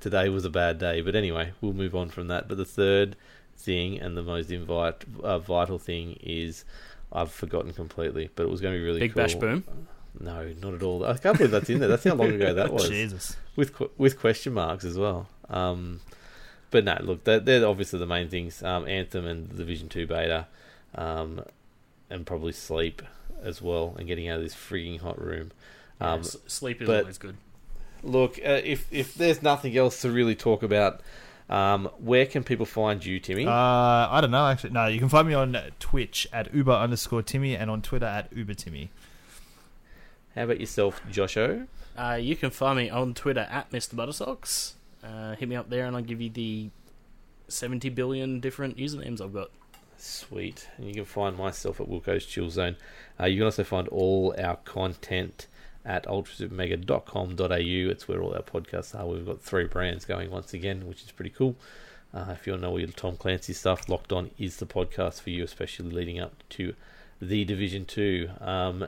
today 0.00 0.28
was 0.28 0.44
a 0.44 0.50
bad 0.50 0.78
day. 0.78 1.00
But 1.00 1.14
anyway, 1.14 1.52
we'll 1.60 1.72
move 1.72 1.94
on 1.94 2.08
from 2.08 2.28
that. 2.28 2.48
But 2.48 2.56
the 2.56 2.64
third 2.64 3.16
thing 3.56 4.00
and 4.00 4.16
the 4.16 4.22
most 4.22 4.50
invite, 4.50 5.04
uh, 5.22 5.38
vital 5.38 5.78
thing 5.78 6.18
is 6.20 6.64
I've 7.12 7.30
forgotten 7.30 7.72
completely. 7.72 8.30
But 8.34 8.44
it 8.44 8.50
was 8.50 8.60
going 8.60 8.74
to 8.74 8.80
be 8.80 8.84
really 8.84 9.00
Big 9.00 9.14
cool. 9.14 9.22
Bash 9.22 9.34
Boom. 9.36 9.64
No, 10.20 10.52
not 10.60 10.74
at 10.74 10.82
all. 10.82 11.06
I 11.06 11.16
can't 11.16 11.36
believe 11.38 11.52
that's 11.52 11.70
in 11.70 11.78
there. 11.78 11.88
That's 11.88 12.04
how 12.04 12.14
long 12.14 12.32
ago 12.32 12.52
that 12.52 12.72
was 12.72 12.88
Jesus. 12.88 13.36
with 13.56 13.72
with 13.96 14.18
question 14.18 14.52
marks 14.52 14.84
as 14.84 14.98
well. 14.98 15.28
Um, 15.48 16.00
but 16.72 16.84
no, 16.84 16.98
look, 17.00 17.22
they're, 17.22 17.38
they're 17.38 17.64
obviously 17.66 18.00
the 18.00 18.06
main 18.06 18.28
things: 18.28 18.60
um, 18.64 18.88
Anthem 18.88 19.24
and 19.26 19.48
the 19.48 19.54
Division 19.58 19.88
Two 19.88 20.08
beta, 20.08 20.48
um, 20.96 21.44
and 22.10 22.26
probably 22.26 22.50
sleep 22.52 23.00
as 23.42 23.62
well, 23.62 23.94
and 23.98 24.08
getting 24.08 24.28
out 24.28 24.38
of 24.38 24.42
this 24.42 24.54
freaking 24.56 25.00
hot 25.00 25.20
room. 25.24 25.52
Um, 26.00 26.20
s- 26.20 26.36
sleep 26.48 26.82
is 26.82 26.88
always 26.88 27.18
good. 27.18 27.36
look, 28.02 28.38
uh, 28.38 28.60
if 28.64 28.92
if 28.92 29.14
there's 29.14 29.40
nothing 29.42 29.76
else 29.76 30.00
to 30.02 30.10
really 30.10 30.34
talk 30.34 30.62
about, 30.64 31.00
um, 31.48 31.88
where 31.98 32.26
can 32.26 32.42
people 32.44 32.66
find 32.66 33.04
you, 33.04 33.20
Timmy? 33.20 33.46
Uh, 33.46 33.50
I 33.52 34.18
don't 34.20 34.30
know 34.32 34.46
actually. 34.48 34.70
No, 34.70 34.86
you 34.86 34.98
can 34.98 35.08
find 35.08 35.28
me 35.28 35.34
on 35.34 35.56
Twitch 35.78 36.26
at 36.32 36.52
uber 36.54 36.72
underscore 36.72 37.22
Timmy 37.22 37.54
and 37.56 37.70
on 37.70 37.82
Twitter 37.82 38.06
at 38.06 38.32
uber 38.34 38.54
Timmy. 38.54 38.90
How 40.34 40.44
about 40.44 40.60
yourself, 40.60 41.00
Josho? 41.10 41.66
Uh, 41.96 42.18
you 42.20 42.36
can 42.36 42.48
find 42.50 42.78
me 42.78 42.88
on 42.88 43.12
Twitter 43.12 43.46
at 43.50 43.70
Mr. 43.70 43.94
Buttersocks. 43.94 44.72
Uh, 45.02 45.34
hit 45.36 45.48
me 45.48 45.56
up 45.56 45.68
there, 45.68 45.86
and 45.86 45.96
I'll 45.96 46.02
give 46.02 46.20
you 46.20 46.30
the 46.30 46.70
seventy 47.48 47.88
billion 47.88 48.40
different 48.40 48.76
usernames 48.76 49.20
I've 49.20 49.34
got. 49.34 49.50
Sweet. 49.98 50.68
And 50.78 50.88
you 50.88 50.94
can 50.94 51.04
find 51.04 51.36
myself 51.36 51.80
at 51.80 51.88
Wilco's 51.88 52.26
Chill 52.26 52.50
Zone. 52.50 52.76
Uh, 53.20 53.26
you 53.26 53.36
can 53.38 53.44
also 53.44 53.62
find 53.62 53.86
all 53.88 54.34
our 54.36 54.56
content 54.56 55.46
at 55.84 56.06
ultrasupermega.com.au. 56.06 57.90
It's 57.90 58.08
where 58.08 58.20
all 58.20 58.34
our 58.34 58.42
podcasts 58.42 58.98
are. 58.98 59.06
We've 59.06 59.26
got 59.26 59.40
three 59.40 59.66
brands 59.66 60.04
going 60.04 60.30
once 60.30 60.54
again, 60.54 60.86
which 60.86 61.02
is 61.02 61.12
pretty 61.12 61.30
cool. 61.30 61.56
Uh, 62.14 62.26
if 62.32 62.46
you 62.46 62.52
want 62.52 62.62
to 62.62 62.66
know 62.66 62.72
all 62.72 62.80
your 62.80 62.88
Tom 62.88 63.16
Clancy 63.16 63.52
stuff, 63.52 63.88
Locked 63.88 64.12
On 64.12 64.30
is 64.38 64.56
the 64.56 64.66
podcast 64.66 65.20
for 65.20 65.30
you, 65.30 65.44
especially 65.44 65.90
leading 65.90 66.20
up 66.20 66.34
to 66.50 66.74
the 67.20 67.44
Division 67.44 67.84
2. 67.84 68.28
Um, 68.40 68.86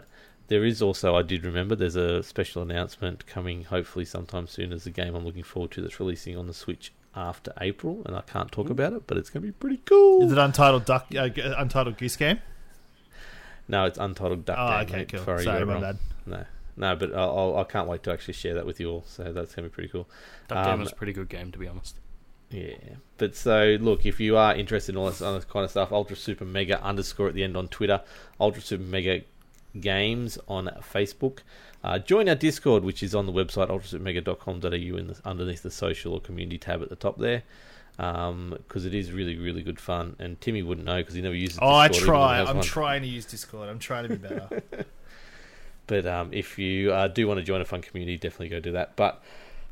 there 0.49 0.65
is 0.65 0.83
also, 0.83 1.17
I 1.17 1.23
did 1.23 1.45
remember, 1.45 1.75
there's 1.75 1.97
a 1.97 2.23
special 2.23 2.63
announcement 2.63 3.27
coming 3.27 3.65
hopefully 3.65 4.05
sometime 4.05 4.47
soon 4.47 4.73
as 4.73 4.87
a 4.87 4.91
game 4.91 5.15
I'm 5.15 5.25
looking 5.25 5.43
forward 5.43 5.71
to 5.73 5.81
that's 5.83 5.99
releasing 6.01 6.37
on 6.37 6.47
the 6.47 6.55
Switch 6.55 6.93
after 7.17 7.53
April, 7.61 8.03
and 8.07 8.17
I 8.17 8.21
can't 8.23 8.51
talk 8.51 8.71
about 8.71 8.93
it, 8.93 9.07
but 9.07 9.17
it's 9.17 9.31
going 9.31 9.43
to 9.43 9.47
be 9.49 9.53
pretty 9.53 9.81
cool. 9.85 10.25
Is 10.27 10.33
it 10.33 10.39
Untitled 10.39 10.85
Duck? 10.85 11.07
Uh, 11.17 11.29
Untitled 11.37 11.97
Goose 11.97 12.17
Game? 12.17 12.41
No, 13.69 13.85
it's 13.85 13.99
Untitled 13.99 14.45
Duck 14.45 14.59
Oh, 14.59 14.69
Game. 14.81 14.87
okay, 14.89 14.97
mate. 14.99 15.09
cool. 15.13 15.25
Sorry, 15.25 15.45
Sorry, 15.45 15.65
my 15.65 15.81
bad. 15.81 15.99
No, 16.27 16.45
no, 16.77 16.97
but 16.97 17.15
I'll, 17.15 17.39
I'll, 17.39 17.57
I 17.59 17.65
can't 17.65 17.89
wait 17.89 18.03
to 18.03 18.13
actually 18.13 18.35
share 18.35 18.55
that 18.55 18.67
with 18.67 18.81
you 18.81 18.91
all. 18.91 19.05
So 19.07 19.33
that's 19.33 19.55
gonna 19.55 19.69
be 19.69 19.73
pretty 19.73 19.89
cool. 19.89 20.09
That 20.49 20.59
Um, 20.59 20.65
game 20.73 20.81
was 20.81 20.93
a 20.93 20.97
pretty 20.97 21.13
good 21.13 21.29
game, 21.29 21.51
to 21.53 21.59
be 21.59 21.69
honest. 21.69 21.97
Yeah, 22.51 22.75
but 23.17 23.35
so 23.35 23.77
look, 23.81 24.05
if 24.07 24.21
you 24.21 24.37
are 24.37 24.55
interested 24.55 24.93
in 24.95 24.99
all 24.99 25.07
this 25.07 25.23
other 25.23 25.41
kind 25.41 25.65
of 25.65 25.71
stuff, 25.71 25.93
Ultra 25.93 26.15
Super 26.17 26.45
Mega 26.45 26.81
underscore 26.83 27.29
at 27.29 27.35
the 27.35 27.43
end 27.43 27.57
on 27.57 27.69
Twitter, 27.69 28.03
Ultra 28.39 28.61
Super 28.63 28.85
Mega 28.85 29.23
Games 29.81 30.39
on 30.49 30.67
Facebook. 30.81 31.39
Uh, 31.83 31.99
join 31.99 32.29
our 32.29 32.35
Discord, 32.35 32.85
which 32.85 33.03
is 33.03 33.15
on 33.15 33.27
the 33.27 33.33
website 33.33 33.69
ultrasupermega.com.au 33.69 34.97
in 34.97 35.07
the, 35.09 35.21
underneath 35.25 35.63
the 35.63 35.71
social 35.71 36.15
or 36.15 36.21
community 36.21 36.59
tab 36.59 36.83
at 36.83 36.89
the 36.89 36.97
top 36.97 37.19
there. 37.19 37.43
Because 37.97 38.87
it 38.87 38.95
is 38.95 39.13
really, 39.13 39.37
really 39.37 39.63
good 39.63 39.79
fun, 39.79 40.17
and 40.19 40.41
Timmy 40.41 40.63
wouldn't 40.63 40.87
know 40.87 40.97
because 40.97 41.15
he 41.15 41.23
never 41.23 41.35
uses. 41.35 41.59
Oh, 41.63 41.69
I 41.69 41.89
Discord, 41.89 42.07
try. 42.07 42.41
I'm 42.41 42.57
one. 42.57 42.65
trying 42.65 43.03
to 43.03 43.09
use 43.09 43.25
Discord. 43.25 43.69
I'm 43.69 43.79
trying 43.79 44.09
to 44.09 44.17
be 44.17 44.17
better. 44.17 44.63
But 45.87 46.07
um, 46.07 46.31
if 46.33 46.59
you 46.59 46.93
uh, 46.93 47.09
do 47.09 47.27
want 47.27 47.39
to 47.39 47.45
join 47.45 47.61
a 47.61 47.65
fun 47.65 47.83
community, 47.83 48.17
definitely 48.17 48.49
go 48.49 48.61
do 48.61 48.73
that. 48.73 48.97
But 48.97 49.23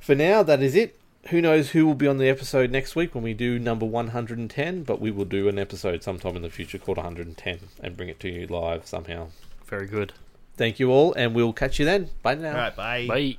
for 0.00 0.14
now, 0.14 0.42
that 0.42 0.62
is 0.62 0.74
it. 0.74 0.98
Who 1.28 1.40
knows 1.40 1.70
who 1.70 1.86
will 1.86 1.94
be 1.94 2.08
on 2.08 2.18
the 2.18 2.28
episode 2.28 2.70
next 2.70 2.96
week 2.96 3.14
when 3.14 3.22
we 3.22 3.32
do 3.32 3.58
number 3.58 3.86
110? 3.86 4.82
But 4.82 5.00
we 5.00 5.10
will 5.10 5.24
do 5.24 5.48
an 5.48 5.58
episode 5.58 6.02
sometime 6.02 6.36
in 6.36 6.42
the 6.42 6.50
future 6.50 6.78
called 6.78 6.96
110 6.96 7.58
and 7.80 7.96
bring 7.96 8.08
it 8.08 8.18
to 8.20 8.28
you 8.28 8.46
live 8.46 8.86
somehow. 8.86 9.28
Very 9.72 9.86
good. 9.86 10.12
Thank 10.58 10.78
you 10.78 10.90
all, 10.90 11.14
and 11.14 11.34
we'll 11.34 11.54
catch 11.54 11.78
you 11.78 11.86
then. 11.86 12.10
Bye 12.22 12.34
now. 12.34 12.50
all 12.50 12.56
right, 12.56 12.76
bye. 12.76 13.06
Bye. 13.06 13.38